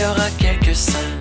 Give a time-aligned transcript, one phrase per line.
[0.00, 1.18] Il y aura quelques scènes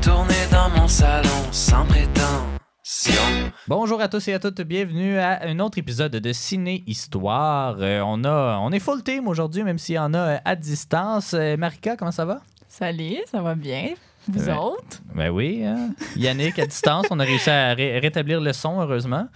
[0.00, 3.50] tournées dans mon salon sans prétention.
[3.66, 7.78] Bonjour à tous et à toutes, bienvenue à un autre épisode de Ciné Histoire.
[7.80, 10.54] Euh, on, a, on est full team aujourd'hui, même s'il y en a euh, à
[10.54, 11.34] distance.
[11.34, 12.40] Euh, Marika, comment ça va?
[12.68, 13.94] Salut, ça va bien?
[14.28, 15.00] Vous autres?
[15.16, 15.90] Ben oui, hein?
[16.14, 19.26] Yannick, à distance, on a réussi à ré- rétablir le son, heureusement.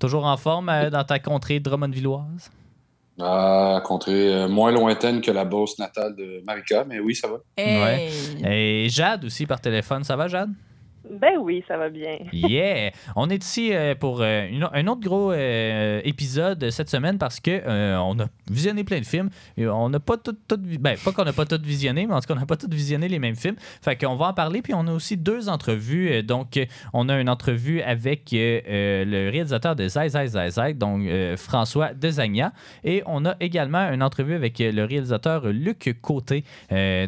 [0.00, 2.50] Toujours en forme euh, dans ta contrée drummondvilloise.
[3.20, 7.38] Ah, contrée euh, moins lointaine que la Beauce natale de Marika, mais oui, ça va.
[7.56, 8.10] Hey!
[8.44, 10.50] Et Jade aussi par téléphone, ça va Jade?
[11.10, 12.18] Ben oui, ça va bien.
[12.32, 12.92] Yeah!
[13.16, 17.62] On est ici euh, pour euh, un autre gros euh, épisode cette semaine parce que
[17.98, 19.30] on a visionné plein de films.
[19.58, 22.34] On n'a pas tout, ben, pas qu'on n'a pas tout visionné, mais en tout cas,
[22.34, 23.56] on n'a pas tout visionné les mêmes films.
[23.82, 24.62] Fait qu'on va en parler.
[24.62, 26.22] Puis on a aussi deux entrevues.
[26.22, 26.58] Donc,
[26.92, 31.02] on a une entrevue avec le réalisateur de Zai Zai Zai Zai, donc
[31.36, 32.52] François Dezagna.
[32.84, 36.44] Et on a également une entrevue avec le réalisateur Luc Côté,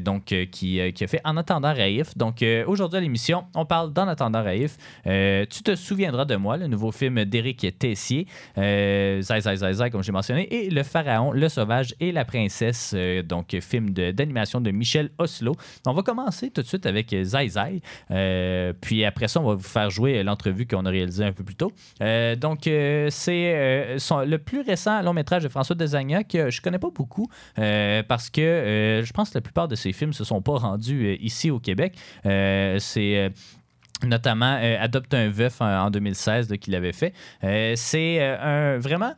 [0.00, 2.16] donc, qui, qui a fait En attendant Raïf.
[2.16, 4.76] Donc, aujourd'hui à l'émission, on parle d'En attendant Raïf.
[5.06, 8.26] Euh, tu te souviendras de moi, le nouveau film d'Éric Tessier,
[8.58, 12.24] euh, Zai Zai Zai Zai, comme j'ai mentionné, et Le Pharaon, Le Sauvage et la
[12.24, 15.54] Princesse, euh, donc film d'animation de, Michel Oslo.
[15.86, 17.80] On va commencer tout de suite avec Zai Zai.
[18.10, 21.44] Euh, puis après ça, on va vous faire jouer l'entrevue qu'on a réalisée un peu
[21.44, 21.72] plus tôt.
[22.00, 27.28] Donc, c'est le plus récent long métrage de François Desagna que je connais pas beaucoup
[27.56, 31.50] parce que je pense que la plupart de ses films se sont pas rendus ici
[31.50, 31.96] au Québec.
[32.24, 33.32] C'est.
[34.04, 37.12] Notamment euh, Adopte un veuf en, en 2016 là, qu'il avait fait.
[37.44, 39.12] Euh, c'est euh, vraiment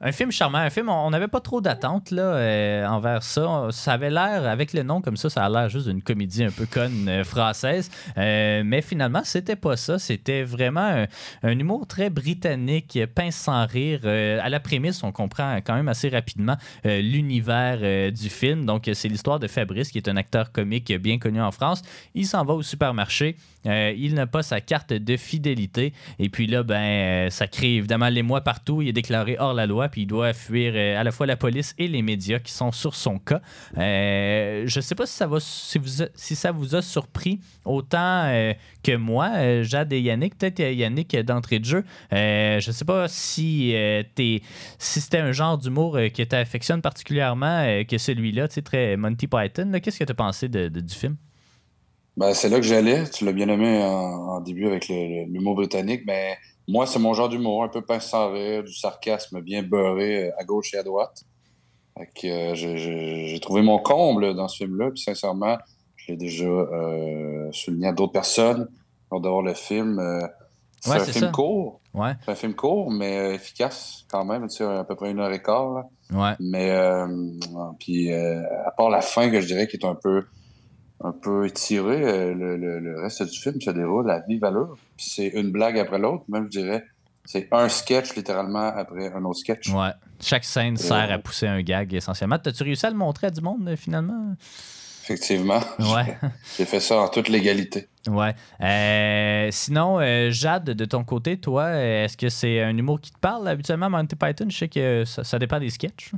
[0.00, 3.66] un film charmant, un film, on n'avait pas trop d'attentes là, envers ça.
[3.72, 6.52] Ça avait l'air, avec le nom comme ça, ça a l'air juste d'une comédie un
[6.52, 7.90] peu conne française.
[8.16, 9.98] Mais finalement, c'était pas ça.
[9.98, 11.06] C'était vraiment un,
[11.42, 14.02] un humour très britannique, pince sans rire.
[14.04, 16.54] À la prémisse, on comprend quand même assez rapidement
[16.84, 18.66] l'univers du film.
[18.66, 21.82] Donc, c'est l'histoire de Fabrice, qui est un acteur comique bien connu en France.
[22.14, 23.34] Il s'en va au supermarché.
[23.66, 25.92] Euh, il n'a pas sa carte de fidélité.
[26.18, 28.82] Et puis là, ben, euh, ça crée évidemment l'émoi partout.
[28.82, 31.36] Il est déclaré hors la loi, puis il doit fuir euh, à la fois la
[31.36, 33.40] police et les médias qui sont sur son cas.
[33.76, 35.16] Je ne sais pas si
[36.36, 38.24] ça, vous a- surpris autant
[38.82, 40.38] que moi, Jade et Yannick.
[40.38, 41.84] Peut-être Yannick d'entrée de jeu.
[42.12, 43.74] Je ne sais pas si,
[44.78, 49.26] si c'était un genre d'humour que tu affectionnes particulièrement que celui-là, tu sais, très Monty
[49.26, 49.72] Python.
[49.82, 51.16] Qu'est-ce que tu as pensé de- du film?
[52.18, 53.08] Ben, c'est là que j'allais.
[53.10, 53.88] Tu l'as bien nommé en,
[54.36, 56.36] en début avec l'humour britannique, mais
[56.66, 60.44] moi, c'est mon genre d'humour, un peu pince sans rire, du sarcasme bien beurré à
[60.44, 61.22] gauche et à droite.
[61.96, 65.56] Fait que, euh, j'ai trouvé mon comble dans ce film-là, puis sincèrement,
[65.96, 68.68] je l'ai déjà euh, souligné à d'autres personnes
[69.10, 69.98] lors d'avoir le film.
[69.98, 70.20] euh,
[70.80, 71.30] c'est Ouais, un film ça.
[71.32, 74.94] court, Ouais, c'est un film court, mais euh, efficace quand même, tu sais, à peu
[74.94, 75.70] près une heure et quart.
[75.74, 75.84] là.
[76.12, 76.36] ouais.
[76.40, 77.06] Mais euh,
[77.80, 80.24] puis à part la fin que je dirais qui est un peu
[81.02, 84.76] un peu étirée, euh, le, le- le reste du film se déroule à vive allure.
[84.96, 86.84] C'est une blague après l'autre, même je dirais.
[87.24, 89.68] C'est un sketch littéralement après un autre sketch.
[89.68, 89.90] Ouais.
[90.20, 92.38] Chaque scène sert à pousser un gag essentiellement.
[92.38, 94.34] T'as-tu réussi à le montrer à du monde euh, finalement?
[95.04, 95.60] Effectivement.
[95.78, 96.16] Ouais.
[96.58, 97.88] J'ai fait ça en toute légalité.
[98.08, 98.34] Ouais.
[98.62, 103.18] Euh, sinon, euh, Jade, de ton côté, toi, est-ce que c'est un humour qui te
[103.18, 104.46] parle habituellement, Monty Python?
[104.48, 106.12] Je sais que ça, ça dépend des sketchs.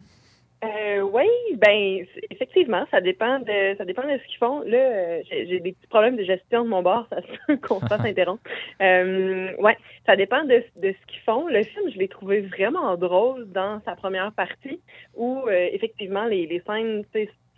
[0.62, 1.26] Euh, oui,
[1.56, 4.60] ben effectivement, ça dépend de ça dépend de ce qu'ils font.
[4.60, 7.86] Là, euh, j'ai des petits problèmes de gestion de mon bar, ça se qu'on se
[7.86, 8.42] fasse interrompre.
[8.82, 11.46] Euh, ouais, ça dépend de, de ce qu'ils font.
[11.48, 14.80] Le film, je l'ai trouvé vraiment drôle dans sa première partie,
[15.16, 17.04] où euh, effectivement les, les scènes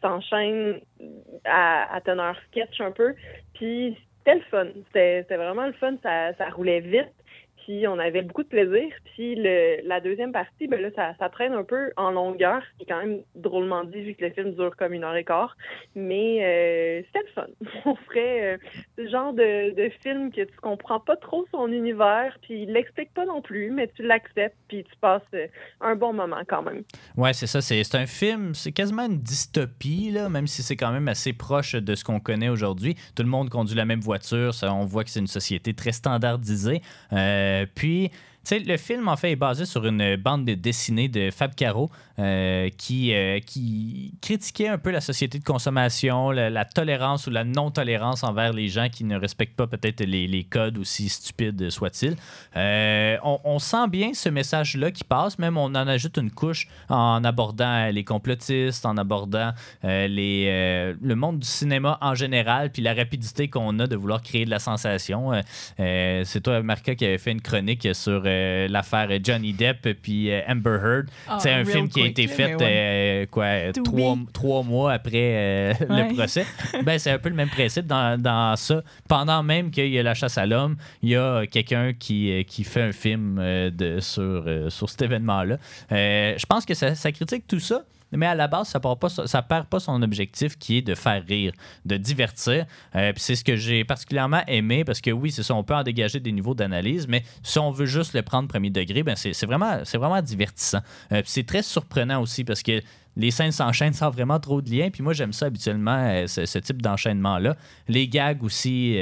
[0.00, 0.80] s'enchaînent
[1.44, 3.14] à, à teneur sketch un peu.
[3.54, 4.66] Puis c'était le fun.
[4.87, 5.96] C'était c'était vraiment le fun.
[6.04, 7.10] Ça, ça roulait vite.
[7.64, 8.93] Puis on avait beaucoup de plaisir.
[9.14, 12.85] Puis le, la deuxième partie, ben là, ça, ça traîne un peu en longueur, qui
[12.85, 15.56] est quand même drôlement dit vu que le film dure comme une heure et quart.
[15.94, 17.47] Mais euh, c'était le fun.
[17.85, 18.59] On ferait euh,
[18.99, 23.12] ce genre de, de film que tu comprends pas trop son univers, puis il l'explique
[23.14, 25.47] pas non plus, mais tu l'acceptes, puis tu passes euh,
[25.81, 26.82] un bon moment quand même.
[27.17, 27.61] Ouais, c'est ça.
[27.61, 31.75] C'est un film, c'est quasiment une dystopie, là, même si c'est quand même assez proche
[31.75, 32.97] de ce qu'on connaît aujourd'hui.
[33.14, 34.53] Tout le monde conduit la même voiture.
[34.62, 36.82] On voit que c'est une société très standardisée.
[37.12, 38.10] Euh, puis,
[38.50, 42.68] le film, en fait, est basé sur une bande de dessinée de Fab Caro euh,
[42.76, 48.22] qui, euh, qui critiquait un peu la société de consommation, la, tolérance ou la non-tolérance
[48.22, 52.14] envers les gens qui ne respectent pas peut-être les, codes, aussi stupides soient-ils.
[52.56, 57.24] Euh, on, sent bien ce message-là qui passe, même on en ajoute une couche en
[57.24, 59.52] abordant les complotistes, en abordant
[59.82, 64.50] le monde du cinéma en général, puis la rapidité qu'on a de vouloir créer de
[64.50, 65.30] la sensation.
[65.78, 70.40] C'est toi, Marca, qui avait fait une chronique sur euh, l'affaire Johnny Depp puis euh,
[70.49, 71.06] Amber Heard.
[71.29, 72.62] Ah, c'est un film qui a été fait ouais.
[72.62, 76.08] euh, quoi, trois, trois mois après Ouais.
[76.08, 76.44] le procès.
[76.84, 78.82] ben, c'est un peu le même principe dans, dans ça.
[79.08, 82.64] Pendant même qu'il y a la chasse à l'homme, il y a quelqu'un qui, qui
[82.64, 85.58] fait un film de, sur, sur cet événement-là.
[85.90, 87.82] Je pense que ça, ça critique tout ça.
[88.12, 91.25] Mais à la base, ça ne ça perd pas son objectif qui est de faire
[91.26, 91.53] rire,
[91.85, 92.67] de divertir.
[92.94, 95.82] Euh, c'est ce que j'ai particulièrement aimé parce que oui, c'est ça, on peut en
[95.82, 99.47] dégager des niveaux d'analyse, mais si on veut juste le prendre premier degré, ben c'est
[99.47, 100.81] vraiment, vraiment divertissant.
[101.12, 102.81] Euh, c'est très surprenant aussi parce que
[103.17, 104.88] les scènes s'enchaînent sans vraiment trop de liens.
[104.91, 107.56] Puis moi, j'aime ça habituellement, euh, ce, type d'enchaînement-là.
[107.88, 108.97] Les gags aussi.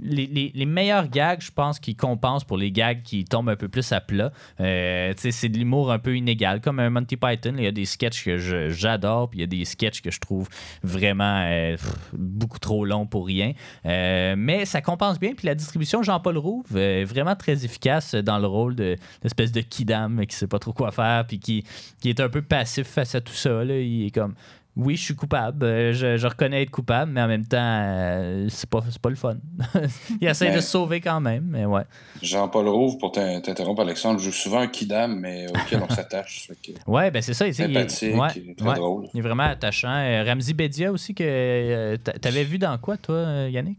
[0.00, 3.92] Les, meilleurs gags, je pense, qui compensent pour les gags qui tombent un peu plus
[3.92, 4.32] à plat.
[4.60, 7.54] Euh, c'est de l'humour un peu inégal, comme un Monty Python.
[7.58, 8.38] Il y a des sketchs que
[8.70, 10.48] j'adore, puis il y a des sketchs que je trouve
[10.82, 11.76] vraiment euh,
[12.12, 13.52] beaucoup trop longs pour rien.
[13.86, 15.34] Euh, mais ça compense bien.
[15.34, 19.52] Puis la distribution, Jean-Paul Rouve, euh, est vraiment très efficace dans le rôle de l'espèce
[19.52, 21.64] de kidam qui sait pas trop quoi faire, puis qui,
[22.00, 23.64] qui est un peu passif face à tout ça.
[23.64, 23.78] là.
[23.78, 24.34] Il est comme
[24.74, 28.46] oui, je suis coupable, euh, je, je reconnais être coupable, mais en même temps, euh,
[28.48, 29.36] c'est pas, pas le fun.
[30.20, 31.82] il essaie Mais- de se sauver quand même, mais ouais.
[32.22, 36.48] Jean-Paul Rouve, pour t'in- t'interrompre, Alexandre, joue souvent un kidam, mais auquel on s'attache.
[36.86, 37.46] Ouais, ben c'est ça.
[37.46, 38.74] il- il, Sympathique, ouais, très ouais.
[38.74, 39.08] drôle.
[39.12, 39.92] Il est vraiment attachant.
[39.94, 43.78] Euh, Ramzi Bedia aussi, que euh, t'a- t'avais vu dans quoi, toi, Yannick?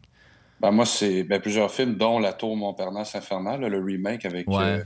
[0.62, 4.64] Ben, moi, c'est ben, plusieurs films, dont La Tour Montparnasse Infernale, le remake avec Ouais.
[4.64, 4.84] euh,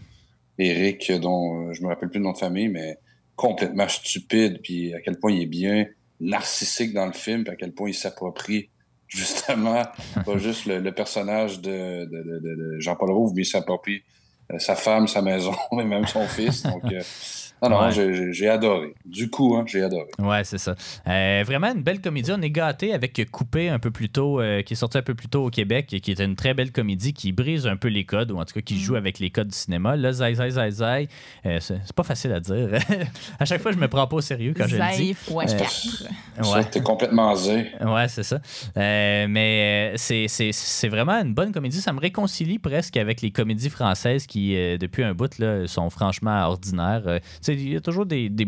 [0.57, 2.98] Eric, dont je me rappelle plus le nom de famille, mais
[3.38, 5.86] complètement stupide, puis à quel point il est bien
[6.19, 8.69] narcissique dans le film, puis à quel point il s'approprie
[9.07, 9.84] justement
[10.25, 14.01] pas juste le, le personnage de, de- de- de- de Jean-Paul Rouve, mais il s'approprie
[14.51, 16.63] euh, sa femme, sa maison, et même son fils.
[16.63, 17.01] Donc, euh,
[17.63, 17.92] non, non, Ouais.
[18.33, 18.94] j'ai- adoré.
[19.06, 20.07] Du coup, hein, j'ai adoré.
[20.19, 20.75] Ouais, c'est ça.
[21.07, 22.31] Euh, vraiment une belle comédie.
[22.31, 25.15] On est gâté avec Coupé un peu plus tôt, euh, qui est sorti un peu
[25.15, 27.88] plus tôt au Québec, et qui est une très belle comédie qui brise un peu
[27.89, 29.95] les codes, ou en tout cas qui joue avec les codes du cinéma.
[29.95, 31.07] Là, Zai Zai Zai Zai,
[31.45, 32.69] euh, c'est pas facile à dire.
[33.39, 35.07] à chaque fois, je me prends pas au sérieux quand je le dis.
[35.07, 35.71] Zay fois Euh, 4.
[36.44, 36.63] Ça, Ouais.
[36.65, 37.68] t'es complètement zé.
[37.81, 38.39] Ouais, c'est ça.
[38.77, 41.81] Euh, mais c'est- c'est c'est vraiment une bonne comédie.
[41.81, 45.89] Ça me réconcilie presque avec les comédies françaises qui, euh, depuis un bout, là, sont
[45.89, 47.19] franchement ordinaires.
[47.48, 48.30] Il y a toujours des.
[48.30, 48.48] des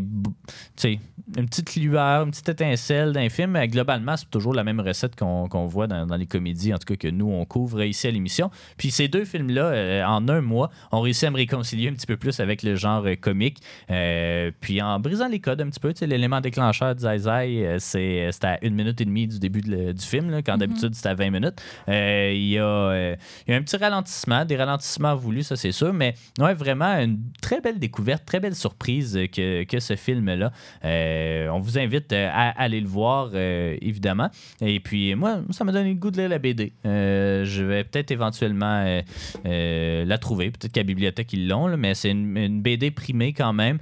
[1.38, 3.52] une petite lueur, une petite étincelle d'un film.
[3.52, 6.86] mais globalement, c'est toujours la même recette qu'on voit dans, dans les comédies, en tout
[6.88, 8.50] cas que nous, on couvre ici à l'émission.
[8.78, 12.08] Puis ces deux films-là, euh, en un mois, ont réussi à me réconcilier un petit
[12.08, 13.60] peu plus avec le genre euh, comique.
[13.92, 17.18] Euh, puis en brisant les codes un petit peu, tu sais, l'élément déclencheur de Zai
[17.20, 20.58] Zai, c'est à une minute et demie du début de le- du film, là, quand
[20.58, 21.62] d'habitude c'était à 20 minutes.
[21.88, 21.94] Il
[22.38, 23.16] y, y a
[23.50, 27.78] un petit ralentissement, des ralentissements voulus, ça c'est sûr, mais ouais, vraiment une très belle
[27.78, 30.52] découverte, très belle surprise que, que ce film-là.
[30.86, 34.30] Euh, on vous invite euh, à aller le voir, euh, évidemment.
[34.62, 36.74] Et puis moi, ça m'a donné le goût de lire la BD.
[36.84, 39.02] Je vais peut-être éventuellement
[39.46, 40.52] la trouver.
[40.52, 43.80] Peut-être qu'à la bibliothèque, ils l'ont, là, mais c'est une, une BD primée quand même.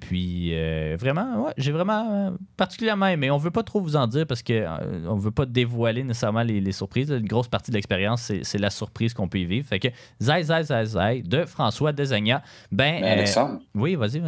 [0.00, 0.52] Puis
[0.96, 3.30] vraiment, ouais, j'ai vraiment particulièrement aimé.
[3.30, 4.66] On veut pas trop vous en dire parce que
[5.08, 7.10] on veut pas dévoiler nécessairement les, les surprises.
[7.10, 9.66] Une grosse partie de l'expérience, c'est, la surprise qu'on peut y vivre.
[9.68, 9.88] Fait que
[10.20, 12.42] Zai Zai Zai Zai de François Desagna.
[12.72, 14.25] Ben, Mais euh, Alexandre, oui, vas-y.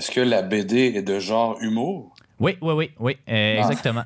[0.00, 2.14] Est-ce que la BD est de genre humour?
[2.38, 3.66] Oui, oui, oui, oui, euh, Ah.
[3.66, 4.04] exactement.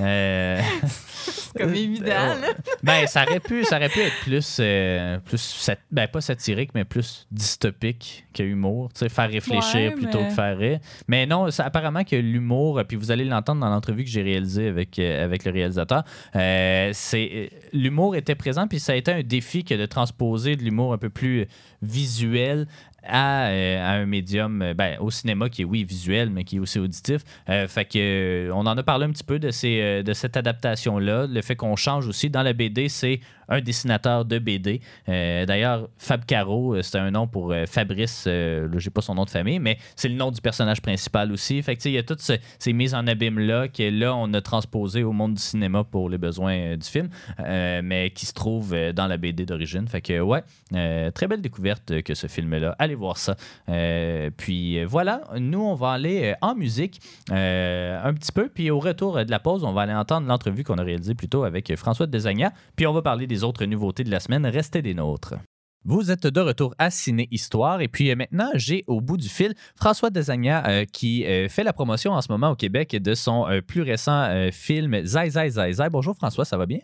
[0.00, 2.06] Euh, C'est comme évident,
[2.40, 2.48] là.
[2.82, 6.70] ben, ça aurait pu, ça aurait pu être plus, euh, plus sat- ben, pas satirique,
[6.74, 8.90] mais plus dystopique que humour.
[8.92, 10.78] Tu sais, faire réfléchir Ouais, plutôt mais- que faire rire.
[11.06, 14.66] Mais non, ça, apparemment que l'humour, puis vous allez l'entendre dans l'entrevue que j'ai réalisée
[14.68, 16.02] avec, euh, avec le réalisateur,
[16.34, 20.56] euh, c'est euh, l'humour était présent, puis ça a été un défi que de transposer
[20.56, 21.46] de l'humour un peu plus
[21.82, 22.66] visuel
[23.08, 26.56] à, euh, à un médium, euh, ben, au cinéma qui est, oui, visuel, mais qui
[26.56, 27.22] est aussi auditif.
[27.48, 31.26] Euh, fait que, on en a parlé un petit peu de, ces, de cette adaptation-là.
[31.26, 32.30] Le fait qu'on change aussi.
[32.30, 34.80] Dans la BD, c'est un dessinateur de BD.
[35.08, 39.14] Euh, D'ailleurs, Fab Caro, euh, c'est un nom pour euh, Fabrice, euh, j'ai pas son
[39.14, 41.62] nom de famille, mais c'est le nom du personnage principal aussi.
[41.62, 44.40] Fait que, il y a toutes ce- ces mises en abîme-là que là, on a
[44.40, 49.06] transposé au monde du cinéma pour les besoins du film, mais qui se trouvent dans
[49.06, 49.86] la BD d'origine.
[49.88, 50.42] Fait que, ouais,
[51.12, 52.74] très belle découverte que ce film-là.
[52.78, 53.36] Allez voir ça.
[54.36, 57.00] Puis voilà, nous, on va aller en musique
[57.30, 58.48] un petit peu.
[58.48, 61.28] Puis au retour de la pause, on va aller entendre l'entrevue qu'on a réalisée plus
[61.28, 62.52] tôt avec François Desagna.
[62.74, 64.46] Puis on va parler des autres nouveautés de la semaine.
[64.46, 65.34] Restez des nôtres.
[65.88, 67.80] Vous êtes de retour à Ciné Histoire.
[67.80, 71.62] Et puis euh, maintenant, j'ai au bout du fil François Desagna euh, qui euh, fait
[71.62, 75.72] la promotion en ce moment au Québec de son plus récent film Zai Zai Zai
[75.74, 75.88] Zai.
[75.88, 76.80] Bonjour François, ça va bien?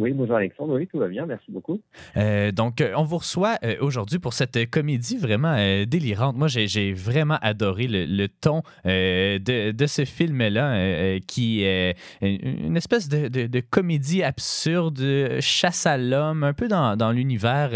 [0.00, 1.78] Oui, bonjour Alexandre, oui, tout va bien, merci beaucoup.
[2.16, 5.54] Euh, donc, euh, on vous reçoit euh, aujourd'hui pour cette comédie vraiment
[5.86, 6.36] délirante.
[6.36, 13.28] Moi, j'ai vraiment adoré le, ton de, de ce film-là, qui est une espèce de,
[13.28, 15.02] de- comédie absurde,
[15.40, 17.72] chasse à l'homme, un peu dans, dans l'univers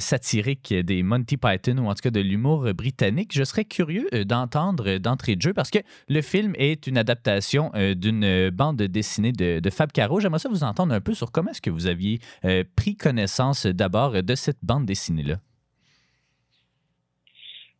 [0.00, 3.30] satirique des Monty Python ou en tout cas de l'humour britannique.
[3.32, 5.78] Je serais curieux d'entendre d'entrée de jeu parce que
[6.10, 10.20] le film est une adaptation d'une bande dessinée de, de Fab Caro.
[10.20, 13.66] J'aimerais ça vous entendre un peu sur comment est-ce que vous aviez euh, pris connaissance
[13.66, 15.36] euh, d'abord euh, de cette bande dessinée-là?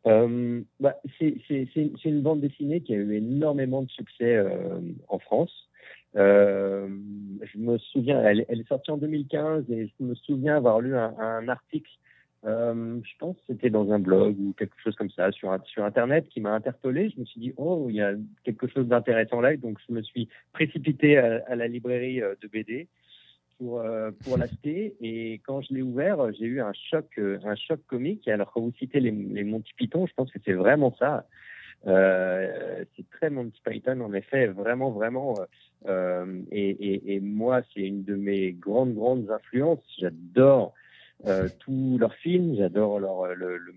[0.05, 4.37] Bah, c'est une bande dessinée qui a eu énormément de succès
[5.09, 5.69] en France.
[6.15, 6.89] Je
[7.57, 11.89] me souviens, elle, est sortie en 2015 et je me souviens avoir lu un, article,
[12.43, 16.41] je pense que c'était dans un blog ou quelque chose comme ça, sur, Internet, qui
[16.41, 17.11] m'a interpellé.
[17.11, 19.57] Je me suis dit, oh, il y a quelque chose d'intéressant là.
[19.57, 22.89] Donc, je me suis précipité à, la librairie de BD
[23.63, 24.97] pour, euh, pour l'acheter.
[25.01, 28.27] Et quand je l'ai ouvert, euh, j'ai eu un choc, euh, un choc comique.
[28.27, 31.27] Et alors, quand vous citez les, les Monty Python, je pense que c'est vraiment ça.
[31.87, 35.39] Euh, c'est très Monty Python, en effet, vraiment, vraiment.
[35.89, 39.85] et, et, et moi, c'est une de mes grandes, grandes influences.
[39.99, 40.75] J'adore
[41.61, 43.75] tous leurs films, j'adore leur, le, le-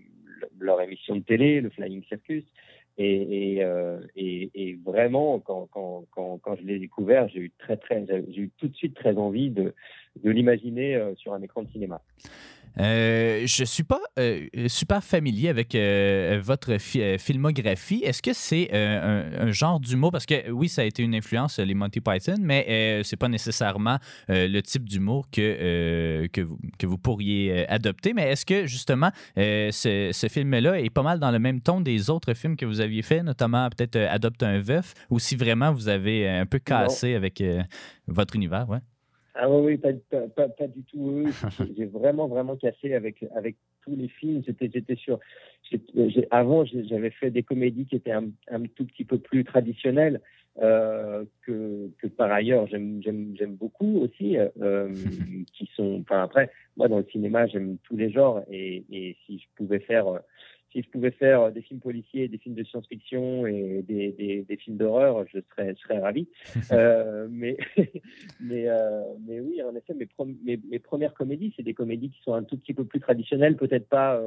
[0.60, 2.44] leur émission de télé, le Flying Circus.
[2.98, 7.52] Et, et, euh, et, et vraiment, quand, quand, quand, quand je l'ai découvert, j'ai eu
[7.58, 9.74] très, très, j'ai eu tout de suite très envie de,
[10.22, 12.00] de l'imaginer euh, sur un écran de cinéma.
[12.78, 18.02] Euh, je suis pas euh, super familier avec euh, votre fi- filmographie.
[18.04, 20.12] Est-ce que c'est un, un genre d'humour?
[20.12, 23.98] Parce que oui, ça a été une influence, les Monty Python, mais c'est pas nécessairement
[24.28, 28.12] le type d'humour que, que, vous, que vous pourriez adopter.
[28.12, 32.10] Mais est-ce que justement, ce, ce film-là est pas mal dans le même ton des
[32.10, 35.88] autres films que vous aviez fait, notamment peut-être Adopte un veuf, ou si vraiment vous
[35.88, 37.42] avez un peu cassé avec
[38.06, 38.68] votre univers?
[38.68, 38.78] Ouais?
[39.38, 41.24] Ah oui, pas, pas, pas, pas du tout eux.
[41.76, 44.42] J'ai- vraiment, vraiment cassé avec, avec tous les films.
[44.46, 45.18] J'étais, j'étais sur.
[45.70, 50.20] j'ai- avant, j'avais fait des comédies qui étaient un, un tout petit peu plus traditionnelles,
[50.62, 54.88] euh, que, que par ailleurs j'aime, j'aime, j'aime beaucoup aussi, euh,
[55.52, 56.00] qui sont.
[56.00, 59.80] Enfin après, moi dans le cinéma, j'aime tous les genres et, et si je pouvais
[59.80, 60.06] faire.
[60.66, 64.42] Euh, Si je pouvais faire des films policiers, des films de science-fiction et des, des,
[64.42, 66.28] des films d'horreur, je serais, je serais ravi.
[66.72, 67.56] Euh, mais,
[68.40, 70.08] mais, euh, mais oui, en effet, mes,
[70.44, 73.56] mes, mes premières comédies, c'est des comédies qui sont un tout petit peu plus traditionnelles,
[73.56, 74.20] peut-être pas.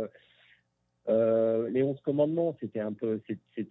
[1.10, 3.20] Euh, les Onze Commandements, c'était un peu,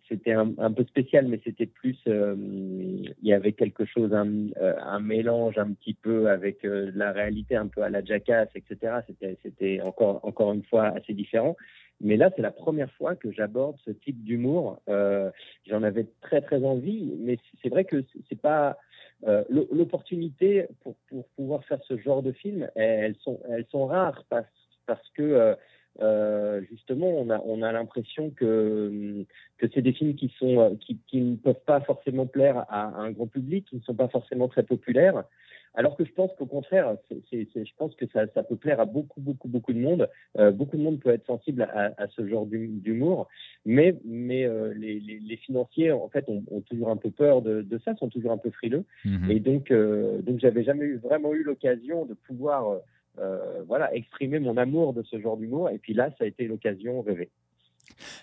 [0.09, 4.29] c'était un, peu spécial, mais c'était plus, euh, il y avait quelque chose, un,
[4.61, 8.99] euh, mélange un petit peu avec la réalité, un peu à la Jackass, etc.
[9.07, 11.57] C'était, c'était encore, encore une fois assez différent.
[12.01, 14.81] Mais là, c'est la première fois que j'aborde ce type d'humour.
[14.87, 18.77] J'en avais très très envie, mais c'est vrai que c'est- pas
[19.49, 22.69] l'o- l'opportunité pour, pour pouvoir faire ce genre de film.
[22.77, 24.47] Elles sont elles sont rares parce
[24.87, 25.57] parce que
[26.01, 29.25] euh, justement on a on a l'impression que
[29.59, 32.87] que c'est des films qui sont euh, qui, qui ne peuvent pas forcément plaire à
[33.01, 35.25] un grand public, qui ne sont pas forcément très populaires.
[35.75, 38.57] Alors que je pense qu'au contraire, c'est, c'est- c'est- je pense que ça, ça peut
[38.57, 40.09] plaire à beaucoup, beaucoup, beaucoup de monde.
[40.39, 43.29] Euh, beaucoup de monde peut être sensible à, à ce genre d'hu- d'humour,
[43.67, 47.43] mais, mais euh, les, les, les financiers, en fait, ont, ont toujours un peu peur
[47.43, 48.85] de, de ça, sont toujours un peu frileux.
[49.05, 49.31] Mhm.
[49.31, 52.79] Et donc, euh, donc j'avais jamais eu, vraiment eu l'occasion de pouvoir
[53.67, 55.71] voilà, exprimer mon amour de ce genre d'humour.
[55.71, 57.31] Et puis là, ça a été l'occasion rêvée.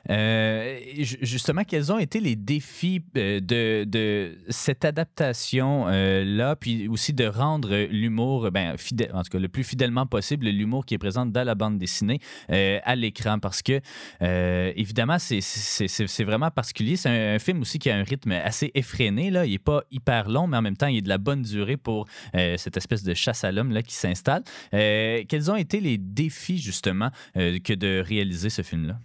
[0.09, 7.25] Euh, ju- justement, quels ont été les défis euh, de, cette adaptation-là, puis aussi de
[7.25, 8.75] rendre l'humour, ben,
[9.13, 12.19] en tout cas le plus fidèlement possible, l'humour qui est présent dans la bande dessinée
[12.51, 13.79] euh, à l'écran, parce que
[14.21, 16.95] euh, évidemment, c'est- vraiment particulier.
[16.95, 19.29] C'est un, film aussi qui a un rythme assez effréné.
[19.29, 19.45] Là.
[19.45, 21.77] Il n'est pas hyper long, mais en même temps, il est de la bonne durée
[21.77, 24.43] pour euh, cette espèce de chasse à l'homme qui s'installe.
[24.73, 28.97] Euh, quels ont été les défis, justement, euh, que de réaliser ce film-là?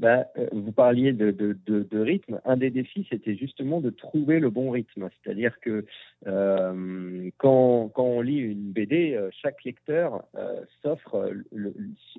[0.00, 2.40] Bah, euh, vous parliez de, de, de, de rythme.
[2.46, 5.10] Un des défis, c'était justement de trouver le bon rythme.
[5.22, 5.84] C'est-à-dire que
[6.26, 11.74] euh, quand, quand on lit une BD, euh, chaque lecteur euh, s'offre le,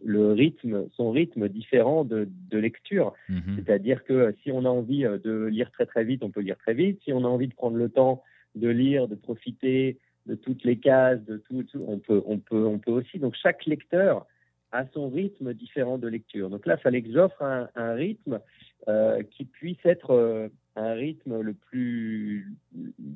[0.05, 3.13] le rythme, son rythme différent de, de lecture.
[3.29, 3.55] Mhm.
[3.55, 6.59] C'est-à-dire que si on a envie euh, de lire très très vite, on peut lire
[6.59, 7.01] très vite.
[7.03, 8.21] Si on a envie de prendre le temps
[8.53, 9.97] de lire, de profiter
[10.27, 13.17] de toutes les cases, de tout, tout, on peut, on peut, on peut aussi.
[13.17, 14.27] Donc chaque lecteur
[14.71, 16.49] à son rythme différent de lecture.
[16.49, 18.39] Donc là, il fallait que j'offre un, un rythme
[18.87, 22.47] euh, qui puisse être euh, un rythme le plus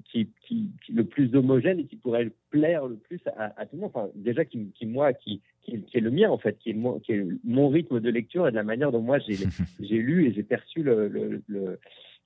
[0.06, 3.76] qui, qui, qui- le plus homogène et qui pourrait plaire le plus à, à tout
[3.78, 3.92] le monde.
[3.94, 7.14] Enfin, déjà qui, qui moi qui, est le mien en fait, qui est mon, qui
[7.14, 9.36] est mon rythme de lecture et de la manière dont moi j'ai
[9.80, 11.80] j'ai lu et j'ai perçu le, le, le,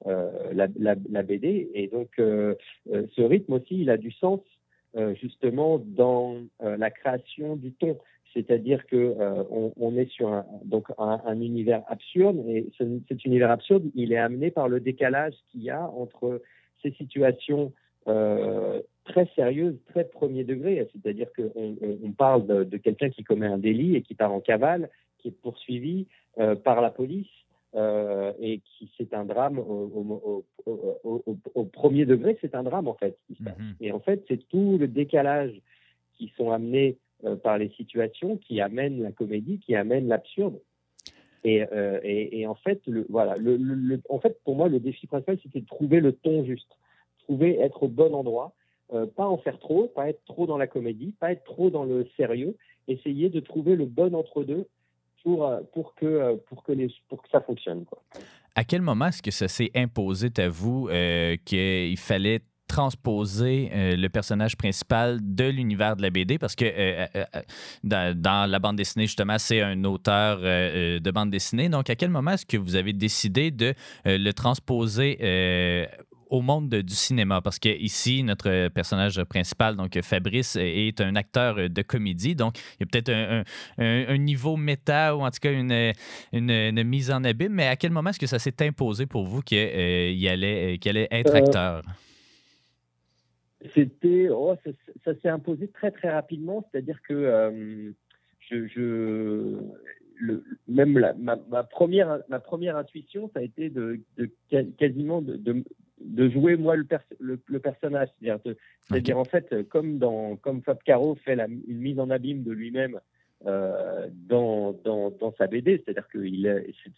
[0.07, 1.69] euh, la, la, la BD.
[1.75, 4.41] Et donc, ce rythme aussi, il a du sens
[5.21, 7.97] justement dans la création du ton.
[8.33, 12.83] C'est-à-dire que euh, on, on est sur un, donc un, un univers absurde et ce,
[13.07, 16.41] cet univers absurde, il est amené par le décalage qu'il y a entre
[16.83, 17.73] ces situations
[18.07, 20.87] euh, très sérieuses, très premier degré.
[20.93, 24.39] C'est-à-dire qu'on on, parle de, de quelqu'un qui commet un délit et qui part en
[24.41, 26.05] cavale, qui est poursuivi
[26.39, 27.27] euh, par la police
[28.41, 32.63] et qui c'est un drame au, au, au, au, au- au premier degré, c'est un
[32.63, 33.15] drame en fait.
[33.27, 33.57] qui se passe.
[33.59, 33.75] Mhm.
[33.81, 35.53] Et en fait, c'est tout le décalage
[36.17, 36.97] qui sont amenés
[37.43, 40.59] par les situations qui amènent la comédie, qui amènent l'absurde.
[41.43, 43.35] Et, euh, en fait, voilà,
[44.09, 46.77] en fait, pour moi, le défi principal, c'était de trouver le ton juste,
[47.19, 48.53] trouver être au bon endroit,
[48.93, 51.83] euh, pas en faire trop, pas être trop dans la comédie, pas être trop dans
[51.83, 52.57] le sérieux,
[52.87, 54.67] essayer de trouver le bon entre deux
[55.23, 56.73] pour euh, pour que euh, pour que
[57.07, 57.85] pour que ça fonctionne.
[58.55, 63.95] À quel moment est-ce que ça s'est imposé à vous euh, qu'il fallait transposer euh,
[63.97, 67.25] le personnage principal de l'univers de la BD parce que euh, euh,
[67.83, 71.67] dans, dans la bande dessinée justement c'est un auteur de bande dessinée.
[71.67, 73.73] Donc à quel moment est-ce que vous avez décidé de
[74.05, 75.17] le transposer
[76.29, 77.41] au monde de- du cinéma?
[77.41, 82.35] Parce que ici notre personnage principal donc Fabrice est un acteur de comédie.
[82.35, 83.43] Donc il y a peut-être un, un-
[83.83, 85.93] un- un niveau méta ou en tout cas une,
[86.31, 87.53] une, une mise en abîme.
[87.53, 91.07] Mais à quel moment est-ce que ça s'est imposé pour vous qu'il allait, qu'il allait
[91.11, 91.81] être acteur?
[93.75, 94.71] C'était, oh, ça,
[95.03, 97.91] ça s'est imposé très très rapidement, c'est-à-dire que euh,
[98.39, 99.57] je, je
[100.15, 103.99] le, même la, ma, ma première ma première intuition, ça a été de,
[104.77, 105.63] quasiment de, de,
[106.01, 108.55] de jouer moi le, pers- le, le personnage, c'est-à-dire
[108.87, 112.51] c'est-à-dire en fait comme dans comme Fab Caro fait la, une mise en abîme de
[112.53, 112.99] lui-même
[113.45, 116.19] euh, dans, dans dans sa BD, c'est-à-dire que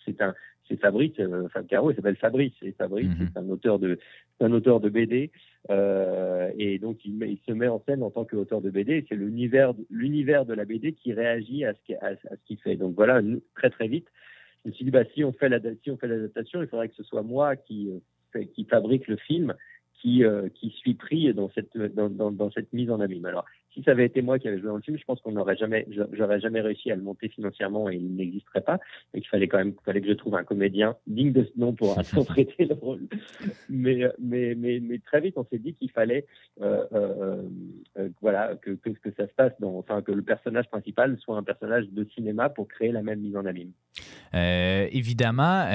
[0.05, 0.33] c'est un
[0.71, 3.29] c'est Fabrice euh, Caro, il s'appelle Fabrice, et Fabrice Mhm.
[3.33, 3.99] c'est un auteur de
[4.39, 5.31] c'est un auteur de BD
[5.69, 9.05] euh, et donc il, se met en scène en tant qu'auteur de BD.
[9.07, 12.57] C'est l'univers, l'univers de la BD qui réagit à ce qui- à, à ce qu'il
[12.57, 12.75] fait.
[12.77, 13.21] Donc voilà,
[13.55, 14.07] très très vite,
[14.63, 15.51] je me suis dit bah si on fait si
[16.07, 17.89] l'adaptation, il faudrait que ce soit moi qui
[18.35, 19.53] euh, qui fabrique le film,
[20.01, 23.25] qui euh, qui suis pris dans cette dans, dans, dans cette mise en abîme.
[23.25, 25.31] Alors si ça avait été moi qui avais joué dans le film, je pense qu'on
[25.31, 28.79] n'aurait jamais j'a- j'aurais jamais réussi à le monter financièrement et il n'existerait pas.
[29.13, 31.73] Et qu'il fallait quand même fallait que je trouve un comédien digne de ce nom
[31.73, 33.01] pour interpréter le rôle
[33.69, 36.25] mais, mais, mais, mais très vite, on s'est dit qu'il fallait
[36.61, 37.41] euh, euh,
[37.97, 41.37] euh, voilà, que, que, que ça se passe, dans, enfin, que le personnage principal soit
[41.37, 43.71] un personnage de cinéma pour créer la même mise en abîme.
[44.91, 45.65] Évidemment,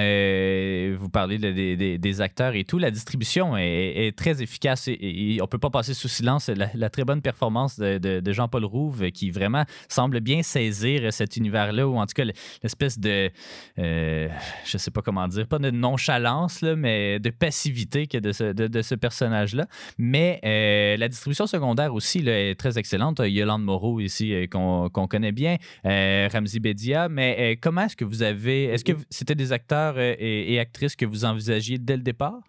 [0.99, 2.79] vous parlez de- des- acteurs et tout.
[2.79, 6.49] La distribution est, est très efficace et, et on ne peut pas passer sous silence
[6.49, 11.37] la, la très bonne performance de, de- Jean-Paul Rouve qui vraiment semble bien saisir cet
[11.37, 12.25] univers-là ou en tout cas
[12.63, 13.31] l'espèce de,
[13.79, 14.29] euh,
[14.65, 18.33] je ne sais pas comment dire, pas de nonchalance, là, mais de passivité que de
[18.33, 19.67] ce, de, ce personnage-là.
[19.99, 23.21] Mais euh, la distribution secondaire aussi là, est très excellente.
[23.25, 27.09] Yolande Moreau ici euh, qu'on connaît bien, euh, Ramzi Bedia.
[27.09, 28.65] Mais euh, comment est-ce que vous avez.
[28.65, 32.41] Est-ce que c'était des acteurs euh, et, et actrices que vous envisagiez dès le départ?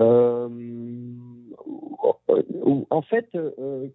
[0.00, 0.48] Euh,
[2.90, 3.88] en fait, euh,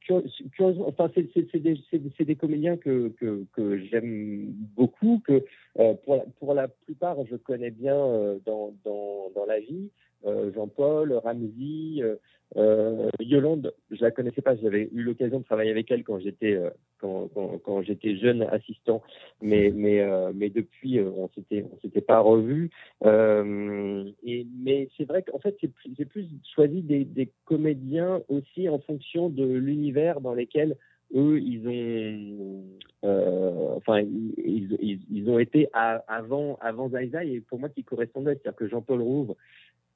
[0.00, 3.12] curieusement, enfin, c'est des, comédiens que,
[3.90, 5.44] j'aime beaucoup, que
[5.78, 5.94] euh,
[6.38, 9.90] pour, la, plupart je connais bien euh, dans la vie.
[10.24, 12.16] Euh, Jean-Paul, Ramsey, euh,
[12.56, 16.58] euh, Yolande, je la connaissais pas, j'avais eu l'occasion de travailler avec elle quand j'étais
[17.00, 17.28] quand,
[17.64, 19.02] quand, j'étais jeune assistant,
[19.40, 22.70] mais mais mais depuis on s'était on s'était pas revus.
[23.04, 25.56] Euh, et, mais c'est vrai qu'en fait,
[25.96, 30.76] j'ai plus choisi des, des comédiens aussi en fonction de l'univers dans lequel
[31.14, 32.64] eux, ils ont,
[33.76, 34.34] enfin, ils,
[34.80, 39.34] ils, ils- ont été avant, avant et pour moi qui correspondait, c'est-à-dire que Jean-Paul Rouve,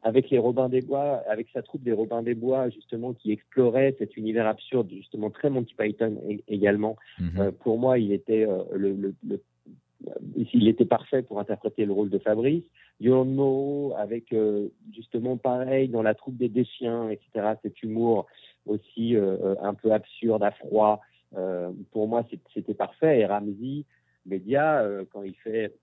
[0.06, 3.96] avec les Robins des Bois, avec sa troupe des Robins des Bois, justement, qui explorait
[3.98, 6.14] cet univers absurde, justement très Monty Python
[6.46, 6.94] également.
[7.18, 7.40] Mhm.
[7.40, 9.42] Euh, pour moi, il était euh, le, le, le-
[10.54, 12.62] il était parfait pour interpréter le rôle de Fabrice.
[13.00, 17.54] Yolande Moreau, avec euh, justement pareil dans la troupe des Déchiens, etc.
[17.62, 18.26] Cet humour
[18.64, 21.00] aussi euh, un peu absurde, à froid.
[21.36, 23.18] Euh, pour moi, c'était parfait.
[23.20, 23.84] Et Ramsey,
[24.24, 25.74] Média, quand il fait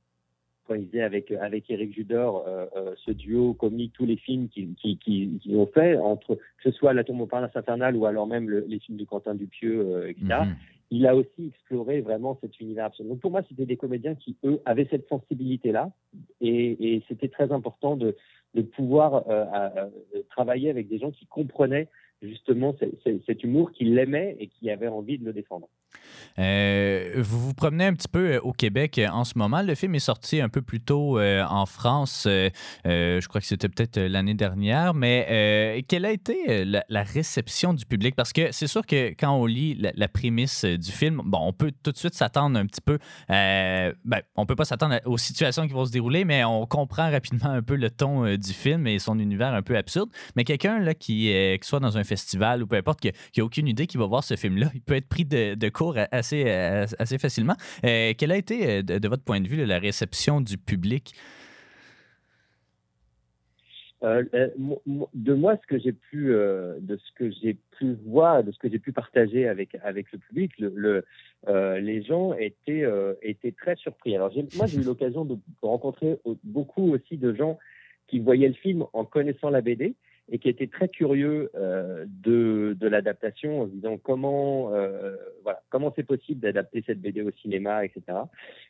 [0.67, 4.47] quand il faisait avec avec Eric Judor euh, euh, ce duo comique, tous les films
[4.49, 8.05] qu'ils qui, qui, qu'ils ont fait, entre que ce soit La Tour Montparnasse infernale ou
[8.05, 10.55] alors même le- les films de Quentin Dupieux, euh, etc Mhm.
[10.91, 13.09] il a aussi exploré vraiment cet univers absolu.
[13.09, 15.91] Donc pour moi, c'était des comédiens qui, eux, avaient cette sensibilité-là.
[16.39, 18.15] Et, et c'était très important de,
[18.53, 19.89] de pouvoir à-
[20.29, 21.87] travailler avec des gens qui comprenaient
[22.21, 25.67] justement ce- ce- cet humour, qui l'aimaient et qui avaient envie de le défendre.
[26.39, 29.61] Euh, vous vous promenez un petit peu euh, au Québec euh, en ce moment.
[29.61, 32.23] Le film est sorti un peu plus tôt en France.
[32.25, 34.93] je crois que c'était peut-être l'année dernière.
[34.93, 38.15] Mais quelle a été la, réception du public?
[38.15, 41.71] Parce que c'est sûr que quand on lit la, prémisse du film, bon, on peut
[41.83, 42.97] tout de suite s'attendre un petit peu.
[43.29, 47.49] ben, on peut pas s'attendre aux situations qui vont se dérouler, mais on comprend rapidement
[47.49, 50.09] un peu le ton du film et son univers un peu absurde.
[50.35, 53.45] Mais quelqu'un là qui, qui soit dans un festival ou peu importe, qui qui a
[53.45, 56.43] aucune idée qui va voir ce film-là, il peut être pris de, de court assez,
[56.47, 57.55] euh, assez facilement.
[57.85, 61.13] Euh, quelle a été, euh, de, votre point de vue, la réception du public?
[64.01, 68.69] De moi, ce que j'ai pu, de ce que j'ai pu voir, de ce que
[68.69, 69.71] j'ai pu partager avec
[70.11, 71.05] le public, le, le,
[71.79, 74.13] les gens étaient très surpris.
[74.13, 77.57] Alors moi, j'ai eu l'occasion de rencontrer au- beaucoup aussi de gens
[78.07, 79.95] qui voyaient le film en connaissant la BD
[80.29, 85.61] et qui étaient très curieux euh, de de l'adaptation, en se disant comment euh, voilà
[85.69, 88.01] comment c'est possible d'adapter cette BD au cinéma, etc.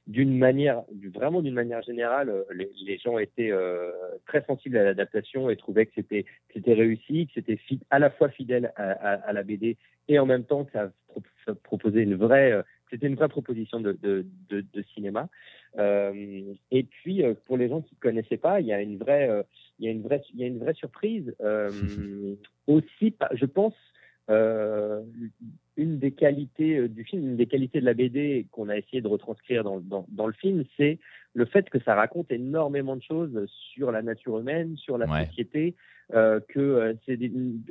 [0.07, 3.91] D'une manière, vraiment d'une manière générale, euh, les, gens étaient euh,
[4.25, 7.59] très sensibles à l'adaptation et trouvaient que c'était c'était réussi, que c'était
[7.91, 10.91] à la fois fidèle à, à- à la BD et en même temps que ça,
[11.45, 15.29] ça proposait une vraie, euh, c'était une vraie proposition de, de, de, de cinéma.
[15.77, 19.27] Euh, et puis euh, pour les gens qui connaissaient pas, il y a une vraie,
[19.29, 19.43] euh,
[19.79, 21.33] il y a une vraie, il y a une vraie surprise
[22.67, 23.15] aussi.
[23.33, 23.75] Je pense.
[25.75, 29.07] Une des qualités du film, une des qualités de la BD qu'on a essayé de
[29.07, 30.99] retranscrire dans, dans, dans le film, c'est
[31.33, 35.25] le fait que ça raconte énormément de choses sur la nature humaine, sur la Ouais.
[35.25, 35.75] société,
[36.13, 37.19] euh, que c'est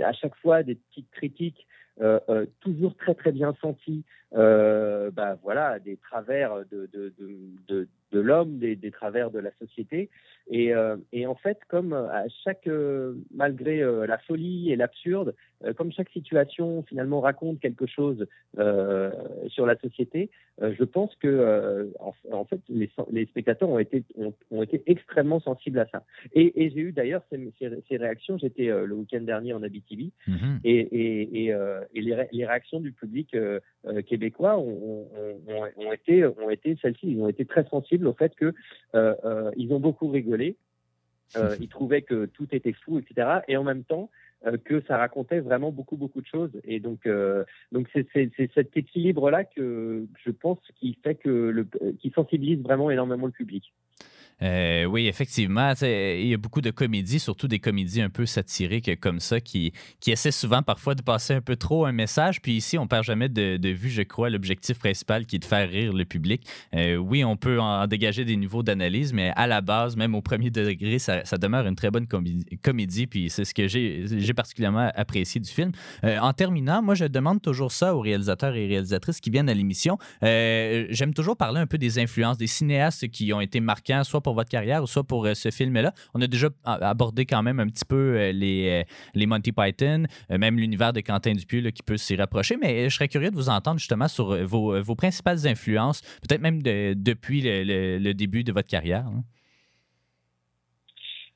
[0.03, 1.67] à chaque fois des petites critiques
[2.01, 4.03] euh, euh, toujours très très bien senties,
[4.35, 7.37] euh, bah voilà, des travers de de, de,
[7.69, 10.09] de, de l'homme, des, des travers de la société,
[10.51, 12.69] et, euh, et en fait comme à chaque
[13.35, 15.35] malgré la folie et l'absurde,
[15.77, 18.27] comme chaque situation finalement raconte quelque chose
[19.49, 24.35] sur la société, je pense que en, en fait les, les spectateurs ont été ont,
[24.51, 26.05] ont été extrêmement sensibles à ça.
[26.35, 28.39] Et, et j'ai eu d'ailleurs ces, ces, ces réactions.
[28.39, 30.61] J'étais le week-end dernier en Abitibi Mhm.
[30.65, 35.09] et, et, et, euh, et les, ré- les réactions du public euh, euh, québécois ont,
[35.17, 37.13] ont, ont, ont été ont été celles-ci.
[37.13, 38.55] Ils ont été très sensibles au fait que
[38.95, 40.57] euh, euh, ils ont beaucoup rigolé.
[41.37, 43.41] Euh, ils trouvaient que tout était fou, etc.
[43.49, 44.11] Et en même temps
[44.47, 46.51] euh, que ça racontait vraiment beaucoup beaucoup de choses.
[46.65, 48.07] Et donc euh, donc c'est
[48.55, 51.67] cet équilibre là que je pense qui fait que le
[52.01, 53.73] qui sensibilise vraiment énormément le public.
[54.43, 55.73] Euh, oui, effectivement.
[55.83, 59.73] Il y a beaucoup de comédies, surtout des comédies un peu satiriques comme ça, qui,
[60.01, 62.41] qui essaient souvent parfois de passer un peu trop un message.
[62.43, 65.69] Puis ici, on perd jamais de, vue, je crois, l'objectif principal qui est de faire
[65.69, 66.47] rire le public.
[66.75, 70.23] Euh, oui, on peut en dégager des niveaux d'analyse, mais à la base, même au
[70.23, 72.45] premier degré, ça, demeure une très bonne comédie.
[72.63, 75.73] comédie, puis c'est ce que j'ai particulièrement apprécié du film.
[76.05, 79.55] Euh, en terminant, moi, je demande toujours ça aux réalisateurs et réalisatrices qui viennent à
[79.55, 79.99] l'émission.
[80.23, 84.35] J'aime toujours parler un peu des influences, des cinéastes qui ont été marquants, soit pour
[84.35, 85.93] votre carrière ou soit pour euh, ce film-là.
[86.15, 90.05] On a déjà abordé quand même un petit peu euh, les, euh, les Monty Python,
[90.31, 93.49] même l'univers de Quentin Dupieux qui peut s'y rapprocher, mais je serais curieux de vous
[93.49, 98.45] entendre justement sur vos, vos principales influences, peut-être même de- depuis le, le- le début
[98.45, 99.07] de votre carrière.
[99.07, 99.23] hein.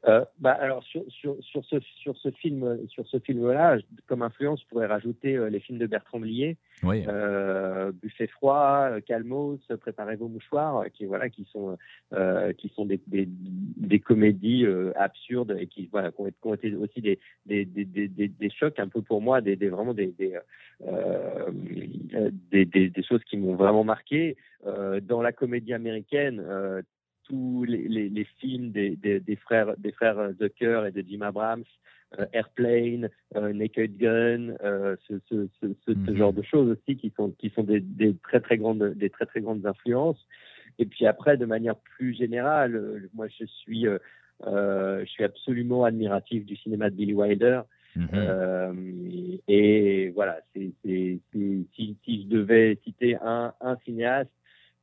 [0.09, 4.23] Euh, bah, alors sur, sur, sur ce sur ce film sur ce film là comme
[4.23, 7.03] influence je pourrais rajouter euh, les films de Bertrand Blier Oui.
[7.09, 11.77] euh, Buffet froid euh, Calmos préparez vos mouchoirs euh, qui voilà qui sont
[12.13, 16.39] euh, qui sont des, des, des comédies euh, absurdes et qui voilà qui ont, été-
[16.41, 19.41] qui ont été aussi des des, des, des, des, des chocs un peu pour moi
[19.41, 20.39] des, des vraiment des des,
[20.87, 21.51] euh,
[22.53, 26.83] des, des, des choses qui m'ont vraiment marqué euh, dans la comédie américaine euh,
[27.29, 31.23] tous les, les, les films des, des, des frères des frères Zucker et de Jim
[31.23, 31.65] Abrams,
[32.19, 36.17] euh, Airplane, euh, Naked Gun, euh, ce, ce, ce, ce, ce Mhm.
[36.17, 39.27] genre de choses aussi qui sont qui sont des, des très très grandes des très
[39.27, 40.25] très grandes influences.
[40.79, 43.87] Et puis après, de manière plus générale, euh, moi je suis
[44.45, 47.63] je suis absolument admiratif du cinéma de Billy Wilder.
[47.97, 48.09] Mhm.
[48.13, 48.73] Euh,
[49.49, 54.31] et voilà, c'est- si, si je devais citer un, un cinéaste,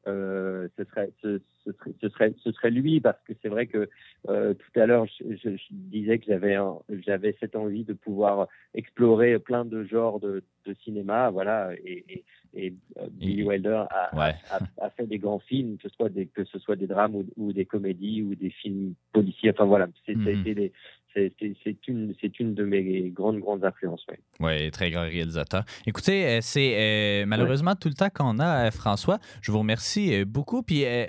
[0.07, 3.67] euh, ce, serait, ce, ce serait, ce, serait, ce serait lui, parce que c'est vrai
[3.67, 3.89] que
[4.29, 7.93] euh, tout à l'heure, je, je- je disais que j'avais, un- j'avais cette envie de
[7.93, 12.23] pouvoir explorer plein de genres de, de cinéma, voilà, et, et,
[12.55, 14.35] et, euh, Billy Wilder a, Ouais.
[14.49, 17.15] a, a fait des grands films, que ce soit des, que ce soit des drames
[17.15, 19.51] ou, ou des comédies ou des films policiers.
[19.51, 20.39] Enfin voilà, c'est, ça a Mhm.
[20.41, 20.71] été des,
[21.13, 24.03] c'est une, une de mes grandes, grandes influences.
[24.09, 24.19] ouais.
[24.39, 25.63] Oui, très grand réalisateur.
[25.85, 29.19] Écoutez, euh, c'est euh, malheureusement tout le temps qu'on a, euh, François.
[29.41, 30.63] Je vous remercie beaucoup.
[30.63, 31.05] Puis euh,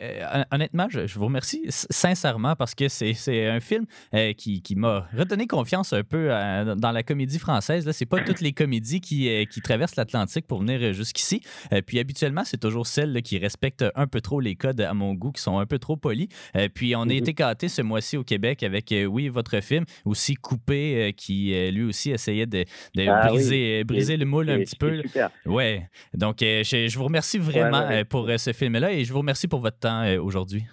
[0.51, 5.09] honnêtement, je, je vous remercie sincèrement parce que c'est un film euh, qui, qui m'a
[5.17, 7.91] redonné confiance un peu dans la comédie française.
[7.91, 11.41] Ce n'est pas toutes les comédies qui, qui traversent l'Atlantique pour venir jusqu'ici.
[11.87, 15.15] Puis habituellement, c'est toujours celles là, qui respectent un peu trop les codes à mon
[15.15, 16.29] goût, qui sont un peu trop polis.
[16.57, 17.11] Euh, puis on a Mhm.
[17.13, 21.71] été gâtés ce mois-ci au Québec avec, oui, votre film, aussi Coupé, euh, qui euh,
[21.71, 25.01] lui aussi essayait de, de Ah briser, euh, briser le moule un petit peu.
[25.03, 25.31] Super.
[25.47, 25.89] Ouais.
[26.13, 28.05] Donc, je, je vous remercie vraiment Ouais, ouais, ouais.
[28.05, 30.65] pour ce film-là et je vous remercie pour votre temps aujourd'hui.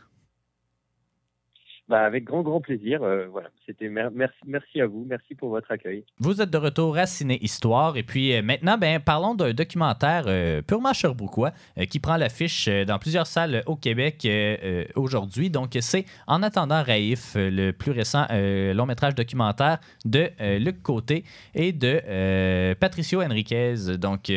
[1.92, 3.04] Bah, avec grand, grand plaisir.
[3.04, 3.50] euh, voilà.
[3.66, 5.06] C'était mer- merci, merci à vous.
[5.10, 6.06] Merci pour votre accueil.
[6.20, 7.98] Vous êtes de retour à Ciné Histoire.
[7.98, 12.70] Et puis euh, maintenant, ben, parlons d'un documentaire euh, purement sherbrookeois euh, qui prend l'affiche
[12.88, 14.26] dans plusieurs salles au Québec
[14.96, 15.50] aujourd'hui.
[15.50, 21.74] Donc, c'est En attendant euh, le plus récent long métrage documentaire de Luc Côté et
[21.74, 23.98] de Patricio Henriquez.
[24.00, 24.32] Donc,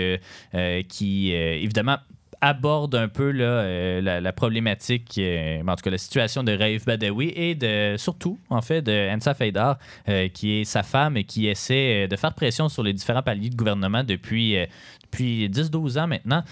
[0.89, 1.99] qui, évidemment,
[2.41, 7.33] aborde un peu euh, la, problématique, euh, en tout cas la situation de Raif Badawi
[7.35, 11.47] et de, surtout, en fait, de Ansa Faidar, euh, qui est sa femme et qui
[11.49, 14.57] essaie de faire pression sur les différents paliers de gouvernement depuis,
[15.03, 16.43] depuis 10-12 ans maintenant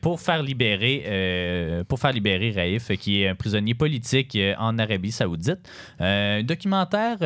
[0.00, 5.60] pour faire libérer pour faire libérer Raif, qui est un prisonnier politique en Arabie Saoudite.
[5.98, 7.18] Un documentaire.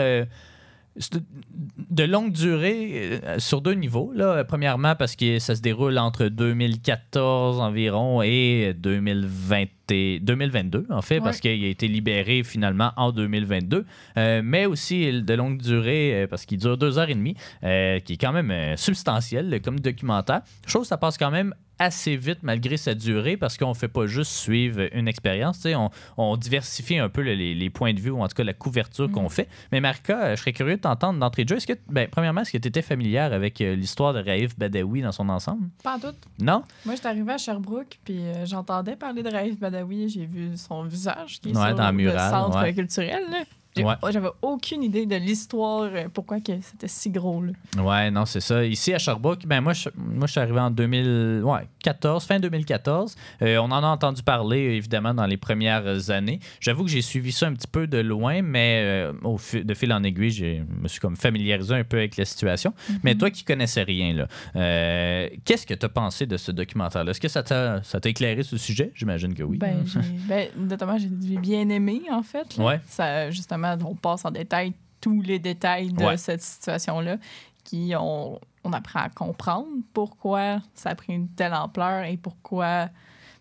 [1.91, 4.13] De longue durée euh, sur deux niveaux.
[4.15, 4.45] Là.
[4.45, 11.21] Premièrement, parce que ça se déroule entre 2014 environ et 2020 et 2022, en fait,
[11.21, 13.85] parce qu'il a été libéré finalement en 2022.
[14.17, 18.01] Euh, mais aussi de longue durée, euh, parce qu'il dure deux heures et demie, euh,
[18.01, 20.43] qui est quand même substantiel comme documentaire.
[20.67, 24.07] Chose, ça passe quand même assez vite malgré sa durée parce qu'on ne fait pas
[24.07, 25.67] juste suivre une expérience.
[25.67, 28.45] On, on diversifie un peu le- les, les points de vue ou en tout cas
[28.45, 29.49] la couverture qu'on fait.
[29.73, 31.57] Mais Marika, euh, je serais curieux de t'entendre d'entrée de jeu.
[31.57, 35.03] Est-ce que, ben, premièrement, est-ce que tu étais familière avec euh, l'histoire de Raif Badawi
[35.03, 35.69] dans son ensemble?
[35.83, 36.15] Pas en tout.
[36.41, 36.62] Non?
[36.85, 40.09] Moi, j'étais arrivée à Sherbrooke, puis euh, j'entendais parler de Raif Badawi.
[40.09, 42.73] J'ai vu son visage qui est Ouais, sur dans le murale, centre ouais.
[42.75, 43.23] culturel.
[43.31, 43.45] là.
[43.85, 43.95] Ouais.
[44.11, 47.43] J'avais aucune idée de l'histoire, euh, pourquoi que c'était si gros.
[47.43, 47.53] Là.
[47.83, 48.65] Ouais, non, c'est ça.
[48.65, 53.17] Ici à Sherbrooke, ben moi, je, moi, je suis arrivé en 2014, fin 2014.
[53.43, 56.41] Euh, on en a entendu parler, évidemment, dans les premières années.
[56.61, 59.75] J'avoue que j'ai suivi ça un petit peu de loin, mais euh, au fi- de
[59.75, 62.73] fil en aiguille, je me suis comme familiarisé un peu avec la situation.
[63.03, 67.11] Mais toi qui connaissais rien, là, euh, qu'est-ce que tu as pensé de ce documentaire-là?
[67.11, 68.91] Est-ce que ça t'a éclairé sur le sujet?
[68.95, 69.59] J'imagine que oui.
[69.59, 69.85] Ben,
[70.29, 72.57] ben, notamment, j'ai j'ai bien aimé, en fait.
[72.57, 72.65] là.
[72.65, 72.81] Ouais.
[72.87, 76.17] Ça, justement, on passe en détail tous les détails de Ouais.
[76.17, 77.17] cette situation-là,
[77.65, 82.89] qui on, on apprend à comprendre pourquoi ça a pris une telle ampleur et pourquoi.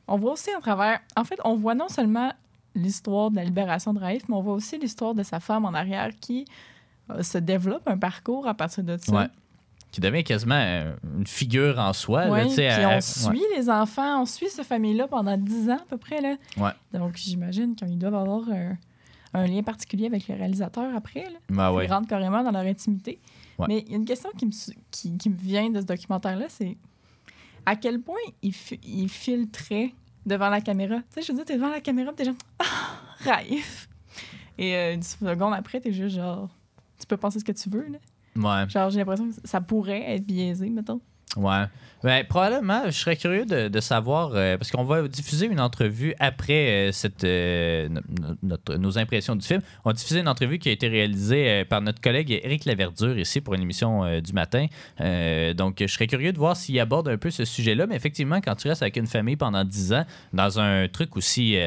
[0.08, 1.00] On voit aussi à travers.
[1.16, 2.32] En fait, on voit non seulement
[2.76, 5.74] l'histoire de la libération de Raif, mais on voit aussi l'histoire de sa femme en
[5.74, 6.46] arrière qui
[7.10, 9.16] euh, se développe un parcours à partir de ça.
[9.16, 9.28] Ouais.
[9.92, 12.26] Qui devient quasiment euh, une figure en soi.
[12.26, 15.86] là, Ouais, puis on suit les enfants, on suit cette famille-là pendant 10 ans à
[15.88, 16.20] peu près.
[16.20, 16.36] Là.
[16.94, 18.78] Donc j'imagine qu'ils doivent avoir un,
[19.38, 21.26] un lien particulier avec le réalisateur après.
[21.50, 21.74] Là.
[21.74, 21.86] Ouais.
[21.86, 23.20] Ils rentrent carrément dans leur intimité.
[23.58, 23.66] Ouais.
[23.68, 24.52] Mais il y a une question qui me,
[24.92, 26.78] qui, qui me vient de ce documentaire-là, c'est
[27.66, 29.94] à quel point il, il filtrait
[30.26, 30.98] devant la caméra?
[30.98, 33.90] Tu sais, je veux dire, t'es devant la caméra, t'es genre «Ah, Raif!»
[34.58, 36.50] Et euh, une seconde après, t'es juste genre...
[37.00, 37.98] Tu peux penser ce que tu veux, là.
[38.36, 38.70] Ouais.
[38.70, 41.02] Genre, j'ai l'impression que ça pourrait être biaisé, mettons.
[41.38, 41.64] Ouais.
[42.04, 46.14] Ben, probablement, je serais curieux de, de savoir, euh, parce qu'on va diffuser une entrevue
[46.20, 49.62] après euh, cette, euh, no- no- notre- nos impressions du film.
[49.84, 53.42] On va diffuser une entrevue qui a été réalisée par notre collègue Éric Laverdure ici
[53.42, 54.68] pour une émission du matin.
[55.56, 57.88] Donc, je serais curieux de voir s'il aborde un peu ce sujet-là.
[57.88, 61.58] Mais effectivement, quand tu restes avec une famille pendant 10 ans, dans un truc aussi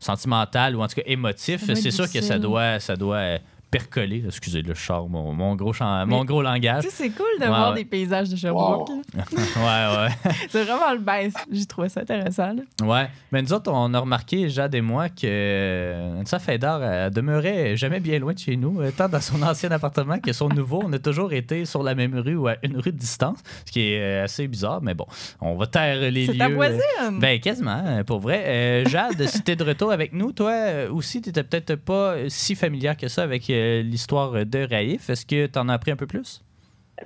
[0.00, 3.38] sentimental ou en tout cas émotif, c'est sûr que ça doit, ça doit
[3.70, 4.20] percoler.
[4.20, 4.28] là.
[4.28, 6.84] Excusez le char, mon, mon gros, champ- mon gros langage.
[6.84, 7.76] Tu sais, c'est cool de Ouais, voir ouais.
[7.78, 8.88] des paysages de Sherbrooke.
[8.88, 9.02] Wow.
[9.16, 10.32] ouais, ouais.
[10.48, 11.34] C'est vraiment le baisse.
[11.50, 12.52] J'ai trouvé ça intéressant.
[12.54, 12.62] là.
[12.86, 17.10] Ouais, mais nous autres, on a remarqué, Jade et moi, que euh, Anissa Faidar elle
[17.12, 20.48] demeurait jamais bien loin de chez nous, euh, tant dans son ancien appartement que son
[20.48, 20.82] nouveau.
[20.84, 23.72] On a toujours été sur la même rue ou à une rue de distance, ce
[23.72, 25.06] qui est euh, assez bizarre, mais bon,
[25.40, 26.32] on va taire les lieux.
[26.32, 26.80] C'est ta voisine!
[27.20, 28.42] Ben, quasiment, euh, pour vrai.
[28.46, 30.54] Euh, Jade, si t'es de retour avec nous, toi
[30.90, 35.08] aussi, t'étais peut-être pas si familière que ça avec euh, l'histoire de Raïf.
[35.10, 36.42] Est-ce que t'en as appris un peu plus?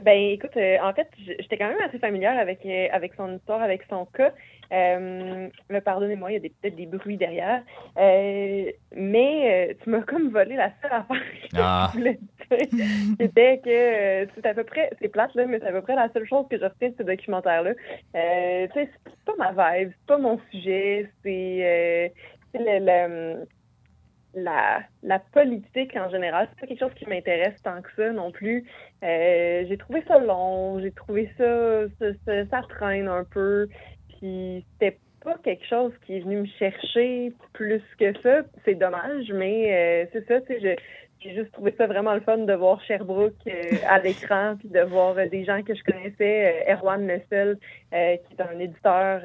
[0.02, 3.60] Ben, écoute, euh, en fait, j'étais quand même assez familière avec, euh, avec son histoire,
[3.60, 4.32] avec son cas.
[4.72, 7.62] Euh, mais pardonnez-moi, il y a peut-être des bruits derrière.
[7.98, 11.16] Euh, mais tu m'as comme volé la seule affaire
[11.50, 11.90] que Ah.
[11.92, 13.16] je voulais dire.
[13.18, 16.08] C'était que c'est à peu près, c'est plate, là, mais c'est à peu près la
[16.12, 17.74] seule chose que je retiens de ce documentaire-là.
[17.74, 17.80] Tu
[18.14, 22.12] sais, c'est pas ma vibe, c'est pas mon sujet, c'est.
[22.52, 23.46] c'est le- le-
[24.34, 28.64] la, politique en général, c'est pas quelque chose qui m'intéresse tant que ça non plus.
[29.02, 33.68] Euh, j'ai trouvé ça long, j'ai trouvé ça, ça, ça, traîne un peu,
[34.08, 38.42] puis c'était pas quelque chose qui est venu me chercher plus que ça.
[38.64, 40.76] C'est dommage, mais euh, c'est ça, tu sais,
[41.22, 43.52] j'ai juste trouvé ça vraiment le fun de voir Sherbrooke euh,
[43.86, 47.24] à l'écran, puis de voir euh, des gens que je connaissais, euh, Erwan euh,
[47.90, 49.20] qui est un éditeur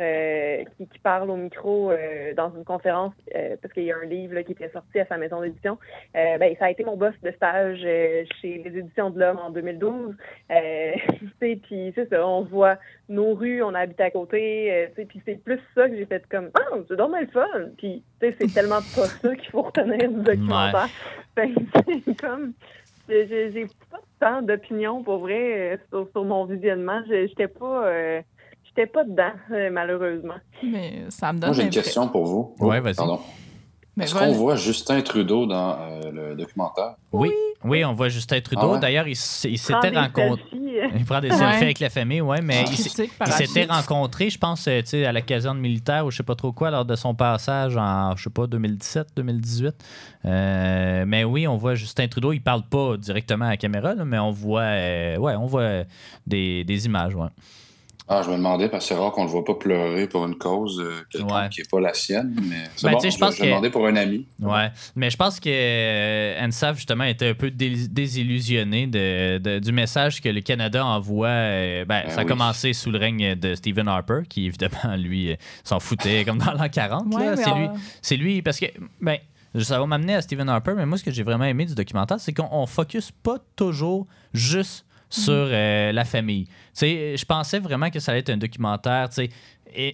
[0.78, 1.92] qui, qui parle au micro
[2.36, 3.14] dans une conférence,
[3.62, 5.78] parce qu'il y a un livre qui était sorti à sa maison d'édition.
[6.14, 10.16] Ben, ça a été mon boss de stage chez les éditions de l'Homme en 2012.
[10.52, 12.78] Euh, tu sais, puis c'est ça, on voit
[13.10, 16.06] nos rues, on habite à côté, euh, tu sais, puis c'est plus ça que j'ai
[16.06, 17.46] fait comme «Ah, c'est dommage le fun!»
[17.78, 20.90] Puis, tu sais, c'est tellement pas ça qu'il faut retenir du documentaire.
[21.36, 21.60] Fait que
[22.06, 22.54] c'est comme...
[23.08, 27.02] j'ai- pas tant d'opinion, pour vrai, euh, sur, sur mon visionnement.
[27.08, 27.86] Je- J'étais pas...
[27.88, 28.22] euh,
[28.64, 30.34] J'étais pas dedans, euh, malheureusement.
[30.62, 32.56] Mais ça me donne Moi, j'ai une question pour vous.
[32.60, 32.96] Ouais, vas-y.
[32.96, 33.20] Pardon.
[34.02, 34.28] Est-ce voilà.
[34.28, 36.96] qu'on voit Justin Trudeau dans euh, le documentaire?
[37.14, 37.34] Oui, oui,
[37.86, 38.62] on voit Justin Trudeau.
[38.64, 38.80] Ah ouais?
[38.80, 40.44] D'ailleurs, il, il s'était rencontré.
[40.96, 41.38] Il prend des Ouais.
[41.38, 45.12] selfies avec la famille, ouais, mais il, s'était rencontré, je pense, euh, tu sais, à
[45.14, 48.24] la caserne militaire ou je sais pas trop quoi, lors de son passage en, je
[48.24, 49.74] sais pas, 2017, 2018.
[50.26, 54.04] Euh, mais oui, on voit Justin Trudeau, il parle pas directement à la caméra, là,
[54.06, 55.84] mais on voit, euh, ouais, on voit
[56.28, 57.30] des, des images, ouais.
[58.08, 60.36] Ah, je me demandais, parce que c'est rare qu'on le voit pas pleurer pour une
[60.36, 61.50] cause euh, Ouais.
[61.50, 63.72] qui n'est pas la sienne, mais c'est Ben, bon, je je, pense je que- demandais
[63.72, 64.28] pour un ami.
[64.40, 69.58] Ouais, mais je pense que euh, Ansaf, justement, était un peu dés- désillusionné de, de-
[69.58, 71.28] du message que le Canada envoie.
[71.30, 72.30] euh, ben, Ben ça a oui.
[72.30, 76.54] commencé sous le règne de Stephen Harper, qui, évidemment, lui, euh, s'en foutait comme dans
[76.54, 77.12] l'an 40.
[77.14, 77.32] Ouais, là.
[77.36, 77.68] mais C'est lui,
[78.04, 78.68] c'est lui, parce que,
[79.02, 79.18] ben,
[79.60, 82.20] ça va m'amener à Stephen Harper, mais moi, ce que j'ai vraiment aimé du documentaire,
[82.20, 84.86] c'est qu'on on focus pas toujours juste
[85.22, 86.48] sur euh, la famille.
[86.80, 89.10] Je pensais vraiment que ça allait être un documentaire,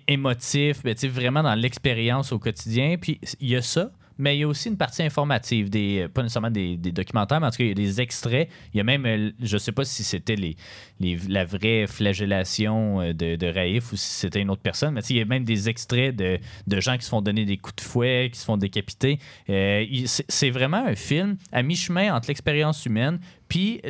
[0.08, 2.96] émotif, mais vraiment dans l'expérience au quotidien.
[3.00, 6.22] Puis il y a ça, mais il y a aussi une partie informative, des, pas
[6.22, 8.50] nécessairement des, des documentaires, mais en tout cas, il y a des extraits.
[8.74, 10.56] Il y a même, euh, je sais pas si c'était les,
[11.00, 15.02] les- la vraie flagellation euh, de, de Raif ou si c'était une autre personne, mais
[15.10, 17.78] il y a même des extraits de, de gens qui se font donner des coups
[17.78, 19.18] de fouet, qui se font décapiter.
[19.50, 23.82] Euh, c'est vraiment un film à mi-chemin entre l'expérience humaine puis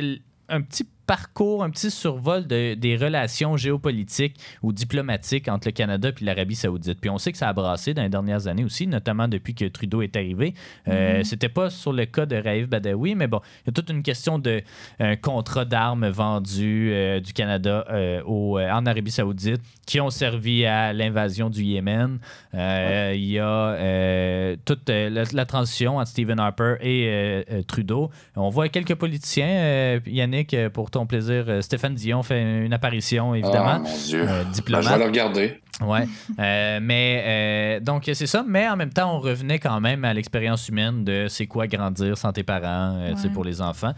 [0.48, 6.10] un petit parcours, un petit survol de- des relations géopolitiques ou diplomatiques entre le Canada
[6.10, 7.00] et l'Arabie Saoudite.
[7.00, 9.64] Puis on sait que ça a brassé dans les dernières années aussi, notamment depuis que
[9.66, 10.54] Trudeau est arrivé.
[10.88, 13.90] Euh, C'était pas sur le cas de Raif Badawi, mais bon, il y a toute
[13.90, 14.62] une question de
[15.00, 20.64] un contrat d'armes vendus euh, du Canada euh, au, en Arabie Saoudite qui ont servi
[20.64, 22.18] à l'invasion du Yémen.
[22.54, 28.10] Il y a toute la, la transition entre Stephen Harper et Trudeau.
[28.36, 30.00] On voit quelques politiciens.
[30.06, 33.78] Yannick, pour ton plaisir, euh, Stéphane Dion fait une apparition, Ah, évidemment.
[33.80, 34.22] mon Dieu.
[34.22, 34.98] Euh, Ben, je vais diplomate.
[34.98, 35.60] le regarder.
[35.80, 36.04] Ouais.
[36.38, 40.12] Euh, mais euh, donc c'est ça, mais en même temps, on revenait quand même à
[40.14, 43.32] l'expérience humaine de c'est quoi grandir sans tes parents, euh, tu sais, Ouais.
[43.34, 43.92] pour les enfants.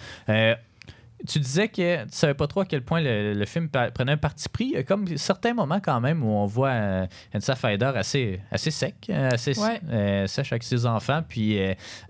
[1.26, 4.16] Tu disais que tu savais pas trop à quel point le, le film prenait un
[4.18, 4.64] parti pris.
[4.66, 8.40] Il y a comme certains moments quand même où on voit euh, Ensa Faider assez,
[8.50, 9.80] assez sec, euh, assez Ouais.
[9.90, 11.58] euh, sèche avec ses enfants, puis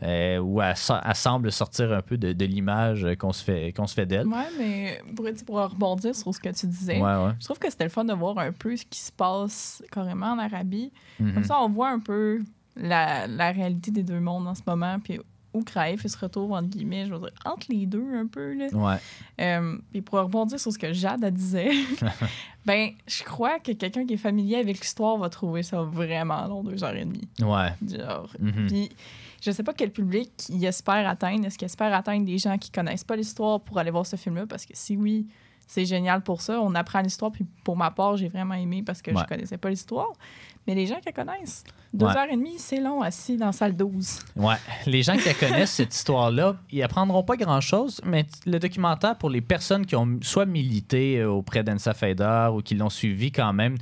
[0.03, 0.75] euh, où elle,
[1.05, 4.27] elle semble sortir un peu de, de l'image qu'on se fait, qu'on se fait d'elle.
[4.27, 7.33] Ouais, mais pour, pour rebondir sur ce que tu disais, Ouais, ouais.
[7.39, 10.33] je trouve que c'était le fun de voir un peu ce qui se passe carrément
[10.33, 10.93] en Arabie.
[11.19, 12.41] Comme ça, on voit un peu
[12.77, 15.21] la, la réalité des deux mondes en ce moment, puis
[15.55, 18.53] où Kraïf il se retrouve, entre guillemets, je veux dire, entre les deux un peu.
[18.55, 18.67] Là.
[18.73, 18.97] Ouais.
[19.41, 21.71] Euh, puis pour rebondir sur ce que Jade disait,
[22.67, 26.63] ben, je crois que quelqu'un qui est familier avec l'histoire va trouver ça vraiment long,
[26.63, 27.29] deux heures et demie.
[27.41, 27.73] Ouais.
[27.89, 28.29] Genre.
[28.39, 28.67] Mhm.
[28.67, 28.91] Puis
[29.43, 31.47] je sais pas quel public il espère atteindre.
[31.47, 34.47] Est-ce qu'il espère atteindre des gens qui connaissent pas l'histoire pour aller voir ce film-là?
[34.47, 35.27] Parce que si oui,
[35.67, 36.61] c'est génial pour ça.
[36.61, 37.31] On apprend l'histoire.
[37.33, 39.21] Puis pour ma part, j'ai vraiment aimé parce que Ouais.
[39.23, 40.13] je connaissais pas l'histoire.
[40.67, 41.63] Mais les gens qui la connaissent,
[41.95, 42.13] deux Ouais.
[42.17, 44.19] heures et demie, c'est long assis dans la salle 12.
[44.37, 44.57] Ouais.
[44.87, 49.31] Les gens qui la connaissent, cette histoire-là, ils apprendront pas grand-chose, mais le documentaire, pour
[49.31, 53.53] les personnes qui ont soit milité euh, auprès d'Ensa Feder ou qui l'ont suivi quand
[53.53, 53.77] même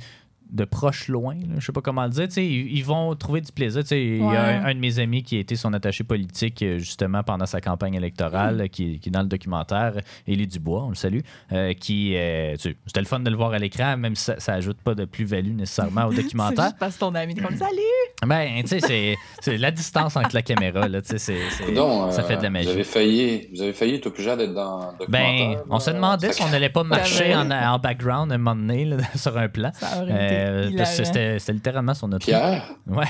[0.51, 3.51] de proche loin, là, je sais pas comment le dire, ils, ils vont trouver du
[3.51, 3.81] plaisir.
[3.89, 6.77] Il y a un, un de mes amis qui a été son attaché politique euh,
[6.77, 9.95] justement pendant sa campagne électorale, euh, qui, qui est dans le documentaire,
[10.27, 11.21] Élie Dubois, on le salue,
[11.53, 14.53] euh, qui, euh, c'était le fun de le voir à l'écran, même si ça, ça
[14.53, 16.65] ajoute pas de plus-value nécessairement au C'est documentaire.
[16.65, 17.79] juste parce que ton ami comme Salut!
[18.27, 22.11] Ben, tu sais, c'est- c'est la distance entre la caméra, là, tu sais, ça euh,
[22.23, 22.69] fait de la Vous magie.
[22.69, 26.41] avez failli, vous avez failli être obligé d'être dans le Ben, on se demandait si
[26.43, 29.71] on n'allait pas marcher en, en background un moment donné là, sur un plan.
[30.09, 32.19] Euh, c'était littéralement son auto.
[32.25, 33.05] Pierre, Ouais.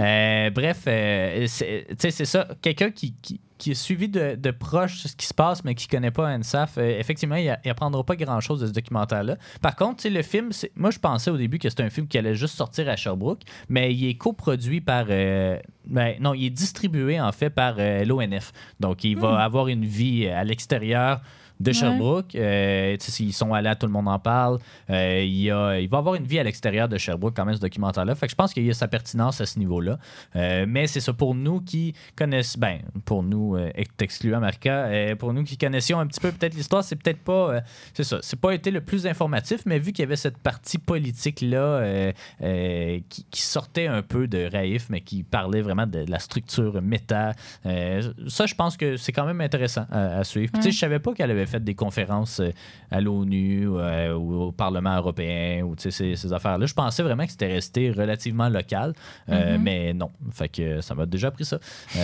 [0.00, 2.46] Euh, bref, euh, c'est- tu sais, c'est ça.
[2.62, 5.88] Quelqu'un qui, qui, qui a suivi de, de proche ce qui se passe, mais qui
[5.88, 9.36] connaît pas NSAF, euh, effectivement, il, a- il apprendra pas grand-chose de ce documentaire-là.
[9.60, 12.34] Par contre, le film, moi, je pensais au début que c'était un film qui allait
[12.34, 15.06] juste sortir à Sherbrooke, mais il est coproduit par...
[15.10, 18.52] euh, ben, non, il est distribué, en fait, par euh, l'ONF.
[18.80, 21.20] Donc, il va avoir une vie à l'extérieur
[21.60, 21.72] de.
[21.72, 22.34] Sherbrooke.
[22.34, 24.58] Euh, ils sont allés à Tout le monde en parle.
[24.90, 27.54] Euh, il, y a- il va avoir une vie à l'extérieur de Sherbrooke, quand même,
[27.54, 28.14] ce documentaire-là.
[28.14, 29.98] Fait que je pense qu'il y a sa pertinence à ce niveau-là.
[30.36, 33.56] Euh, mais c'est ça, pour nous qui connaissent, ben, pour nous,
[33.98, 34.88] excluant Marca,
[35.18, 37.60] pour nous qui connaissions un petit peu peut-être l'histoire, c'est peut-être pas,
[37.94, 40.78] c'est ça, c'est pas été le plus informatif, mais vu qu'il y avait cette partie
[40.78, 46.80] politique-là qui, qui sortait un peu de Raif, mais qui parlait vraiment de, la structure
[46.82, 47.32] méta,
[47.66, 50.52] euh, ça, je pense que c'est quand même intéressant à, à suivre.
[50.54, 52.50] Tu sais, je savais pas qu'elle avait fait des conférences euh,
[52.90, 56.66] à l'ONU euh, ou au Parlement européen ou ces, ces affaires-là.
[56.66, 58.92] Je pensais vraiment que c'était resté relativement local,
[59.28, 59.62] euh, Mhm.
[59.62, 60.10] mais non.
[60.32, 61.58] Fait que ça m'a déjà pris ça.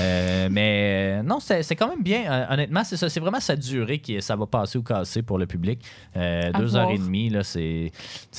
[0.51, 2.47] Mais non, c'est quand même bien.
[2.51, 3.09] Honnêtement, c'est ça.
[3.09, 5.80] C'est vraiment sa durée qui ça va passer ou casser pour le public.
[6.14, 6.84] Deux voir.
[6.86, 7.90] heures et demie, c'est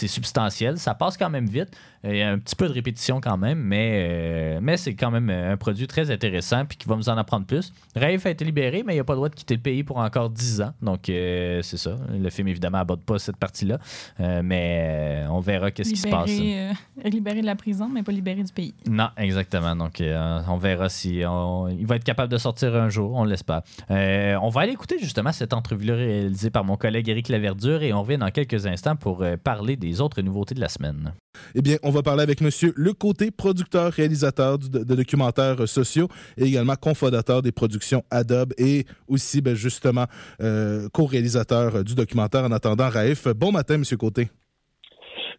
[0.08, 0.78] substantiel.
[0.78, 1.70] Ça passe quand même vite.
[2.06, 5.12] Il y a un petit peu de répétition quand même, mais, euh, mais c'est quand
[5.12, 7.74] même un produit très intéressant puis qui va nous en apprendre plus.
[7.95, 9.97] Rafe a été libéré, mais il n'a pas le droit de quitter le pays pour
[9.97, 10.74] encore 10 ans.
[10.82, 11.97] Donc, euh, c'est ça.
[12.12, 13.80] Le film, évidemment, aborde pas cette partie-là.
[14.20, 16.30] Euh, mais euh, on verra qu'est-ce qui se passe.
[16.30, 16.70] Libéré,
[17.06, 18.74] euh, libéré de la prison, mais pas libéré du pays.
[18.89, 19.76] Non, exactement.
[19.76, 23.24] Donc, euh, on verra si on- il va être capable de sortir un jour, on
[23.24, 23.62] l'espère.
[23.91, 27.93] Euh, on va aller écouter justement cette entrevue-là réalisée par mon collègue Éric Laverdure et
[27.93, 31.14] on revient dans quelques instants pour euh, parler des autres nouveautés de la semaine.
[31.55, 36.07] Eh bien, on va parler avec Monsieur Le Côté, producteur, réalisateur de, documentaires sociaux
[36.38, 40.05] et également cofondateur des productions Adobe et aussi, ben, justement,
[40.41, 43.27] euh, co-réalisateur du documentaire En attendant Raif.
[43.29, 44.29] Bon matin, Monsieur Côté.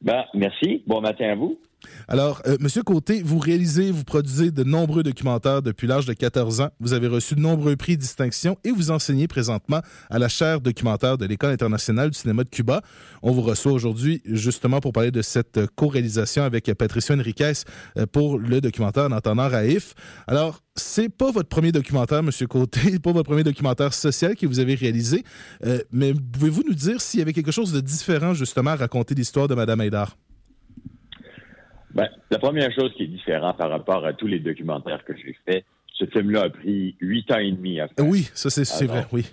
[0.03, 0.83] Ben, merci.
[0.87, 1.59] Bon matin à vous.
[2.09, 6.61] Alors, euh, Monsieur Côté, vous réalisez, vous produisez de nombreux documentaires depuis l'âge de 14
[6.61, 6.71] ans.
[6.81, 9.81] Vous avez reçu de nombreux prix et distinctions et vous enseignez présentement
[10.11, 12.83] à la chaire documentaire de l'École internationale du cinéma de Cuba.
[13.23, 17.53] On vous reçoit aujourd'hui justement pour parler de cette euh, co-réalisation avec euh, Patricia Enriquez
[17.99, 19.95] euh, pour le documentaire En Raif.
[20.27, 24.59] Alors, c'est pas votre premier documentaire, Monsieur Côté, pas votre premier documentaire social que vous
[24.59, 25.25] avez réalisé,
[25.91, 29.49] mais pouvez-vous nous dire s'il y avait quelque chose de différent justement à raconter l'histoire
[29.49, 30.17] de Madame Haïdar?
[31.97, 35.35] Ben, la première chose qui est différente par rapport à tous les documentaires que j'ai
[35.47, 38.07] faits, ce film-là a pris huit ans et demi à faire.
[38.07, 39.25] Oui, ça c'est vrai, oui.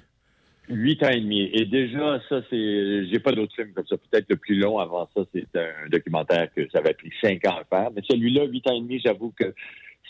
[0.69, 1.49] Huit ans et demi.
[1.53, 3.05] Et déjà, ça, c'est.
[3.07, 3.97] J'ai pas d'autres films comme ça.
[3.97, 7.57] Peut-être le plus long avant ça, c'est un documentaire que ça avait pris cinq ans
[7.59, 7.91] à faire.
[7.93, 9.53] Mais celui-là, huit ans et demi, j'avoue que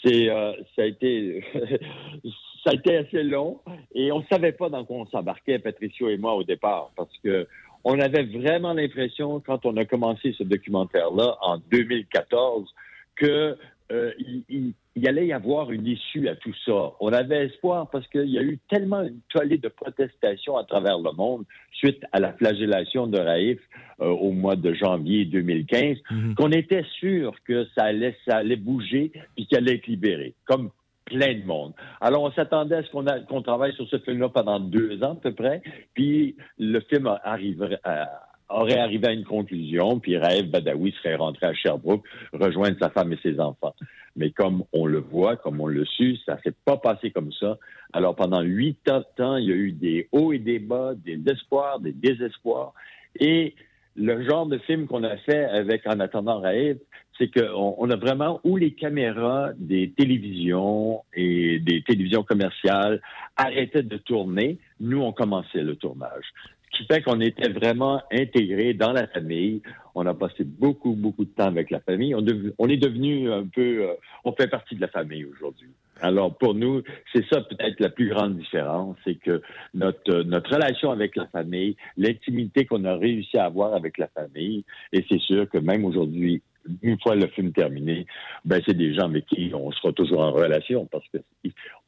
[0.06, 1.44] c'est euh, ça a été
[2.64, 3.62] ça a été assez long.
[3.96, 7.48] Et on savait pas dans quoi on s'embarquait, Patricio et moi, au départ, parce que
[7.84, 12.74] on avait vraiment l'impression, quand on a commencé ce documentaire-là en 2014,
[13.16, 13.58] que
[13.92, 16.92] euh, il, il- il allait y avoir une issue à tout ça.
[17.00, 21.00] On avait espoir parce qu'il y a eu tellement une tollée de protestations à travers
[21.00, 23.60] le monde suite à la flagellation de Raif
[24.02, 26.36] euh, au mois de janvier 2015 Mhm.
[26.36, 30.70] qu'on était sûr que ça allait, ça allait bouger puis qu'il allait être libéré, comme
[31.06, 31.74] plein de monde.
[32.02, 35.16] Alors, on s'attendait à ce qu'on qu'on travaille sur ce film-là pendant deux ans à
[35.16, 35.62] peu près,
[35.94, 41.48] puis le film arriverait à- aurait arrivé à une conclusion, puis Raif Badawi serait rentré
[41.48, 43.74] à Sherbrooke, rejoindre sa femme et ses enfants.
[44.16, 47.58] Mais comme on le voit, comme on le su, ça s'est pas passé comme ça.
[47.94, 51.80] Alors, pendant huit ans il y a eu des hauts et des bas, des espoirs,
[51.80, 52.74] des désespoirs.
[53.20, 53.56] Et
[53.96, 56.78] le genre de film qu'on a fait avec En attendant Raïf,
[57.18, 63.02] c'est qu'on on a vraiment où les caméras des télévisions et des télévisions commerciales
[63.38, 66.26] arrêtaient de tourner, nous, on commençait le tournage.
[66.72, 69.62] Ce qui fait qu'on était vraiment intégrés dans la famille.
[69.94, 72.16] On a passé beaucoup, beaucoup de temps avec la famille.
[72.16, 72.26] On,
[72.58, 73.84] on est devenu un peu...
[73.84, 73.94] euh,
[74.26, 75.70] on fait partie de la famille aujourd'hui.
[76.02, 76.82] Alors, pour nous,
[77.14, 79.42] c'est ça peut-être la plus grande différence, c'est que
[79.74, 84.08] notre, euh, notre relation avec la famille, l'intimité qu'on a réussi à avoir avec la
[84.08, 86.42] famille, et c'est sûr que même aujourd'hui,
[86.82, 88.06] une fois le film terminé,
[88.46, 91.18] ben c'est des gens avec qui on sera toujours en relation parce que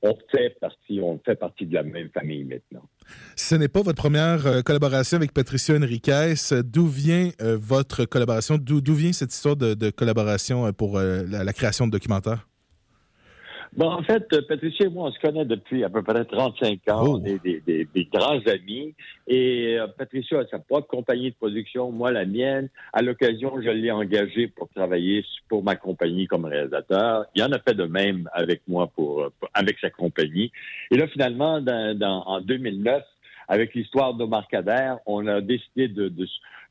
[0.02, 2.84] on fait partie, on fait partie de la même famille maintenant.
[3.38, 6.34] Ce n'est pas votre première euh, collaboration avec Patricia Enriquez.
[6.66, 8.58] D'où vient euh, votre collaboration?
[8.58, 12.46] D'où vient cette histoire de, collaboration pour la, la création de documentaires?
[13.78, 16.80] Bon, en fait, euh, Patricia et moi, on se connaît depuis à peu près 35
[16.90, 17.04] ans.
[17.06, 17.20] Oh.
[17.22, 18.94] On est des, des- des grands amis.
[19.28, 22.70] Et euh, Patricia a sa propre compagnie de production, moi la mienne.
[22.94, 27.26] À l'occasion, je l'ai engagé pour travailler pour ma compagnie comme réalisateur.
[27.36, 30.52] Il en a fait de même avec moi pour, pour- avec sa compagnie.
[30.92, 33.04] Et là, finalement, dans, dans- en 2009,
[33.48, 36.26] avec l'histoire d'Omar Kader, on a décidé de, de,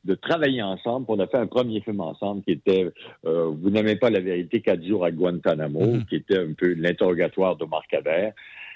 [0.05, 1.05] de travailler ensemble.
[1.09, 2.87] On a fait un premier film ensemble qui était
[3.25, 6.05] euh, Vous n'aimez pas la vérité, quatre jours à Guantanamo, Mhm.
[6.05, 8.29] qui était un peu l'interrogatoire d'Omar Kader.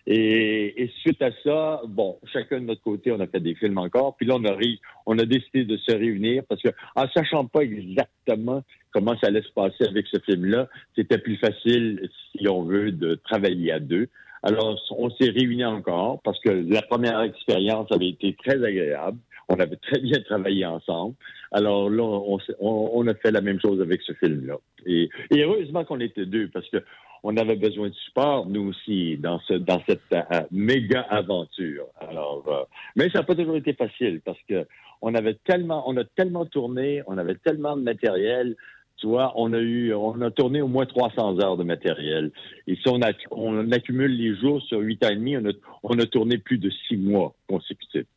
[0.08, 3.78] Et, et suite à ça, bon, chacun de notre côté, on a fait des films
[3.78, 4.16] encore.
[4.18, 7.46] Puis là, on a, ri- on a décidé de se réunir parce que, en sachant
[7.46, 12.64] pas exactement comment ça allait se passer avec ce film-là, c'était plus facile, si on
[12.64, 14.08] veut, de travailler à deux.
[14.42, 19.18] Alors, on s'est réunis encore parce que la première expérience avait été très agréable.
[19.50, 21.16] On avait très bien travaillé ensemble.
[21.52, 24.58] Alors là, on, on- on a fait la même chose avec ce film-là.
[24.86, 26.78] Et, et heureusement qu'on était deux parce que
[27.22, 30.22] on avait besoin de support, nous aussi, dans, ce, dans cette euh,
[30.52, 31.88] méga aventure.
[32.00, 32.64] Alors, euh,
[32.96, 34.66] mais ça n'a pas toujours été facile parce que
[35.02, 38.56] on avait tellement, on a tellement tourné, on avait tellement de matériel.
[38.98, 42.32] Tu vois, on a eu, on a tourné au moins 300 heures de matériel.
[42.68, 45.52] Et si on, a, on accumule les jours sur huit ans et demi, on a,
[45.84, 48.08] on a tourné plus de six mois consécutifs.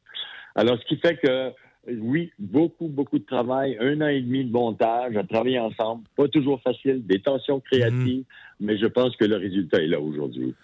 [0.55, 1.51] Alors, ce qui fait que,
[2.01, 6.29] oui, beaucoup, beaucoup de travail, un an et demi de montage, à travailler ensemble, pas
[6.29, 8.25] toujours facile, des tensions créatives,
[8.61, 10.55] mais je pense que le résultat est là aujourd'hui.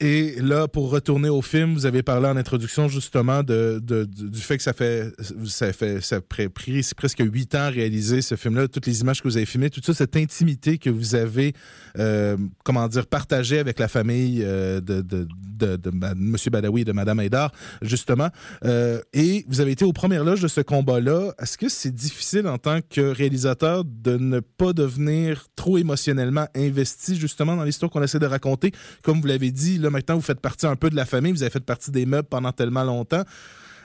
[0.00, 4.40] Et là, pour retourner au film, vous avez parlé en introduction justement de, de- du
[4.40, 5.12] fait que ça fait
[5.44, 9.22] ça fait ça a pris presque huit ans à réaliser ce film-là, toutes les images
[9.22, 11.52] que vous avez filmées, toute ça, cette intimité que vous avez,
[11.98, 15.28] euh, comment dire, partagée avec la famille euh, de, de,
[15.66, 16.36] de, M.
[16.50, 18.28] Badawi et de Mme Haïdar, justement.
[18.64, 21.32] Euh, et vous avez été aux premières loges de ce combat-là.
[21.38, 27.16] Est-ce que c'est difficile en tant que réalisateur de ne pas devenir trop émotionnellement investi
[27.16, 28.72] justement dans l'histoire qu'on essaie de raconter?
[29.02, 31.42] Comme vous l'avez dit, là maintenant vous faites partie un peu de la famille, vous
[31.42, 33.22] avez fait partie des meubles pendant tellement longtemps.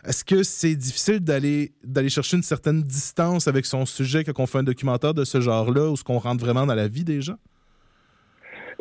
[0.05, 4.45] Est-ce que c'est difficile d'aller d'aller chercher une certaine distance avec son sujet quand on
[4.45, 7.21] fait un documentaire de ce genre-là, où ce qu'on rentre vraiment dans la vie des
[7.21, 7.37] gens?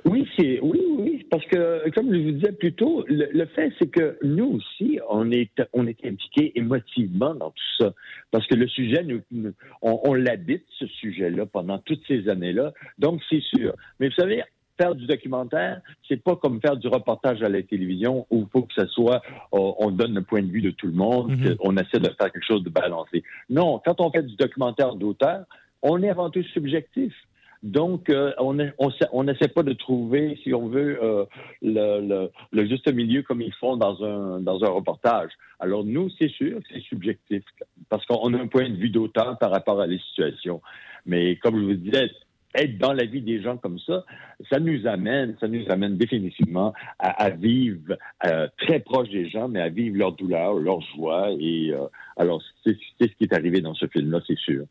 [0.08, 3.72] Oui, c'est oui, oui, parce que comme je vous disais plus tôt, le, le fait
[3.78, 7.92] c'est que nous aussi, on est on est impliqués émotivement dans tout ça,
[8.30, 9.52] parce que le sujet, nous, nous-
[9.82, 13.74] on, on l'habite ce sujet-là pendant toutes ces années-là, donc c'est sûr.
[14.00, 14.42] Mais vous savez.
[14.78, 18.60] Faire du documentaire, c'est pas comme faire du reportage à la télévision où il faut
[18.60, 21.56] que ça soit, on, on donne le point de vue de tout le monde, Mhm.
[21.60, 23.24] on essaie de faire quelque chose de balancé.
[23.48, 25.46] Non, quand on fait du documentaire d'auteur,
[25.80, 27.14] on est avant tout subjectif.
[27.62, 31.24] Donc, euh, on est- on on n'essaie pas de trouver, si on veut, euh,
[31.62, 35.30] le, le- le juste milieu comme ils font dans un, dans un reportage.
[35.58, 37.42] Alors, nous, c'est sûr c'est subjectif,
[37.88, 40.60] parce qu'on a un point de vue d'auteur par rapport à les situations.
[41.06, 42.10] Mais comme je vous disais,
[42.56, 44.04] être dans la vie des gens comme ça,
[44.50, 49.60] ça nous amène, ça nous amène définitivement à, vivre euh, très proche des gens, mais
[49.60, 51.30] à vivre leur douleur, leur joie.
[51.38, 51.86] Et euh,
[52.16, 54.64] alors, c'est ce qui est arrivé dans ce film-là, c'est sûr.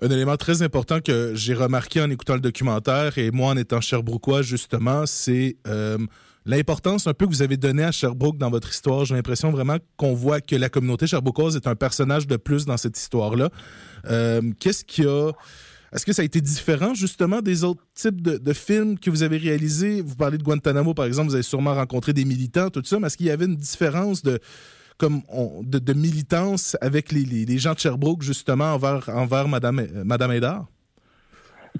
[0.00, 3.80] Un élément très important que j'ai remarqué en écoutant le documentaire et moi en étant
[3.80, 5.98] Sherbrookeois, justement, c'est euh,
[6.46, 9.04] l'importance un peu que vous avez donnée à Sherbrooke dans votre histoire.
[9.04, 12.76] J'ai l'impression vraiment qu'on voit que la communauté sherbrookeoise est un personnage de plus dans
[12.76, 13.50] cette histoire-là.
[14.60, 15.32] Qu'est-ce qui a.
[15.94, 19.22] Est-ce que ça a été différent justement des autres types de, de films que vous
[19.22, 20.02] avez réalisés?
[20.02, 23.06] Vous parlez de Guantanamo, par exemple, vous avez sûrement rencontré des militants, tout ça, mais
[23.06, 24.40] est-ce qu'il y avait une différence de,
[24.98, 29.46] comme on- de, de militance avec les, les- les gens de Sherbrooke, justement, envers, envers
[29.46, 30.32] Madame, euh, Madame?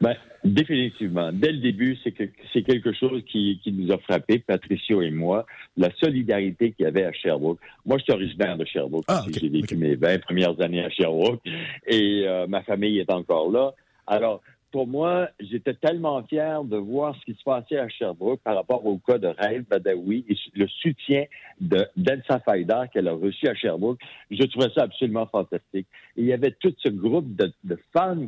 [0.00, 1.30] Ben, définitivement.
[1.32, 5.10] Dès le début, c'est que c'est quelque chose qui, qui nous a frappé, Patricio et
[5.10, 5.46] moi,
[5.76, 7.58] la solidarité qu'il y avait à Sherbrooke.
[7.86, 9.04] Moi, je suis originaire de Sherbrooke.
[9.08, 11.40] Ah, J'ai vécu mes 20 premières années à Sherbrooke
[11.86, 13.72] et euh, ma famille est encore là.
[14.06, 14.40] Alors,
[14.74, 18.84] pour moi, j'étais tellement fier de voir ce qui se passait à Sherbrooke par rapport
[18.84, 21.26] au cas de Raïf Badawi et le soutien
[21.60, 24.00] de d'Elsa Faïdar qu'elle a reçu à Sherbrooke.
[24.32, 25.86] Je trouvais ça absolument fantastique.
[26.16, 27.78] Il y avait tout ce groupe de, de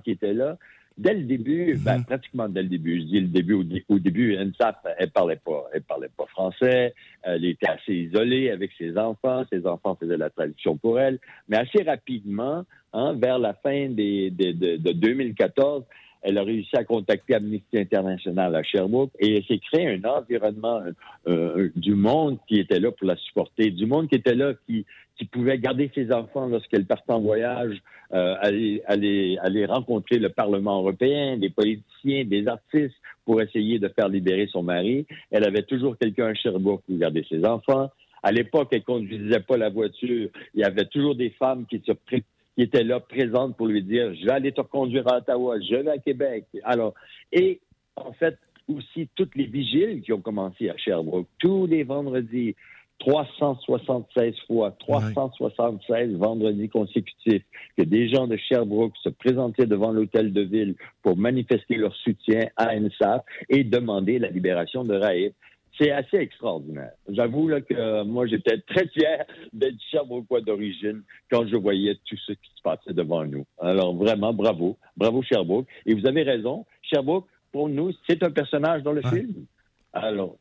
[0.04, 0.56] qui étaient là.
[0.98, 3.98] Dès le début, ben, pratiquement dès le début, je dis le début, au, dé- au
[3.98, 8.96] début, NSAP, elle parlait pas, elle parlait pas français, elle était assez isolée avec ses
[8.96, 11.18] enfants, ses enfants faisaient la traduction pour elle,
[11.48, 15.84] mais assez rapidement, hein, vers la fin des, des- de, de 2014,
[16.22, 20.80] elle a réussi à contacter Amnesty International à Sherbrooke et elle s'est créé un environnement
[21.28, 24.86] euh, du monde qui était là pour la supporter, du monde qui était là qui,
[25.16, 27.80] qui pouvait garder ses enfants lorsqu'elle partait en voyage,
[28.12, 33.88] euh, aller, aller, aller rencontrer le Parlement européen, des politiciens, des artistes pour essayer de
[33.88, 35.06] faire libérer son mari.
[35.30, 37.90] Elle avait toujours quelqu'un à Sherbrooke pour garder ses enfants.
[38.22, 40.28] À l'époque, elle conduisait pas la voiture.
[40.54, 44.24] Il y avait toujours des femmes qui qui étaient là présentes pour lui dire je
[44.24, 46.46] vais aller te conduire à Ottawa, je vais à Québec.
[46.64, 46.94] Alors,
[47.30, 47.60] et
[47.96, 48.38] en fait,
[48.68, 52.56] aussi toutes les vigiles qui ont commencé à Sherbrooke, tous les vendredis,
[52.98, 57.44] 376 fois, 376 vendredis consécutifs,
[57.76, 62.48] que des gens de Sherbrooke se présentaient devant l'hôtel de ville pour manifester leur soutien
[62.56, 65.32] à NSAP et demander la libération de Raïf.
[65.78, 66.92] C'est assez extraordinaire.
[67.06, 72.16] J'avoue là, que euh, moi, j'étais très fier d'être Sherbrookeois d'origine quand je voyais tout
[72.16, 73.44] ce qui se passait devant nous.
[73.60, 74.78] Alors vraiment, bravo.
[74.96, 75.68] Bravo Sherbrooke.
[75.84, 79.44] Et vous avez raison, Sherbrooke, pour nous, c'est un personnage dans le film.
[79.92, 80.36] Alors,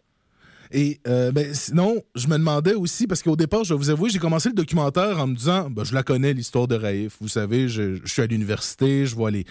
[0.71, 4.09] Et euh, ben, sinon, je me demandais aussi, parce qu'au départ, je vais vous avouer,
[4.09, 7.17] j'ai commencé le documentaire en me disant, ben, je la connais, l'histoire de Raif.
[7.21, 9.45] Vous savez, je, suis à l'université, je vois les.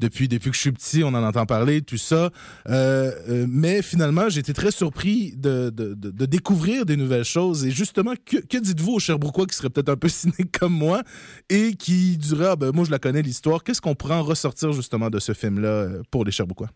[0.00, 2.30] Depuis, depuis que je suis petit, on en entend parler, tout ça.
[2.68, 7.64] Euh, euh, mais finalement, j'ai été très surpris de, de, découvrir des nouvelles choses.
[7.64, 11.02] Et justement, que, dites-vous aux Sherbrookeois qui seraient peut-être un peu cyniques comme moi
[11.48, 13.62] et qui diraient, ah, ben, moi, je la connais, l'histoire.
[13.62, 16.70] Qu'est-ce qu'on pourrait en ressortir justement de ce film-là pour les Sherbrookeois?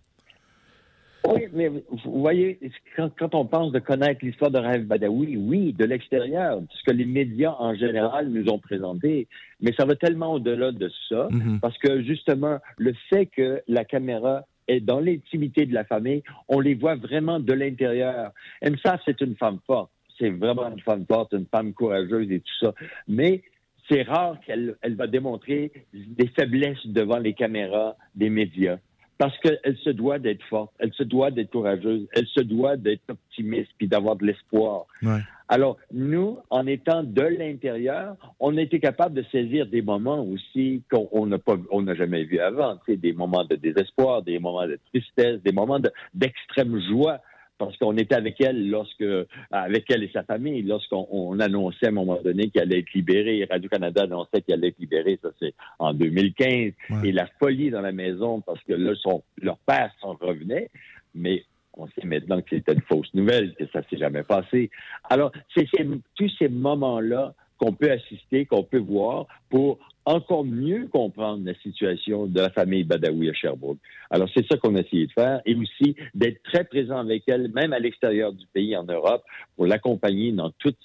[1.28, 2.58] Oui, mais vous voyez,
[2.96, 6.92] quand, quand on pense de connaître l'histoire de Raif Badawi, oui, de l'extérieur, ce que
[6.92, 9.28] les médias en général nous ont présenté,
[9.60, 11.60] mais ça va tellement au-delà de ça, Mhm.
[11.60, 16.58] parce que justement, le fait que la caméra est dans l'intimité de la famille, on
[16.60, 18.32] les voit vraiment de l'intérieur.
[18.62, 22.58] Emsa, c'est une femme forte, c'est vraiment une femme forte, une femme courageuse et tout
[22.60, 22.74] ça,
[23.08, 23.42] mais
[23.90, 28.78] c'est rare qu'elle elle va démontrer des faiblesses devant les caméras des médias.
[29.20, 33.02] Parce qu'elle se doit d'être forte, elle se doit d'être courageuse, elle se doit d'être
[33.10, 34.86] optimiste puis d'avoir de l'espoir.
[35.02, 35.20] Ouais.
[35.46, 40.82] Alors, nous, en étant de l'intérieur, on a été capable de saisir des moments aussi
[40.90, 42.78] qu'on on n'a pas, on n'a jamais vu avant.
[42.88, 47.18] Des moments de désespoir, des moments de tristesse, des moments de- d'extrême joie.
[47.61, 49.04] Parce qu'on était avec elle lorsque,
[49.50, 52.92] avec elle et sa famille, lorsqu'on on annonçait à un moment donné qu'elle allait être
[52.94, 53.46] libérée.
[53.50, 55.18] Radio-Canada annonçait qu'elle allait être libérée.
[55.20, 56.46] Ça, c'est en 2015.
[56.48, 56.72] Ouais.
[57.04, 60.70] Et la folie dans la maison parce que là, son, leur père s'en revenait.
[61.14, 61.44] Mais
[61.74, 64.70] on sait maintenant que c'était une fausse nouvelle, que ça s'est jamais passé.
[65.11, 69.78] Alors, c'est c'est tous ces moments-là qu'on peut assister, qu'on peut voir pour
[70.11, 73.78] encore mieux comprendre la situation de la famille Badawi à Sherbrooke.
[74.11, 77.50] Alors, c'est ça qu'on a essayé de faire et aussi d'être très présent avec elle,
[77.52, 79.22] même à l'extérieur du pays, en Europe,
[79.56, 80.78] pour l'accompagner dans toutes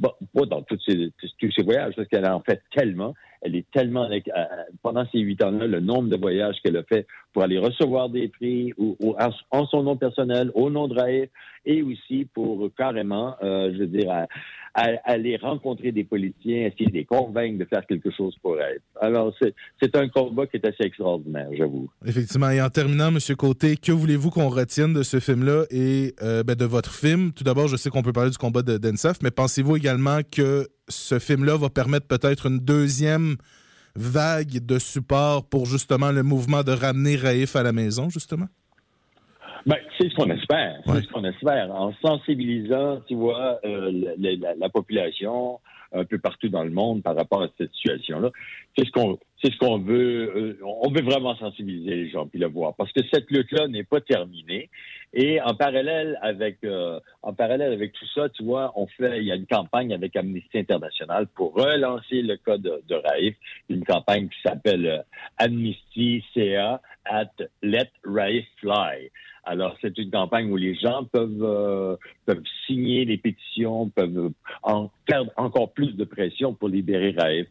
[0.00, 0.16] pas
[0.46, 3.14] dans toutes ces, tous ces voyages, parce qu'elle en fait tellement.
[3.40, 4.18] Elle est tellement, euh,
[4.82, 8.28] pendant ces huit ans-là, le nombre de voyages qu'elle a fait pour aller recevoir des
[8.28, 8.96] prix ou,
[9.50, 11.30] en, son nom personnel, au nom de Raif,
[11.64, 14.26] et aussi pour carrément, euh, je veux dire,
[14.74, 18.80] aller rencontrer des politiciens, essayer de les convaincre de faire quelque chose pour elle.
[19.00, 21.90] Alors, c'est c'est un combat qui est assez extraordinaire, j'avoue.
[22.06, 22.50] Effectivement.
[22.50, 23.18] Et en terminant, M.
[23.36, 27.32] Côté, que voulez-vous qu'on retienne de ce film-là et euh, ben, de votre film?
[27.32, 30.68] Tout d'abord, je sais qu'on peut parler du combat de d'Ensaf, mais pensez-vous également que
[30.88, 33.36] ce film-là va permettre peut-être une deuxième
[33.98, 38.46] vague de support pour justement le mouvement de ramener Raif à la maison, justement?
[39.66, 40.76] Ben, c'est ce qu'on espère.
[40.86, 40.94] Ouais.
[40.96, 41.70] C'est ce qu'on espère.
[41.74, 45.60] En sensibilisant, tu vois, euh, la, la- la population
[45.92, 48.30] un peu partout dans le monde par rapport à cette situation-là.
[48.76, 50.32] C'est ce qu'on, c'est ce qu'on veut.
[50.36, 53.84] euh, on veut vraiment sensibiliser les gens puis le voir parce que cette lutte-là n'est
[53.84, 54.68] pas terminée.
[55.14, 59.24] Et en parallèle avec, euh, en parallèle avec tout ça, tu vois, on fait, il
[59.24, 63.34] y a une campagne avec Amnesty International pour relancer le cas de, Raif,
[63.70, 64.98] une campagne qui s'appelle euh,
[65.38, 67.30] Amnesty CA at
[67.62, 69.10] Let Raif Fly.
[69.44, 74.32] Alors, c'est une campagne où les gens peuvent, euh, peuvent signer les pétitions, peuvent
[74.62, 77.48] en faire encore plus de pression pour libérer Raif.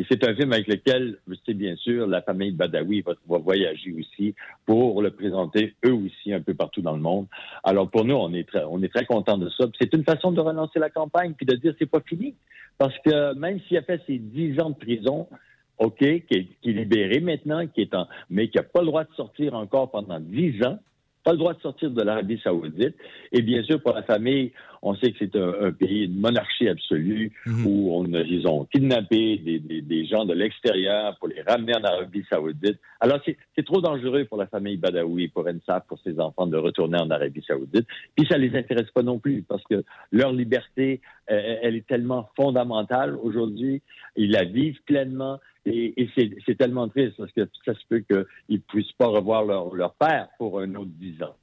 [0.00, 4.34] Et c'est un film avec lequel, c'est bien sûr, la famille Badawi va, voyager aussi
[4.64, 7.26] pour le présenter eux aussi un peu partout dans le monde.
[7.64, 9.66] Alors pour nous, on est très, on contents de ça.
[9.78, 12.34] C'est une façon de relancer la campagne puis de dire c'est pas fini.
[12.78, 15.28] Parce que même s'il a fait ses dix ans de prison,
[15.76, 18.86] OK, qui est, qui est libéré maintenant, qui est en, mais qui n'a pas le
[18.86, 20.78] droit de sortir encore pendant dix ans,
[21.24, 22.96] pas le droit de sortir de l'Arabie saoudite.
[23.32, 26.68] Et bien sûr, pour la famille, on sait que c'est un, un pays, une monarchie
[26.68, 27.66] absolue, Mhm.
[27.66, 31.74] où on, a- ils ont kidnappé des, des- des gens de l'extérieur pour les ramener
[31.76, 32.78] en Arabie saoudite.
[33.00, 36.98] Alors, c'est trop dangereux pour la famille Badawi, pour Ensaf, pour ses enfants de retourner
[36.98, 37.86] en Arabie saoudite.
[38.16, 41.00] Puis ça les intéresse pas non plus, parce que leur liberté,
[41.30, 43.82] euh, elle est tellement fondamentale aujourd'hui.
[44.16, 45.38] Ils la vivent pleinement.
[45.66, 46.08] Et, et
[46.46, 49.92] c'est tellement triste parce que ça se peut qu'ils ne puissent pas revoir leur, leur
[49.92, 51.36] père pour un autre dix ans.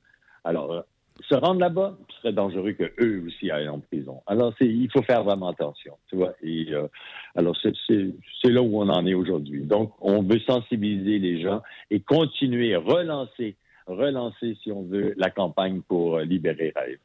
[0.43, 0.81] Alors, euh,
[1.22, 4.22] se rendre là-bas, ce serait dangereux que eux aussi aillent en prison.
[4.28, 6.34] Alors, il faut faire vraiment attention, tu vois.
[6.41, 6.88] Et euh,
[7.36, 7.74] alors, c'est-
[8.49, 9.61] là où on en est aujourd'hui.
[9.63, 11.61] Donc, on veut sensibiliser les gens
[11.91, 13.55] et continuer, relancer,
[13.88, 16.99] relancer, si on veut, la campagne pour euh, libérer Rêve.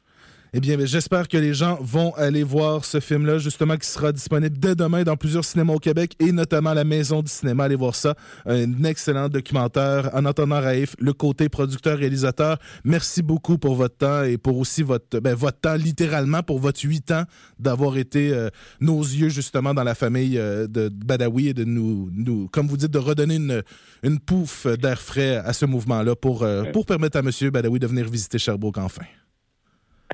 [0.54, 4.58] Eh bien, j'espère que les gens vont aller voir ce film-là, justement, qui sera disponible
[4.58, 7.64] dès demain dans plusieurs cinémas au Québec et notamment à la Maison du cinéma.
[7.64, 8.14] Allez voir ça.
[8.44, 10.10] Un excellent documentaire.
[10.12, 15.20] En entendant Raif, le côté producteur-réalisateur, merci beaucoup pour votre temps et pour aussi votre,
[15.20, 17.24] ben, votre temps, littéralement, pour votre huit ans
[17.58, 22.10] d'avoir été euh, nos yeux, justement, dans la famille euh, de Badawi et de nous,
[22.12, 23.62] nous, comme vous dites, de redonner une,
[24.02, 27.30] une pouffe d'air frais à ce mouvement-là pour, euh, pour permettre à M.
[27.50, 29.04] Badawi de venir visiter Sherbrooke enfin.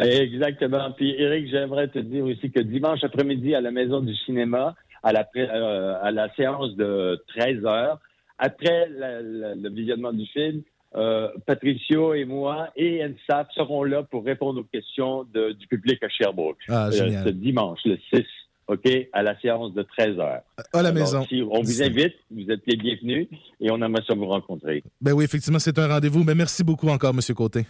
[0.00, 0.90] Exactement.
[0.92, 5.12] Puis, Eric, j'aimerais te dire aussi que dimanche après-midi, à la Maison du cinéma, à
[5.12, 7.98] la, euh, à la séance de 13 heures,
[8.38, 10.62] après la- la- le visionnement du film,
[10.96, 16.02] euh, Patricio et moi et NSAP seront là pour répondre aux questions de- du public
[16.02, 16.58] à Sherbrooke.
[16.68, 18.24] Ah, Euh, ce dimanche, le 6,
[18.68, 20.40] OK, à la séance de 13 h.
[20.72, 21.24] À la maison.
[21.28, 23.26] Si on vous invite, vous êtes les bienvenus
[23.60, 24.82] et on aimerait ça vous rencontrer.
[25.00, 26.22] Ben oui, effectivement, c'est un rendez-vous.
[26.24, 27.20] Mais merci beaucoup encore, M.
[27.34, 27.64] Côté.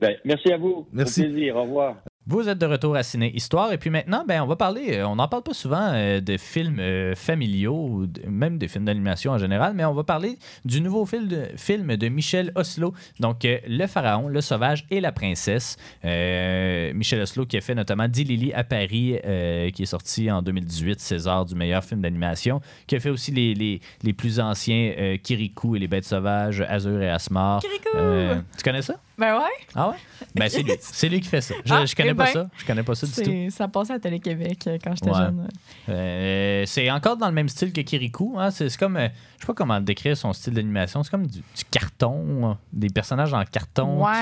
[0.00, 0.86] Ben, merci à vous.
[0.92, 1.22] Merci.
[1.22, 1.56] Au plaisir.
[1.56, 1.96] Au revoir.
[2.28, 3.72] Vous êtes de retour à Ciné Histoire.
[3.72, 6.36] Et puis maintenant, ben, on va parler, euh, on n'en parle pas souvent euh, de
[6.36, 10.36] films euh, familiaux, ou de- même des films d'animation en général, mais on va parler
[10.64, 12.92] du nouveau film de, film de Michel Oslo.
[13.20, 15.76] Donc, euh, Le Pharaon, Le Sauvage et la Princesse.
[16.04, 20.42] Euh, Michel Oslo qui a fait notamment Dilili à Paris, euh, qui est sorti en
[20.42, 24.92] 2018, César du meilleur film d'animation, qui a fait aussi les, les, les plus anciens
[24.98, 27.60] euh, Kirikou et les Bêtes Sauvages, Azur et Asmar.
[27.62, 27.96] Kirikou!
[27.96, 28.96] Euh, tu connais ça?
[29.18, 29.66] Ben ouais.
[29.74, 29.96] Ah ouais?
[30.34, 30.72] Ben c'est lui.
[30.78, 31.54] C'est lui qui fait ça.
[31.64, 32.50] Je, Ah, je connais eh pas ben, ça.
[32.58, 33.50] Je connais pas ça du tout.
[33.56, 35.16] Ça passait à Télé-Québec euh, quand j'étais Ouais.
[35.16, 35.48] jeune.
[35.88, 38.34] Euh, c'est encore dans le même style que Kirikou.
[38.38, 38.50] Hein?
[38.50, 41.02] C'est comme, euh, je sais pas comment décrire son style d'animation.
[41.02, 44.04] C'est comme du, du carton, euh, des personnages en carton.
[44.04, 44.12] Ouais.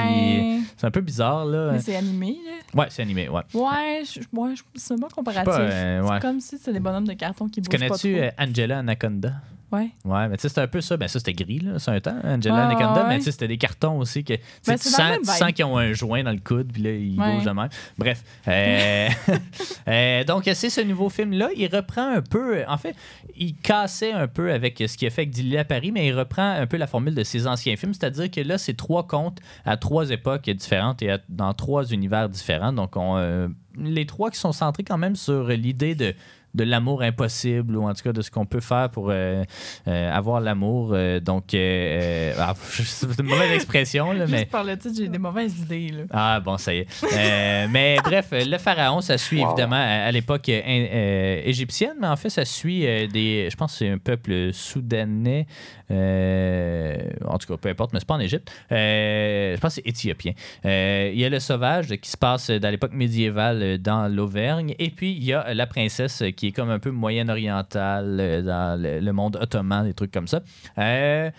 [0.60, 1.72] qui- C'est un peu bizarre là.
[1.72, 2.80] Mais c'est animé, là.
[2.82, 3.28] Ouais, c'est animé.
[3.28, 3.42] Ouais.
[3.52, 5.52] Ouais, ouais, je- c'est pas comparatif.
[5.56, 6.08] Euh, ouais.
[6.14, 9.32] C'est comme si c'était des bonhommes de carton qui bougent connais-tu Angela Anaconda?
[9.72, 9.90] Ouais.
[10.04, 10.96] Ouais, mais tu sais, c'était un peu ça.
[10.96, 13.08] Ben, ça, c'était gris, là, c'est un temps, Angela Ouais, Anaconda, ouais.
[13.08, 14.34] mais tu sais, c'était des cartons aussi que
[14.66, 17.34] Ben, tu sens, tu qu'ils ont un joint dans le coude, puis là, ils Ouais.
[17.34, 17.68] bougent de même.
[17.98, 18.22] Bref.
[18.46, 19.08] euh,
[19.88, 21.48] euh, donc, c'est ce nouveau film-là.
[21.56, 22.62] Il reprend un peu.
[22.68, 22.94] En fait,
[23.36, 26.12] il cassait un peu avec ce qu'il a fait avec Dilly à Paris, mais il
[26.12, 27.94] reprend un peu la formule de ses anciens films.
[27.94, 32.28] C'est-à-dire que là, c'est trois contes à trois époques différentes et à- dans trois univers
[32.28, 32.72] différents.
[32.72, 33.48] Donc, on, euh,
[33.78, 36.14] les trois qui sont centrés quand même sur l'idée de
[36.54, 39.42] de l'amour impossible ou en tout cas de ce qu'on peut faire pour euh,
[39.88, 40.90] euh, avoir l'amour.
[40.92, 44.38] Euh, donc, ah, c'est une mauvaise expression, là, mais.
[44.38, 46.02] Juste par le titre, j'ai des mauvaises idées, là.
[46.12, 46.86] Ah bon, ça y est.
[47.12, 52.30] Euh, mais bref, le pharaon, ça suit évidemment à, à l'époque égyptienne, mais en fait,
[52.30, 53.48] ça suit euh, des.
[53.50, 55.46] Je pense que c'est un peuple soudanais.
[55.90, 56.96] euh,
[57.26, 58.50] en tout cas, peu importe, mais c'est pas en Égypte.
[58.72, 60.32] Euh, je pense que c'est éthiopien.
[60.64, 64.74] Euh, Il y a le sauvage qui se passe dans l'époque médiévale dans l'Auvergne.
[64.78, 68.42] Et puis, il y a la princesse euh, qui est comme un peu moyen-orientale euh,
[68.42, 70.42] dans le, monde ottoman, des trucs comme ça.
[70.78, 71.30] Euh,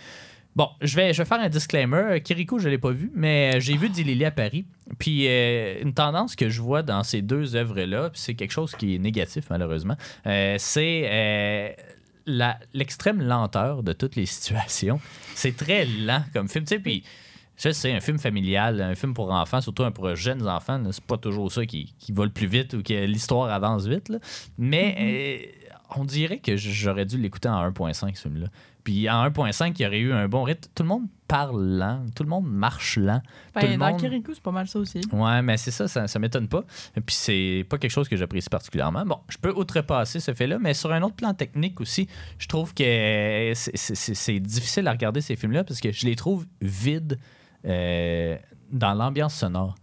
[0.56, 2.22] Bon, je vais, je vais faire un disclaimer.
[2.24, 4.66] Kirikou, je ne l'ai pas vu, mais j'ai vu Dilili à Paris.
[4.98, 8.96] Puis euh, une tendance que je vois dans ces deux œuvres-là, c'est quelque chose qui
[8.96, 9.98] est négatif malheureusement,
[10.28, 11.70] euh, c'est euh,
[12.74, 15.02] l'extrême lenteur de toutes les situations.
[15.36, 16.64] C'est très lent comme film.
[16.64, 17.04] Tu sais, puis
[17.58, 21.04] je sais, un film familial, un film pour enfants, surtout un pour jeunes enfants, c'est
[21.04, 24.10] pas toujours ça qui, qui va le plus vite ou que l'histoire avance vite.
[24.10, 24.18] là.
[24.58, 25.66] Mais euh,
[25.98, 28.48] on dirait que j'aurais dû l'écouter en 1.5 ce film-là.
[28.84, 30.70] Puis en 1.5, il y aurait eu un bon rythme.
[30.76, 33.20] Tout le monde parle lent, tout le monde marche lent.
[33.20, 34.00] tout Ben, le dans monde...
[34.00, 35.02] Kirikou, c'est pas mal ça aussi.
[35.12, 36.64] Ouais, mais c'est ça, ça, ça m'étonne pas.
[36.94, 39.04] Puis c'est pas quelque chose que j'apprécie particulièrement.
[39.04, 42.76] Bon, je peux outrepasser ce fait-là, mais sur un autre plan technique aussi, je trouve
[42.76, 42.84] que
[43.56, 47.18] c'est- c'est c'est- c'est difficile à regarder ces films-là parce que je les trouve vides
[47.66, 48.38] euh,
[48.72, 49.76] dans l'ambiance sonore.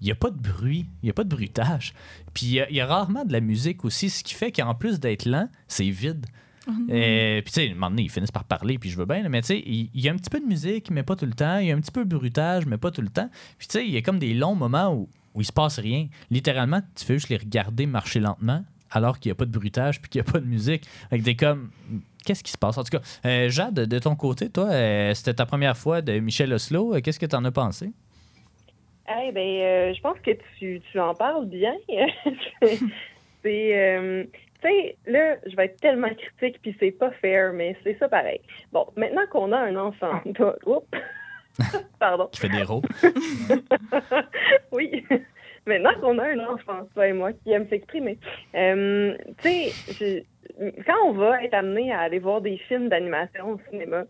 [0.00, 1.92] Il n'y a pas de bruit, il n'y a pas de bruitage.
[2.32, 4.50] Puis il y a- il y, a rarement de la musique aussi, ce qui fait
[4.50, 6.26] qu'en plus d'être lent, c'est vide.
[6.90, 9.04] Euh, puis tu sais, à un moment donné, ils finissent par parler, puis je veux
[9.06, 11.16] bien, là, mais tu sais, il y, a un petit peu de musique, mais pas
[11.16, 11.58] tout le temps.
[11.58, 13.28] Il y a un petit peu de bruitage, mais pas tout le temps.
[13.58, 15.78] Puis tu sais, il y a comme des longs moments où, où il se passe
[15.78, 16.08] rien.
[16.30, 20.00] Littéralement, tu fais juste les regarder marcher lentement, alors qu'il n'y a pas de bruitage,
[20.00, 20.86] puis qu'il n'y a pas de musique.
[21.10, 21.70] Avec des comme.
[22.24, 22.76] Qu'est-ce qui se passe?
[22.78, 26.18] En tout cas, euh, Jade, de ton côté, toi, euh, c'était ta première fois de
[26.18, 26.94] Michel Oslo.
[26.94, 27.90] Euh, Qu'est-ce que tu en as pensé?
[29.08, 31.74] Eh ben, euh, je pense que tu, tu en parles bien.
[32.62, 32.78] c'est,
[33.42, 38.08] tu sais, là, je vais être tellement critique, puis c'est pas fair, mais c'est ça
[38.08, 38.40] pareil.
[38.72, 40.86] Bon, maintenant qu'on a un enfant, toi- Oups.
[41.98, 42.28] pardon.
[42.32, 42.82] Qui fait des rôles.
[44.72, 45.04] oui.
[45.70, 48.18] Maintenant qu'on a un enfant, toi et moi, qui aime s'exprimer,
[48.56, 50.26] euh, tu sais,
[50.84, 54.02] quand on va être amené à aller voir des films d'animation au cinéma,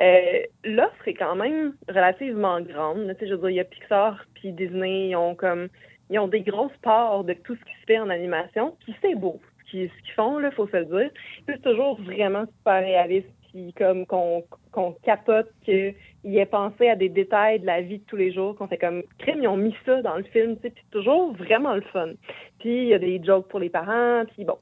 [0.00, 3.14] euh, l'offre est quand même relativement grande.
[3.18, 5.68] Tu sais, je veux dire, il y a Pixar puis Disney, ils ont comme,
[6.08, 9.14] ils ont des grosses parts de tout ce qui se fait en animation, puis c'est
[9.14, 9.38] beau.
[9.66, 11.10] Ce qu'ils font, là, faut se le dire.
[11.46, 15.94] C'est toujours vraiment super réaliste, puis comme qu'on qu'on capote qu'il
[16.24, 19.02] ait pensé à des détails de la vie de tous les jours, qu'on fait comme
[19.18, 22.12] crime, ils ont mis ça dans le film, tu sais, puis toujours vraiment le fun.
[22.58, 24.56] Puis il y a des jokes pour les parents, puis bon,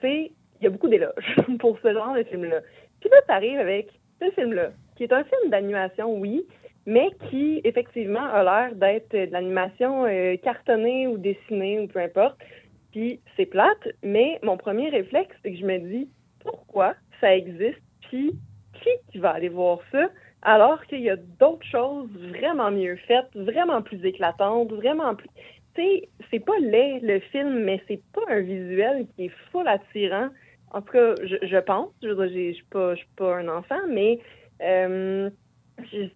[0.00, 2.60] tu sais, il y a beaucoup d'éloges pour ce genre de film-là.
[3.00, 3.88] Puis là, tu arrives avec
[4.20, 6.46] ce film-là, qui est un film d'animation, oui,
[6.86, 12.38] mais qui, effectivement, a l'air d'être de l'animation euh, cartonnée ou dessinée ou peu importe.
[12.92, 16.08] Puis c'est plate, mais mon premier réflexe, c'est que je me dis
[16.42, 17.80] pourquoi ça existe,
[18.10, 18.38] qui
[19.10, 20.08] qui va aller voir ça,
[20.42, 25.28] alors qu'il y a d'autres choses vraiment mieux faites, vraiment plus éclatantes, vraiment plus.
[25.74, 29.68] Tu sais, c'est pas laid le film, mais c'est pas un visuel qui est full
[29.68, 30.28] attirant.
[30.72, 31.90] En tout cas, je, pense.
[32.02, 34.18] Je veux dire, je suis pas, un enfant, mais
[34.62, 35.30] euh,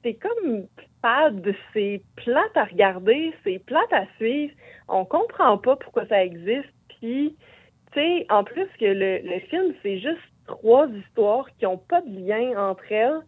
[0.03, 0.67] C'est comme
[1.03, 4.55] fade, c'est plate à regarder, c'est plate à suivre.
[4.89, 6.73] On comprend pas pourquoi ça existe.
[7.01, 7.37] Puis,
[7.93, 12.01] tu sais, en plus que le, le film, c'est juste trois histoires qui ont pas
[12.03, 13.21] de lien entre elles.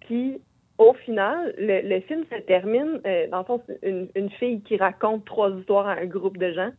[0.00, 0.40] Puis,
[0.78, 4.76] au final, le, le film se termine, euh, dans le c'est une, une fille qui
[4.76, 6.70] raconte trois histoires à un groupe de gens.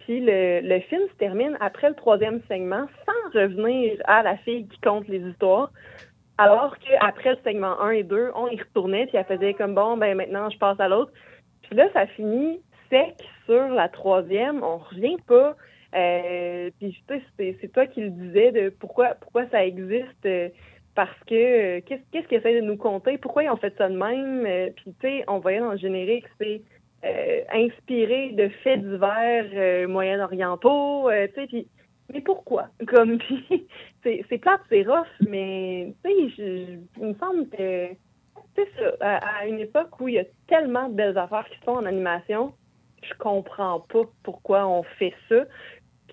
[0.00, 4.66] Puis le, le film se termine après le troisième segment sans revenir à la fille
[4.66, 5.70] qui compte les histoires.
[6.38, 9.98] Alors qu'après le segment 1 et 2, on y retournait, puis elle faisait comme bon,
[9.98, 11.12] ben maintenant je passe à l'autre.
[11.62, 13.14] Puis là, ça finit sec
[13.44, 15.54] sur la troisième, on revient pas.
[15.94, 20.26] Euh, puis tu sais, c'est- toi qui le disais de pourquoi pourquoi ça existe.
[20.26, 20.48] euh,
[20.94, 21.34] parce que
[21.78, 23.18] euh, qu'est-ce qu'ils essaient de nous conter?
[23.18, 24.72] Pourquoi ils ont fait ça de même?
[24.74, 26.62] Puis tu sais, on voyait dans le générique, c'est
[27.52, 31.66] inspiré de faits divers euh, moyen-orientaux, tu sais,
[32.12, 32.68] mais pourquoi?
[32.88, 33.18] Comme
[34.02, 37.88] c'est plate, c'est rough, mais tu sais, il me semble que
[38.56, 41.58] c'est ça, à, à une époque où il y a tellement de belles affaires qui
[41.58, 42.54] se font en animation,
[43.02, 45.44] je comprends pas pourquoi on fait ça.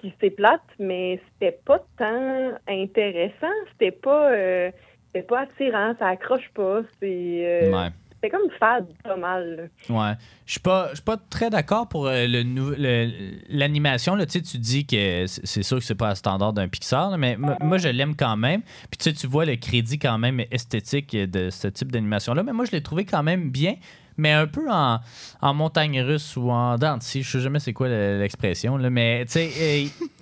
[0.08, 4.72] Puis c'est plate, mais c'était pas tant intéressant, c'était pas euh,
[5.08, 7.90] c'était pas attirant, ça accroche pas, c'est euh, Ouais.
[8.14, 9.70] c'était comme fade pas mal.
[9.90, 9.96] là.
[9.96, 10.16] Ouais.
[10.46, 13.10] Je suis pas, pas très d'accord pour euh, le nou- le-
[13.50, 14.16] l'animation.
[14.16, 14.26] là.
[14.26, 17.12] Tu sais, tu dis que c'est c'est sûr que c'est pas à standard d'un Pixar,
[17.12, 18.62] là, mais m- moi, je l'aime quand même.
[18.90, 22.44] Puis tu sais, tu vois le crédit quand même esthétique de ce type d'animation-là.
[22.44, 23.76] Mais moi, je l'ai trouvé quand même bien,
[24.18, 25.00] mais un peu en,
[25.42, 26.98] en montagne russe ou en dents.
[27.02, 29.52] Je sais jamais c'est quoi le- l'expression, mais tu sais,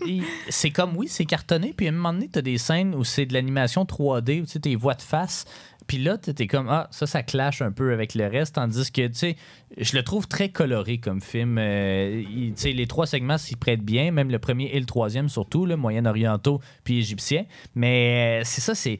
[0.05, 0.17] euh,
[0.49, 1.73] c'est comme, oui, c'est cartonné.
[1.75, 4.45] Puis à un moment donné, tu as des scènes où c'est de l'animation 3D, où
[4.45, 5.45] tu tes voix de face.
[5.87, 8.55] Puis là, tu es comme, ah, ça, ça clash un peu avec le reste.
[8.55, 9.35] Tandis que, tu sais,
[9.77, 11.57] je le trouve très coloré comme film.
[11.59, 15.29] Euh, tu sais, les trois segments s'y prêtent bien, même le premier et le troisième
[15.29, 17.45] surtout, le moyen-orientaux puis égyptien.
[17.75, 18.97] Mais euh, c'est ça, c'est.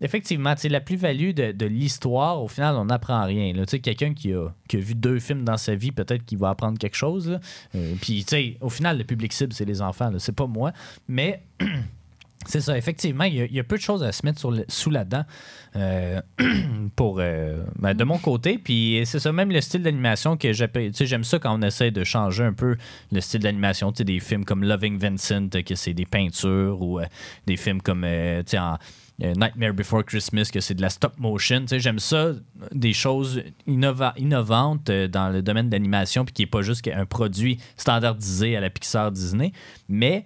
[0.00, 3.52] Effectivement, la plus-value de, de l'histoire, au final, on n'apprend rien.
[3.82, 6.78] quelqu'un qui a, qui a vu deux films dans sa vie, peut-être qu'il va apprendre
[6.78, 7.38] quelque chose.
[7.74, 8.24] Euh, puis,
[8.60, 10.72] au final, le public cible, c'est les enfants, c'est pas moi.
[11.08, 11.42] Mais
[12.46, 15.24] c'est ça, effectivement, il y, a, peu de choses à se mettre sous la dent
[15.76, 16.20] euh,
[16.96, 18.58] pour, euh, ben, de mon côté.
[18.58, 22.44] Puis c'est ça, même le style d'animation que j'aime ça quand on essaie de changer
[22.44, 22.76] un peu
[23.12, 23.92] le style d'animation.
[23.92, 27.06] Des films comme Loving Vincent, que c'est des peintures, ou euh,
[27.46, 28.06] des films comme,
[29.20, 31.60] Nightmare Before Christmas, que c'est de la stop motion.
[31.62, 32.32] Tu sais, j'aime ça,
[32.72, 37.04] des choses innova- innovantes euh, dans le domaine d'animation, puis qui n'est pas juste un
[37.06, 39.50] produit standardisé à la Pixar Disney.
[39.88, 40.24] Mais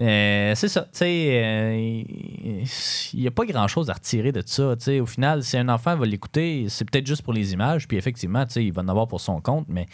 [0.00, 4.76] euh, c'est ça, tu sais, euh, il n'y a pas grand-chose à retirer de ça,
[4.76, 5.00] tu sais.
[5.00, 8.44] Au final, si un enfant va l'écouter, c'est peut-être juste pour les images, puis effectivement,
[8.46, 9.86] tu sais, il va en avoir pour son compte, mais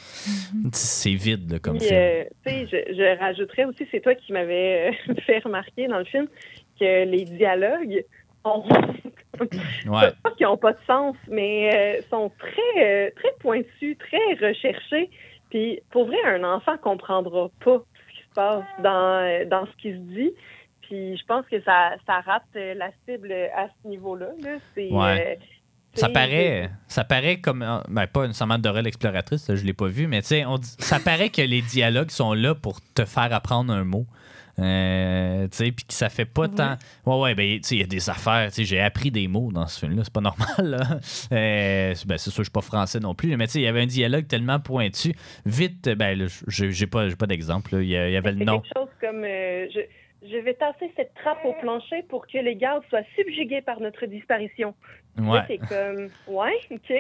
[0.72, 1.94] c'est vide là, comme film.
[1.94, 5.98] euh, tu sais, je, je rajouterais aussi, c'est toi qui m'avais euh, fait remarquer dans
[5.98, 6.26] le film
[6.78, 8.04] que les dialogues
[8.44, 8.64] ont
[9.86, 10.12] Ouais.
[10.22, 15.10] pas qu'ils n'ont pas de sens, mais euh, sont très euh, très pointus, très recherchés.
[15.50, 19.72] Puis pour vrai, un enfant comprendra pas ce qui se passe dans, euh, dans ce
[19.82, 20.30] qui se dit.
[20.82, 24.28] Puis je pense que ça, ça rate la cible à ce niveau-là.
[24.42, 24.50] là.
[24.74, 25.36] C'est Ouais.
[25.40, 25.44] euh,
[25.94, 27.64] Ça paraît, ça paraît comme.
[27.88, 31.62] Ben, pas nécessairement Dora l'exploratrice, je l'ai pas vu, mais on ça paraît que les
[31.62, 34.04] dialogues sont là pour te faire apprendre un mot.
[34.58, 36.76] Euh, tu sais, puis que ça fait pas tant.
[37.06, 38.48] Ouais, ouais, ben, tu sais, il y a des affaires.
[38.50, 40.98] Tu sais, j'ai appris des mots dans ce film-là, c'est pas normal, là.
[41.32, 43.66] Euh, ben, c'est sûr, je suis pas français non plus, mais tu sais, il y
[43.68, 45.14] avait un dialogue tellement pointu.
[45.44, 47.70] Vite, ben, j'ai pas, j'ai pas d'exemple.
[47.80, 48.60] Il y y avait le nom.
[48.60, 49.80] quelque chose comme euh, je,
[50.28, 54.06] je vais tasser cette trappe au plancher pour que les gardes soient subjugués par notre
[54.06, 54.74] disparition.
[55.16, 55.40] Là, Ouais.
[55.46, 56.90] c'est comme ouais, ok.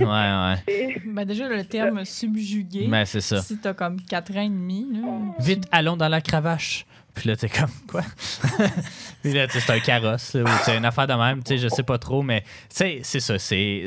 [0.00, 0.54] Ouais, ouais.
[0.68, 3.40] Et- Ben déjà, le terme subjugué, Ben, c'est ça.
[3.40, 6.84] si t'as comme 4 ans et demi, là, Vite, allons dans la cravache.
[7.14, 8.02] Puis là, t'es comme, quoi?
[9.22, 11.68] Puis là, c'est un carrosse, là, ou c'est une affaire de même, tu sais, je
[11.68, 13.86] sais pas trop, mais c'est ça, c'est...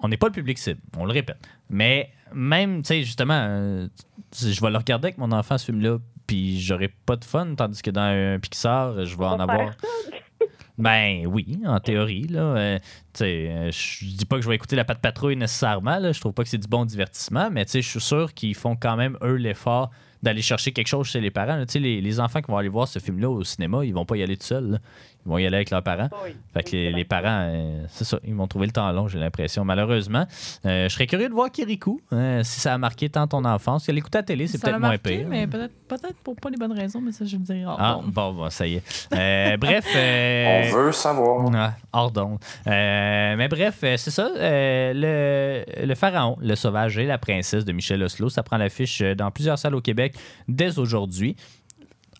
[0.00, 1.38] On n'est pas le public cible, on le répète.
[1.70, 3.88] Mais même, tu sais, justement, euh,
[4.36, 7.82] je vais le regarder avec mon enfant, ce film-là, puis j'aurai pas de fun, tandis
[7.82, 9.70] que dans un Pixar, je vais en avoir...
[10.78, 12.26] Ben oui, en théorie.
[12.28, 12.78] Là, euh,
[13.20, 15.98] je dis pas que je vais écouter la patte patrouille nécessairement.
[15.98, 18.76] Là, je trouve pas que c'est du bon divertissement, mais je suis sûr qu'ils font
[18.76, 19.90] quand même, eux, l'effort
[20.22, 21.56] d'aller chercher quelque chose chez les parents.
[21.56, 21.64] là.
[21.74, 24.22] Les, les enfants qui vont aller voir ce film-là au cinéma, ils vont pas y
[24.22, 24.70] aller tout seuls.
[24.70, 24.78] là.
[25.24, 26.08] Ils vont y aller avec leurs parents.
[26.24, 26.30] Oui.
[26.52, 29.20] Fait que les, les parents, euh, c'est ça, ils vont trouver le temps long, j'ai
[29.20, 30.26] l'impression, malheureusement.
[30.66, 33.84] Euh, je serais curieux de voir Kirikou, euh, si ça a marqué tant ton enfance.
[33.84, 35.26] Si l'écouter à la télé, c'est peut-être moins pire.
[35.28, 37.98] mais peut-être peut-être pour pas les bonnes raisons, mais ça, je le dirai hors Ah,
[38.02, 38.12] d'onde.
[38.12, 39.08] bon, bon, ça y est.
[39.12, 39.86] Euh, bref.
[39.96, 41.50] euh, On veut savoir.
[41.54, 42.38] ah, hors d'onde.
[43.02, 44.30] Euh, mais bref, euh, c'est ça.
[44.36, 49.02] euh, le, le pharaon, le sauvage et la princesse de Michel Oslo, ça prend l'affiche
[49.02, 50.14] dans plusieurs salles au Québec
[50.48, 51.36] dès aujourd'hui.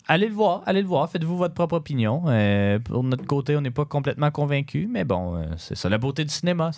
[0.07, 2.23] Allez le voir, allez le voir, faites-vous votre propre opinion.
[2.27, 5.97] Euh, pour notre côté, on n'est pas complètement convaincu, mais bon, euh, c'est ça la
[5.97, 6.71] beauté du cinéma.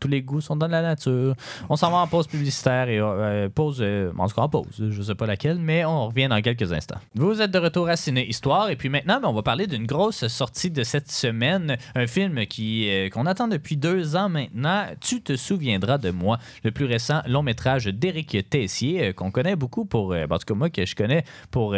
[0.00, 1.34] tous les goûts sont dans la nature.
[1.68, 4.66] On s'en va en pause publicitaire et euh, pause, euh, en tout cas en pause,
[4.90, 6.98] je sais pas laquelle, mais on revient dans quelques instants.
[7.14, 9.86] Vous êtes de retour à Ciné Histoire et puis maintenant, ben, on va parler d'une
[9.86, 14.86] grosse sortie de cette semaine, un film qui qu'on attend depuis deux ans maintenant.
[15.00, 19.84] Tu te souviendras de moi, le plus récent long métrage d'Éric Tessier qu'on connaît beaucoup
[19.84, 21.74] pour, ben, en tout cas moi que je connais pour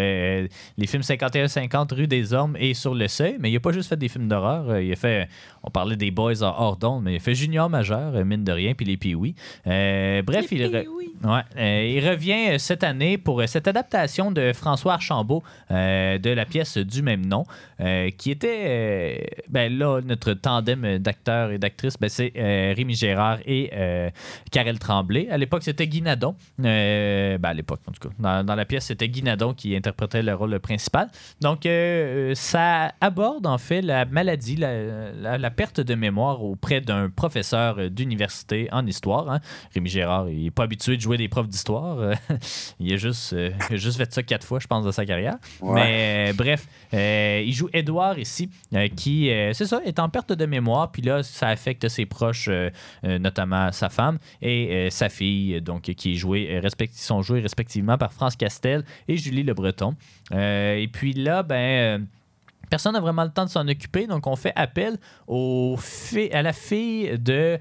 [0.79, 3.89] les films 51-50 Rue des Ormes et Sur le Seuil, mais il a pas juste
[3.89, 5.29] fait des films d'horreur, euh, il a fait,
[5.63, 8.45] on parlait des Boys en hors d'onde, mais il a fait Junior Majeur, euh, mine
[8.45, 9.35] de rien, puis les Pee-Wee.
[9.67, 10.85] Euh, bref, il, re-
[11.25, 17.03] Ouais, il revient cette année pour cette adaptation de François Archambault de la pièce du
[17.03, 17.45] même nom,
[18.19, 24.11] qui était, ben là, notre tandem d'acteurs et d'actrices, ben c'est Rémi Gérard et euh,
[24.51, 25.29] Karel Tremblay.
[25.31, 26.35] À l'époque, c'était Guy Nadon.
[26.65, 28.15] Euh, ben à l'époque, en tout cas.
[28.19, 31.09] Dans, dans la pièce, c'était Guy Nadon qui interprétait le rôle principal.
[31.41, 36.81] Donc, euh, ça aborde en fait la maladie, la, la- la perte de mémoire auprès
[36.81, 39.31] d'un professeur euh, d'université en histoire.
[39.31, 39.41] hein.
[39.75, 41.99] Rémi Gérard, il n'est pas habitué de jouer des profs d'histoire.
[41.99, 42.15] Euh,
[42.81, 45.05] il, a juste, euh, il a juste fait ça quatre fois, je pense, dans sa
[45.07, 45.37] carrière.
[45.61, 45.75] Ouais.
[45.75, 50.09] Mais euh, bref, euh, il joue Edouard ici, euh, qui, euh, c'est ça, est en
[50.09, 50.91] perte de mémoire.
[50.93, 52.71] Puis là, ça affecte ses proches, euh,
[53.05, 57.23] euh, notamment sa femme et euh, sa fille, donc qui est jouée, euh, respect- sont
[57.23, 59.95] joués respectivement par France Castel et Julie Le Breton.
[60.33, 61.55] Euh, et puis là, ben.
[61.57, 61.99] euh,
[62.71, 64.97] Personne n'a vraiment le temps de s'en occuper, donc on fait appel
[66.33, 67.59] à la fille de,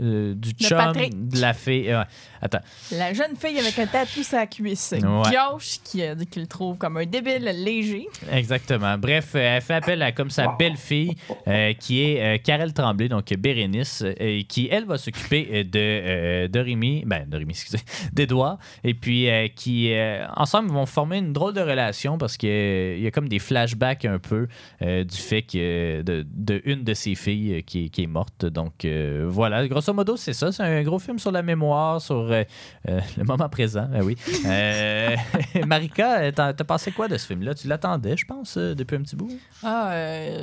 [0.00, 1.28] euh, du De chum Patrick.
[1.28, 1.90] de la fille.
[1.90, 2.02] euh,
[2.42, 2.60] attends,
[2.92, 5.00] La jeune fille avec un tatou sur la cuisse, Ouais.
[5.00, 8.06] gauche, qui a dit qu'il le trouve comme un débile léger.
[8.30, 8.98] Exactement.
[8.98, 11.14] Bref, euh, elle fait appel à comme sa belle-fille,
[11.48, 15.62] euh, qui est euh, Karel Tremblay, donc Bérénice, euh, et qui, elle, va s'occuper euh,
[15.64, 17.78] de, euh, de Rémi, ben, de Rémi, excusez,
[18.12, 22.98] d'Edouard, et puis euh, qui, euh, ensemble, vont former une drôle de relation parce qu'il
[22.98, 24.48] y a comme des flashbacks un peu
[24.82, 28.06] euh, du fait que de, de une de ses filles euh, qui, est- qui est
[28.06, 28.44] morte.
[28.46, 30.50] Donc, euh, voilà, grosso modo, c'est ça.
[30.52, 32.42] C'est un gros film sur la mémoire, sur euh,
[32.88, 34.16] euh, le moment présent, ah oui.
[34.46, 35.14] Euh,
[35.66, 37.54] Marika, t'as pensé quoi de ce film-là?
[37.54, 39.30] Tu l'attendais, je pense, depuis un petit bout?
[39.62, 39.92] Ah,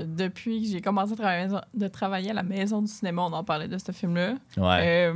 [0.05, 3.43] depuis que j'ai commencé à travailler, de travailler à la maison du cinéma, on en
[3.43, 4.35] parlait de ce film-là.
[4.57, 5.11] Ouais.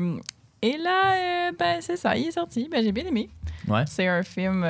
[0.63, 2.67] Et là, euh, ben, c'est ça, il est sorti.
[2.71, 3.29] Ben, j'ai bien aimé.
[3.67, 3.83] Ouais.
[3.87, 4.65] C'est un film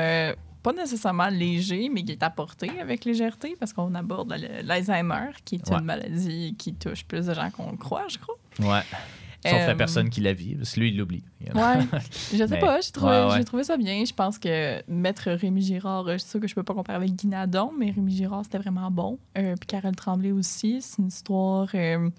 [0.64, 4.36] pas nécessairement léger, mais qui est apporté avec légèreté parce qu'on aborde
[4.66, 5.78] l'Alzheimer, qui est Ouais.
[5.78, 8.36] une maladie qui touche plus de gens qu'on le croit, je crois.
[8.60, 8.82] Ouais.
[9.46, 11.24] Sauf la Euh, personne qui la vit, parce que lui, il l'oublie.
[11.54, 11.76] Ouais,
[12.32, 13.38] je sais Mais- pas, j'ai trouvé, ouais, ouais.
[13.38, 14.04] j'ai trouvé ça bien.
[14.04, 17.16] Je pense que mettre Rémi Girard, euh, c'est sûr que je peux pas comparer avec
[17.16, 19.20] Guy Nadon, mais Rémi Girard, c'était vraiment bon.
[19.38, 22.10] Euh, puis Carole Tremblay aussi, c'est une histoire euh,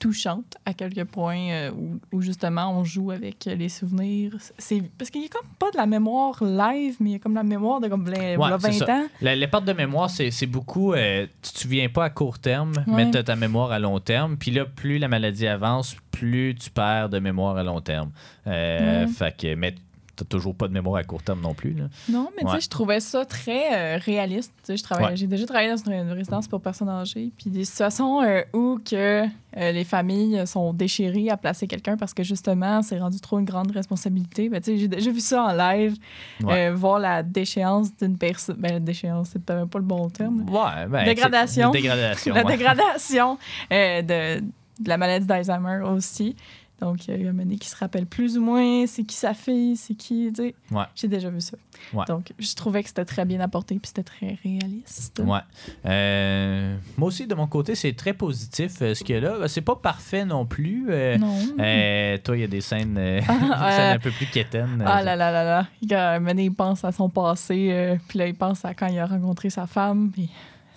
[0.00, 4.34] touchante à quelques points euh, où, où justement on joue avec les souvenirs.
[4.58, 7.18] C'est parce qu'il y a comme pas de la mémoire live, mais il y a
[7.20, 8.92] comme la mémoire de comme v'là- v'là Ouais, c'est 20 ça.
[8.96, 9.06] ans.
[9.20, 10.94] La- les pertes de mémoire, c'est c'est beaucoup.
[10.94, 13.04] euh, tu te souviens pas à court terme, Ouais.
[13.04, 14.36] mais tu as ta mémoire à long terme.
[14.36, 18.10] Puis là, plus la maladie avance, plus tu perds de mémoire à long terme.
[18.46, 19.06] Euh, Ouais.
[19.12, 19.74] Fait que, mais
[20.20, 21.72] t'as toujours pas de mémoire à court terme non plus.
[21.72, 21.84] Là.
[22.08, 24.52] Non, mais tu sais, je trouvais ça très euh, réaliste.
[24.58, 25.16] Tu sais, je travaillais- Ouais.
[25.16, 28.78] J'ai déjà travaillé dans une, une résidence pour personnes âgées, puis des situations euh, où
[28.88, 33.38] que euh, les familles sont déchirées à placer quelqu'un parce que justement, c'est rendu trop
[33.38, 34.48] une grande responsabilité.
[34.48, 35.96] Ben, tu sais, j'ai déjà vu ça en live,
[36.42, 36.68] Ouais.
[36.68, 38.56] euh, voir la déchéance d'une personne.
[38.58, 40.44] Ben, la déchéance, c'est peut-être même pas le bon terme.
[40.48, 41.70] Ouais, ben, Dégradation.
[41.70, 42.34] Dégradation.
[42.34, 43.38] la dégradation
[43.72, 44.40] euh, de,
[44.80, 46.36] de la maladie d'Alzheimer aussi.
[46.80, 49.14] Donc, il y a un moment donné qui se rappelle plus ou moins c'est qui
[49.16, 50.54] sa fille, c'est qui, tu sais.
[50.70, 50.84] Ouais.
[50.94, 51.56] J'ai déjà vu ça.
[51.92, 52.04] Ouais.
[52.08, 55.20] Donc, je trouvais que c'était très bien apporté puis c'était très réaliste.
[55.24, 55.40] Ouais.
[55.86, 59.48] Euh, moi aussi, de mon côté, c'est très positif euh, ce qu'il y a là.
[59.48, 60.86] C'est pas parfait non plus.
[60.90, 61.36] euh, Non.
[61.58, 62.96] euh, toi, il y a des scènes,
[63.28, 64.82] Ah, des scènes un peu plus quétaines.
[64.86, 65.66] Ah là là là là.
[65.82, 68.98] Il, un donné, il pense à son passé, puis là, il pense à quand il
[68.98, 70.30] a rencontré sa femme, puis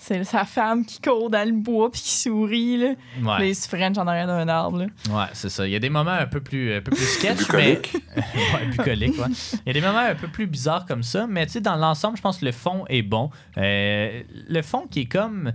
[0.04, 2.88] c'est sa femme qui court dans le bois puis qui sourit, là.
[2.88, 2.96] Ouais.
[3.16, 4.86] Puis là, il se french en arrière d'un arbre, là.
[5.10, 5.66] Ouais, c'est ça.
[5.66, 7.76] Il y a des moments un peu plus, un peu plus sketch, mais.
[7.76, 8.04] Bucolique.
[8.18, 9.28] ouais, bucolique, ouais.
[9.54, 11.78] Il y a des moments un peu plus bizarres comme ça, mais tu sais, dans
[11.78, 13.30] l'ensemble, je pense que le fond est bon.
[13.58, 15.54] Euh, le fond qui est comme.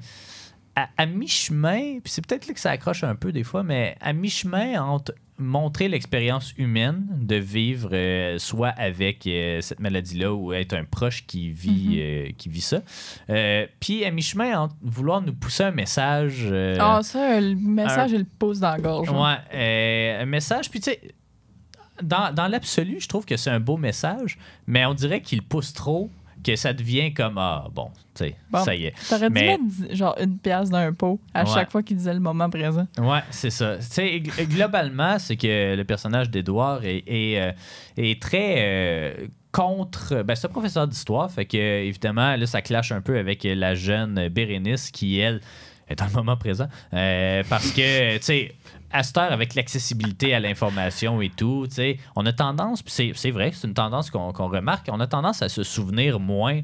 [0.77, 3.97] À, à mi-chemin, puis c'est peut-être là que ça accroche un peu des fois, mais
[4.01, 10.53] à mi-chemin entre montrer l'expérience humaine de vivre euh, soit avec euh, cette maladie-là ou
[10.53, 12.81] être un proche qui vit, euh, qui vit ça,
[13.81, 16.53] puis à mi-chemin entre vouloir nous pousser un message.
[16.81, 19.09] Ah, ça, le message, il le pose dans la gorge.
[19.11, 19.39] hein.
[19.53, 20.71] Ouais, un message.
[20.71, 21.01] Puis tu sais,
[22.03, 25.73] dans, dans l'absolu, je trouve que c'est un beau message, mais on dirait qu'il pousse
[25.73, 26.11] trop,
[26.45, 28.63] que ça devient comme ah bon, tu sais, Bon.
[28.65, 28.95] ça y est.
[29.09, 31.51] T'aurais dû Mais- mettre genre une pièce dans un pot à Ouais.
[31.53, 32.87] chaque fois qu'il disait le moment présent.
[32.99, 33.77] Ouais, c'est ça.
[33.79, 37.53] Tu sais, gl- globalement, c'est que le personnage d'Edouard est, est, euh,
[37.97, 38.55] est très.
[38.59, 40.23] euh, contre.
[40.23, 43.75] Ben, c'est un professeur d'histoire, fait que, évidemment, là, ça clash un peu avec la
[43.75, 45.41] jeune Bérénice qui, elle,
[45.89, 46.69] est dans le moment présent.
[46.93, 48.55] Euh, parce que, tu sais,
[48.91, 51.67] à cette heure, avec l'accessibilité à l'information et tout,
[52.17, 55.07] on a tendance, puis c'est- c'est vrai, c'est une tendance qu'on qu'on remarque, on a
[55.07, 56.61] tendance à se souvenir moins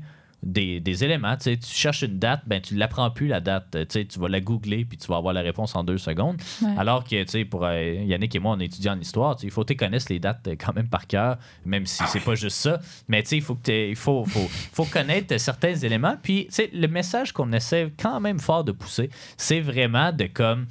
[0.46, 1.36] des, des éléments.
[1.38, 3.78] Tu cherches une date, ben tu l'apprends plus la date.
[3.88, 6.36] Tu vas la googler puis tu vas avoir la réponse en deux secondes.
[6.60, 6.68] Ouais.
[6.76, 9.76] Alors que, pour euh, Yannick et moi, on étudie en histoire, il faut que tu
[9.76, 12.78] connaisses les dates euh, quand même par cœur, même si c'est pas juste ça.
[13.08, 16.16] Mais il faut que il faut, faut, faut connaître certains éléments.
[16.22, 19.08] Puis, le message qu'on essaie quand même fort de pousser,
[19.38, 20.66] c'est vraiment de comme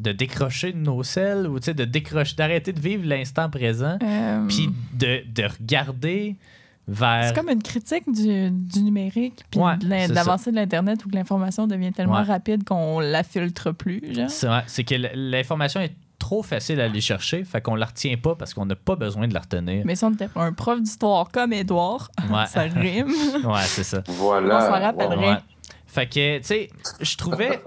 [0.00, 3.98] de décrocher de nos selles ou tu sais, de décrocher, d'arrêter de vivre l'instant présent,
[4.02, 6.36] Euh, puis de, de regarder
[6.88, 7.28] vers.
[7.28, 11.66] C'est comme une critique du, du numérique, puis Ouais, de l'avancée de l'Internet où l'information
[11.66, 12.22] devient tellement Ouais.
[12.22, 14.02] rapide qu'on la filtre plus.
[14.14, 14.30] Genre.
[14.30, 18.16] C'est vrai, c'est que l'information est trop facile à aller chercher, fait qu'on la retient
[18.16, 19.82] pas parce qu'on n'a pas besoin de la retenir.
[19.84, 22.46] Mais si on était un prof d'histoire comme Édouard, Ouais.
[22.46, 23.08] ça rime.
[23.44, 24.02] Ouais, c'est ça.
[24.08, 24.56] Voilà.
[24.56, 25.28] On s'en rappellerait.
[25.30, 25.38] Ouais.
[25.86, 26.70] Fait que, tu sais,
[27.00, 27.58] je trouvais.
[27.58, 27.62] Tu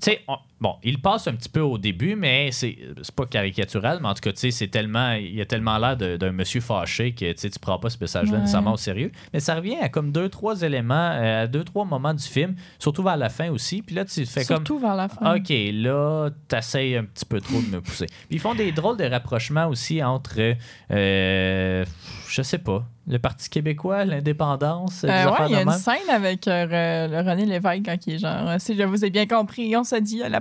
[0.00, 3.98] sais, on- bon, il passe un petit peu au début, mais c'est c'est pas caricatural,
[4.02, 5.12] mais en tout cas, tu sais, c'est tellement.
[5.12, 8.32] Il a tellement l'air de- d'un monsieur fâché que tu tu prends pas ce message-là
[8.34, 8.38] Ouais.
[8.40, 9.10] nécessairement au sérieux.
[9.32, 12.54] Mais ça revient à comme deux, trois éléments, euh, à deux, trois moments du film,
[12.78, 13.82] surtout vers la fin aussi.
[13.82, 14.56] Puis là, tu fais comme.
[14.58, 15.36] Surtout vers la fin.
[15.36, 18.06] OK, là, t'essayes un petit peu trop de me pousser.
[18.06, 20.54] Puis ils font des drôles de rapprochements aussi entre,
[20.90, 21.84] euh,
[22.28, 25.04] je sais pas, le Parti québécois, l'indépendance.
[25.04, 25.78] Euh, ouais, il y a une même.
[25.78, 29.74] scène avec euh, René Lévesque quand il est genre Si je vous ai bien compris,
[29.76, 30.40] on se dit à la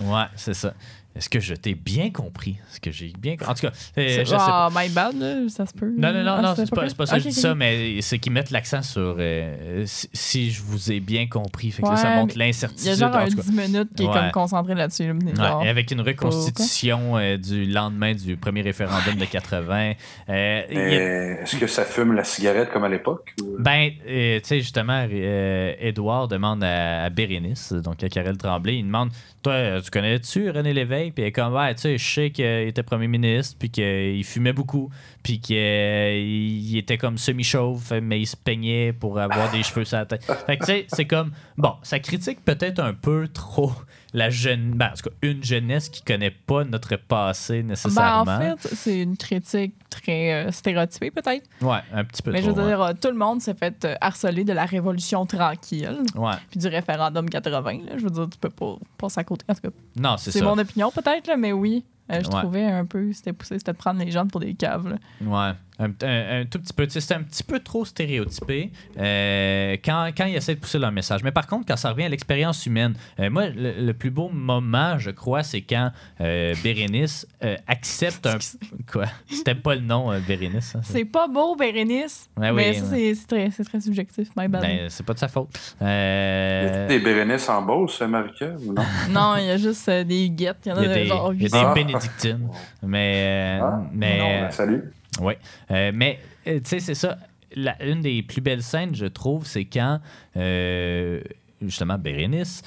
[0.00, 0.74] Ouais, c'est ça.
[1.14, 2.56] Est-ce que je t'ai bien compris?
[2.70, 3.50] Est-ce que j'ai bien compris?
[3.50, 4.70] En tout cas, euh, je C'est sais pas.
[4.74, 5.92] my bad, là, ça se peut?
[5.96, 8.32] Non, non, non, Ah, non, c'est pas, ça que je dis ça, mais c'est qu'ils
[8.32, 11.70] mettent l'accent sur euh, si, si je vous ai bien compris.
[11.70, 12.84] Fait que là, ça montre l'incertitude.
[12.86, 13.42] Il y a genre en un tout cas.
[13.42, 15.06] 10 minutes qui est comme concentré là-dessus.
[15.08, 19.24] là, mais Ouais, genre, et avec une reconstitution euh, du lendemain du premier référendum de
[19.24, 19.92] 80.
[20.28, 23.34] Euh, il y a- Mais Est-ce que ça fume la cigarette comme à l'époque?
[23.42, 28.36] ou- Ben, euh, tu sais, justement, euh, Édouard demande à, à Bérénice, donc à Karel
[28.36, 29.10] Tremblay, il demande
[29.42, 32.44] Toi, tu connais-tu René Lévesque Puis elle est comme Ouais, tu sais, je sais qu'il
[32.44, 34.90] était premier ministre, puis qu'il fumait beaucoup,
[35.22, 40.06] puis qu'il était comme semi-chauve, mais il se peignait pour avoir des cheveux sur la
[40.06, 40.24] tête.
[40.46, 43.72] Fait que, tu sais, c'est comme Bon, ça critique peut-être un peu trop
[44.14, 44.72] la jeune.
[44.72, 48.22] Ben, en tout cas, une jeunesse qui connaît pas notre passé Ben, nécessairement.
[48.34, 51.48] en fait, c'est une critique très euh, stéréotypée, peut-être.
[51.62, 53.94] ouais, un petit peu Mais je veux dire, euh, tout le monde s'est fait euh,
[54.00, 56.32] harceler de la révolution tranquille, Ouais.
[56.50, 57.72] puis du référendum 80.
[57.86, 57.92] là.
[57.98, 59.44] Je veux dire, tu peux pas passer à côté.
[59.48, 61.84] En tout cas, Non, c'est c'est mon opinion, peut-être, mais oui.
[62.10, 62.40] euh, je Ouais.
[62.42, 64.88] trouvais un peu, c'était poussé, c'était de prendre les gens pour des caves.
[64.88, 64.96] là.
[65.22, 66.86] Ouais, un, un- un tout petit peu.
[66.86, 70.78] Tu sais, C'est un petit peu trop stéréotypé euh, quand, quand ils essaient de pousser
[70.78, 71.22] leur message.
[71.24, 74.28] Mais par contre, quand ça revient à l'expérience humaine, euh, moi, le, le plus beau
[74.28, 78.38] moment, je crois, c'est quand euh, Bérénice euh, accepte un.
[78.92, 79.06] Quoi?
[79.28, 80.74] C'était pas le nom, euh, Bérénice.
[80.76, 80.92] hein, ça.
[80.92, 82.88] C'est pas beau, Bérénice, Ouais, oui, mais ça, ouais.
[82.90, 84.28] c'est- c'est très, c'est très subjectif.
[84.36, 84.62] My bad.
[84.62, 85.48] Ben, c'est pas de sa faute.
[85.80, 88.82] Y Euh, a des Bérénice en Beauce, Marika, ou non?
[89.10, 90.58] non, il y a juste euh, des guettes.
[90.66, 91.58] Il y en a, des, genre il y a 800.
[91.58, 91.74] des Ah.
[91.74, 92.48] bénédictines.
[92.82, 93.58] Mais.
[93.60, 94.84] euh, Ah, mais non, ben, salut.
[95.20, 95.34] Oui.
[95.70, 97.18] Euh, mais, euh, tu sais, c'est ça.
[97.54, 100.00] La- une des plus belles scènes, je trouve, c'est quand,
[100.36, 101.20] euh,
[101.60, 102.62] justement, Bérénice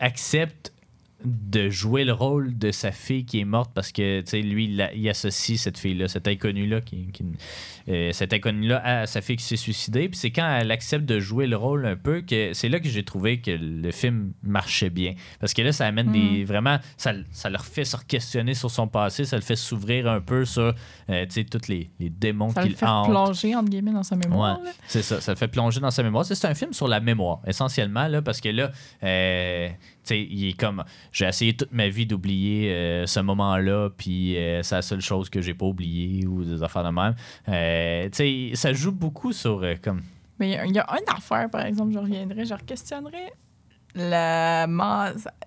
[0.00, 0.72] accepte
[1.24, 4.66] de jouer le rôle de sa fille qui est morte parce que, tu sais, lui,
[4.94, 7.24] il, associe cette fille-là, cette inconnue-là, qui, qui-
[7.88, 10.08] euh, cette inconnue-là à sa fille qui s'est suicidée.
[10.10, 12.88] Puis c'est quand elle accepte de jouer le rôle un peu que c'est là que
[12.88, 15.14] j'ai trouvé que le film marchait bien.
[15.40, 16.44] Parce que là, ça amène des.
[16.44, 20.20] Vraiment, ça, ça leur fait se questionner sur son passé, ça le fait s'ouvrir un
[20.20, 20.74] peu sur,
[21.10, 23.08] euh, tu sais, tous les, les démons Ça le qu'il fait hante.
[23.08, 24.58] plonger, entre guillemets, dans sa mémoire.
[24.58, 24.72] Ouais, là.
[24.86, 26.24] c'est ça, ça le fait plonger dans sa mémoire.
[26.26, 28.70] C'est un film sur la mémoire, essentiellement, là, parce que là,
[29.02, 29.68] euh,
[30.14, 34.74] il est comme, j'ai essayé toute ma vie d'oublier euh, ce moment-là, puis euh, c'est
[34.76, 37.14] la seule chose que j'ai pas oublié ou des affaires de même.
[37.48, 38.08] Euh,
[38.54, 40.02] ça joue beaucoup sur, comme,
[40.38, 42.54] Mais il y a- une affaire, par exemple, je reviendrai, je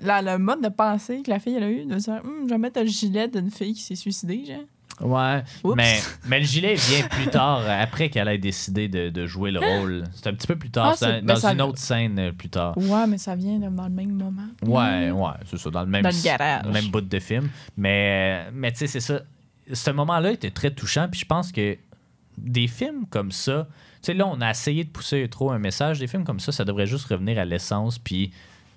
[0.02, 2.50] la- le mode de pensée que la fille elle a eu de dire Hum, je
[2.50, 4.58] vais mettre le gilet d'une fille qui s'est suicidée, genre.
[5.02, 5.76] Ouais, Oups.
[5.78, 9.52] mais, mais le gilet vient plus tard, euh, après qu'elle ait décidé de, de jouer
[9.52, 10.04] le rôle.
[10.14, 12.50] C'est un petit peu plus tard, Ah, dans ben, ça- une autre scène euh, plus
[12.50, 12.78] tard.
[12.78, 14.48] Ouais, mais ça vient dans le même moment.
[14.64, 16.66] Ouais, ouais, c'est ça, dans le même, Dans le garage.
[16.66, 17.50] le même bout de film.
[17.78, 19.22] Mais, mais tu sais, c'est ça.
[19.72, 21.78] Ce moment-là était très touchant, puis je pense que
[22.38, 23.68] des films comme ça,
[24.02, 26.00] tu sais, là, on a essayé de pousser trop un message.
[26.00, 28.32] Des films comme ça, ça devrait juste revenir à l'essence, puis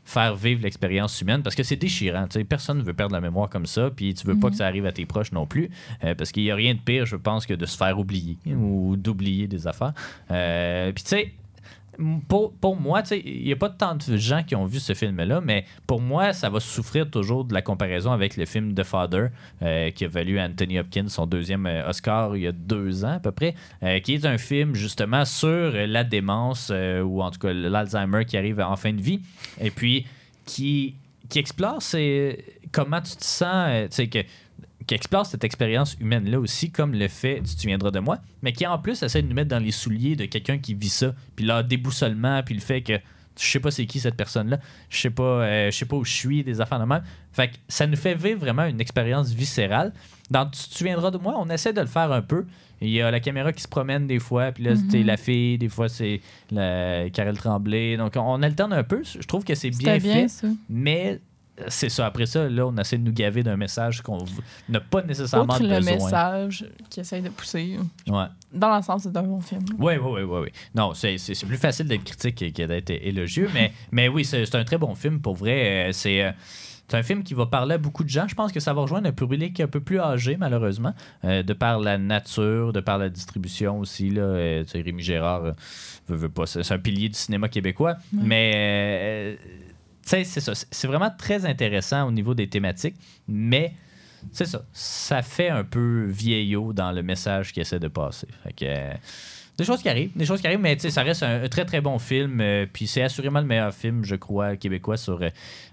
[0.05, 2.27] faire vivre l'expérience humaine, parce que c'est déchirant.
[2.49, 4.51] Personne ne veut perdre la mémoire comme ça, puis tu veux pas Mhm.
[4.53, 5.71] que ça arrive à tes proches non plus,
[6.05, 8.37] euh, parce qu'il y a rien de pire, je pense, que de se faire oublier
[8.47, 9.93] ou d'oublier des affaires.
[10.31, 11.33] Euh, puis tu sais,
[12.29, 15.41] pour, pour moi, il n'y a pas tant de gens qui ont vu ce film-là,
[15.41, 19.29] mais pour moi, ça va souffrir toujours de la comparaison avec le film The Father,
[19.63, 23.15] euh, qui a valu Anthony Hopkins son deuxième euh, Oscar il y a deux ans
[23.15, 27.39] à peu près, euh, qui est un film justement sur la démence, ou en tout
[27.39, 29.21] cas l'Alzheimer qui arrive en fin de vie,
[29.61, 30.07] et puis
[30.45, 30.95] qui,
[31.29, 31.81] qui explore
[32.73, 34.19] comment tu te sens, tu sais, que
[34.87, 38.53] qui explore cette expérience humaine-là aussi, comme le fait Tu te souviendras de moi, mais
[38.53, 41.15] qui en plus essaie de nous mettre dans les souliers de quelqu'un qui vit ça,
[41.37, 42.95] puis leur déboussolement, puis le fait que
[43.41, 44.59] je sais pas c'est qui cette personne-là,
[44.91, 47.03] je sais pas, euh, je sais pas où je suis, des affaires de même.
[47.33, 49.93] Fait que ça nous fait vivre vraiment une expérience viscérale.
[50.31, 52.45] Dans Tu te souviendras de moi, on essaie de le faire un peu.
[52.83, 55.07] Il y a la caméra qui se promène des fois, puis là, c'est Mhm.
[55.07, 57.97] la fille, des fois, c'est la Karel Tremblay.
[57.97, 59.03] Donc, on alterne un peu.
[59.05, 60.49] Je trouve que c'est bien, bien, fait, ça.
[60.69, 61.21] mais
[61.69, 62.07] c'est ça.
[62.07, 64.19] Après ça, là, on essaie de nous gaver d'un message qu'on
[64.69, 65.95] n'a pas nécessairement Outre le besoin.
[65.95, 67.79] message qu'il essaye de pousser,
[68.09, 68.25] Ouais.
[68.53, 69.65] dans l'ensemble, c'est un bon film.
[69.79, 70.49] Oui, oui, oui, oui, oui.
[70.75, 71.17] Non, c'est
[71.47, 75.21] plus facile d'être critique que- d'être élogieux, mais, mais oui, c'est un très bon film
[75.21, 75.89] pour vrai.
[75.89, 76.33] Euh, C'est euh,
[76.89, 78.27] c'est un film qui va parler à beaucoup de gens.
[78.29, 80.93] Je pense que ça va rejoindre un public un peu plus âgé, malheureusement,
[81.25, 84.11] euh, de par la nature, de par la distribution aussi.
[84.11, 85.53] Là, Euh, Rémi Gérard, euh,
[86.09, 87.97] veut, veut pas, c'est un pilier du cinéma québécois.
[88.13, 89.37] Mais euh,
[90.05, 90.53] c'est ça.
[90.55, 92.97] C'est- vraiment très intéressant au niveau des thématiques,
[93.29, 93.73] mais
[94.33, 94.63] c'est ça.
[94.73, 98.29] Ça fait un peu vieillot dans le message qu'il essaie de passer.
[98.45, 98.93] Fait que, euh,
[99.59, 101.99] des choses qui arrivent, des choses qui arrivent, mais ça reste un, très très bon
[101.99, 102.41] film.
[102.41, 105.21] euh, puis c'est assurément le meilleur film, je crois, québécois sur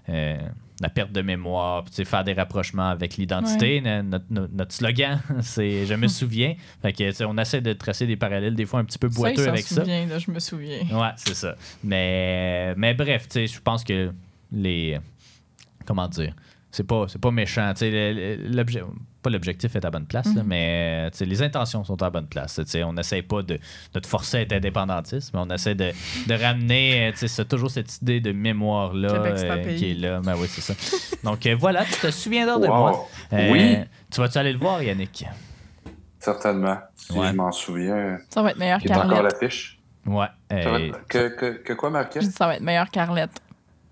[0.08, 0.38] euh,
[0.80, 3.80] la perte de mémoire, puis faire des rapprochements avec l'identité.
[3.80, 6.54] Notre, notre- notre slogan, c'est Je me souviens.
[6.80, 9.44] Fait que, on essaie de tracer des parallèles, des fois un petit peu Ça, boiteux
[9.44, 9.82] s'en avec ça.
[9.82, 10.78] souvient, là, je me souviens.
[10.90, 11.54] Ouais, c'est ça.
[11.84, 14.10] Mais, mais bref, je pense que
[14.52, 14.98] les.
[15.86, 16.34] Comment dire
[16.72, 17.72] C'est pas, c'est pas méchant.
[17.74, 18.84] Tu sais, le- le- l'obje-
[19.22, 20.48] pas l'objectif est à bonne place, là, Mhm.
[20.48, 22.54] mais tu sais, les intentions sont à bonne place.
[22.54, 23.58] Tu sais, on n'essaie pas de,
[23.92, 25.90] de te forcer à être indépendantiste, mais on essaie de,
[26.28, 30.20] de ramener euh, tu sais, c'est toujours cette idée de mémoire-là euh, qui est là.
[30.20, 30.74] Ben oui, c'est ça.
[31.24, 32.76] Donc euh, voilà, tu te souviendras de Wow.
[32.76, 33.08] moi.
[33.32, 33.76] Euh, Oui.
[34.12, 35.24] Tu vas-tu aller le voir, Yannick?
[36.18, 36.78] Certainement.
[36.94, 37.28] Si Ouais.
[37.28, 38.18] je m'en souviens.
[38.28, 39.32] Ça va être meilleur Il est encore qu'Arlette.
[39.40, 39.78] l'affiche.
[40.06, 40.26] Ouais.
[40.50, 42.22] Ça va euh, être- Que, que, que quoi, Marquette?
[42.22, 43.40] Je dis ça va être meilleur qu'Arlette.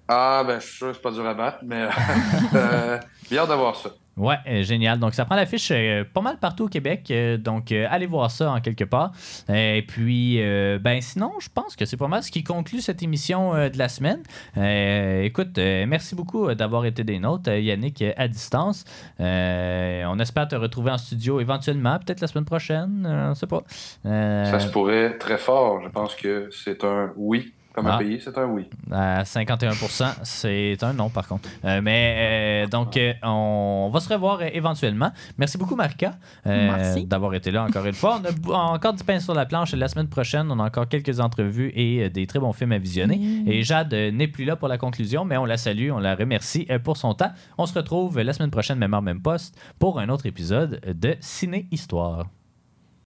[0.09, 1.87] Ah, ben, je suis sûr c'est pas dur à battre, mais
[2.55, 2.99] euh,
[3.31, 3.91] bien hâte d'avoir ça.
[4.17, 4.99] Ouais, euh, génial.
[4.99, 7.09] Donc, ça prend l'affiche euh, pas mal partout au Québec.
[7.13, 9.13] euh, donc, euh, allez voir ça en quelque part.
[9.49, 12.81] Euh, Et puis, euh, ben sinon, je pense que c'est pas mal ce qui conclut
[12.81, 14.25] cette émission euh, de la semaine.
[14.57, 18.85] Euh, écoute, euh, merci beaucoup euh, d'avoir été des nôtres, euh, Yannick, euh, à distance.
[19.21, 23.47] Euh, on espère te retrouver en studio éventuellement, peut-être la semaine prochaine, euh, on sait
[23.47, 23.63] pas.
[24.05, 25.81] Euh, Ça se pourrait très fort.
[25.85, 27.55] Je pense que c'est un oui.
[27.79, 27.95] Comme Ah.
[27.95, 28.65] un pays, c'est un oui.
[28.91, 31.49] À 51%, c'est un non par contre.
[31.65, 35.11] Euh, mais euh, donc, euh, on va se revoir euh, éventuellement.
[35.39, 36.15] Merci beaucoup, Marika,
[36.47, 37.05] euh, Merci.
[37.07, 38.21] d'avoir été là encore une fois.
[38.47, 39.73] On a encore du pain sur la planche.
[39.75, 42.79] La semaine prochaine, on a encore quelques entrevues et euh, des très bons films à
[42.79, 43.21] visionner.
[43.47, 46.15] Et Jade euh, n'est plus là pour la conclusion, mais on la salue, on la
[46.15, 47.31] remercie euh, pour son temps.
[47.59, 51.17] On se retrouve la semaine prochaine, même heure, même poste, pour un autre épisode de
[51.21, 52.27] Ciné Histoire.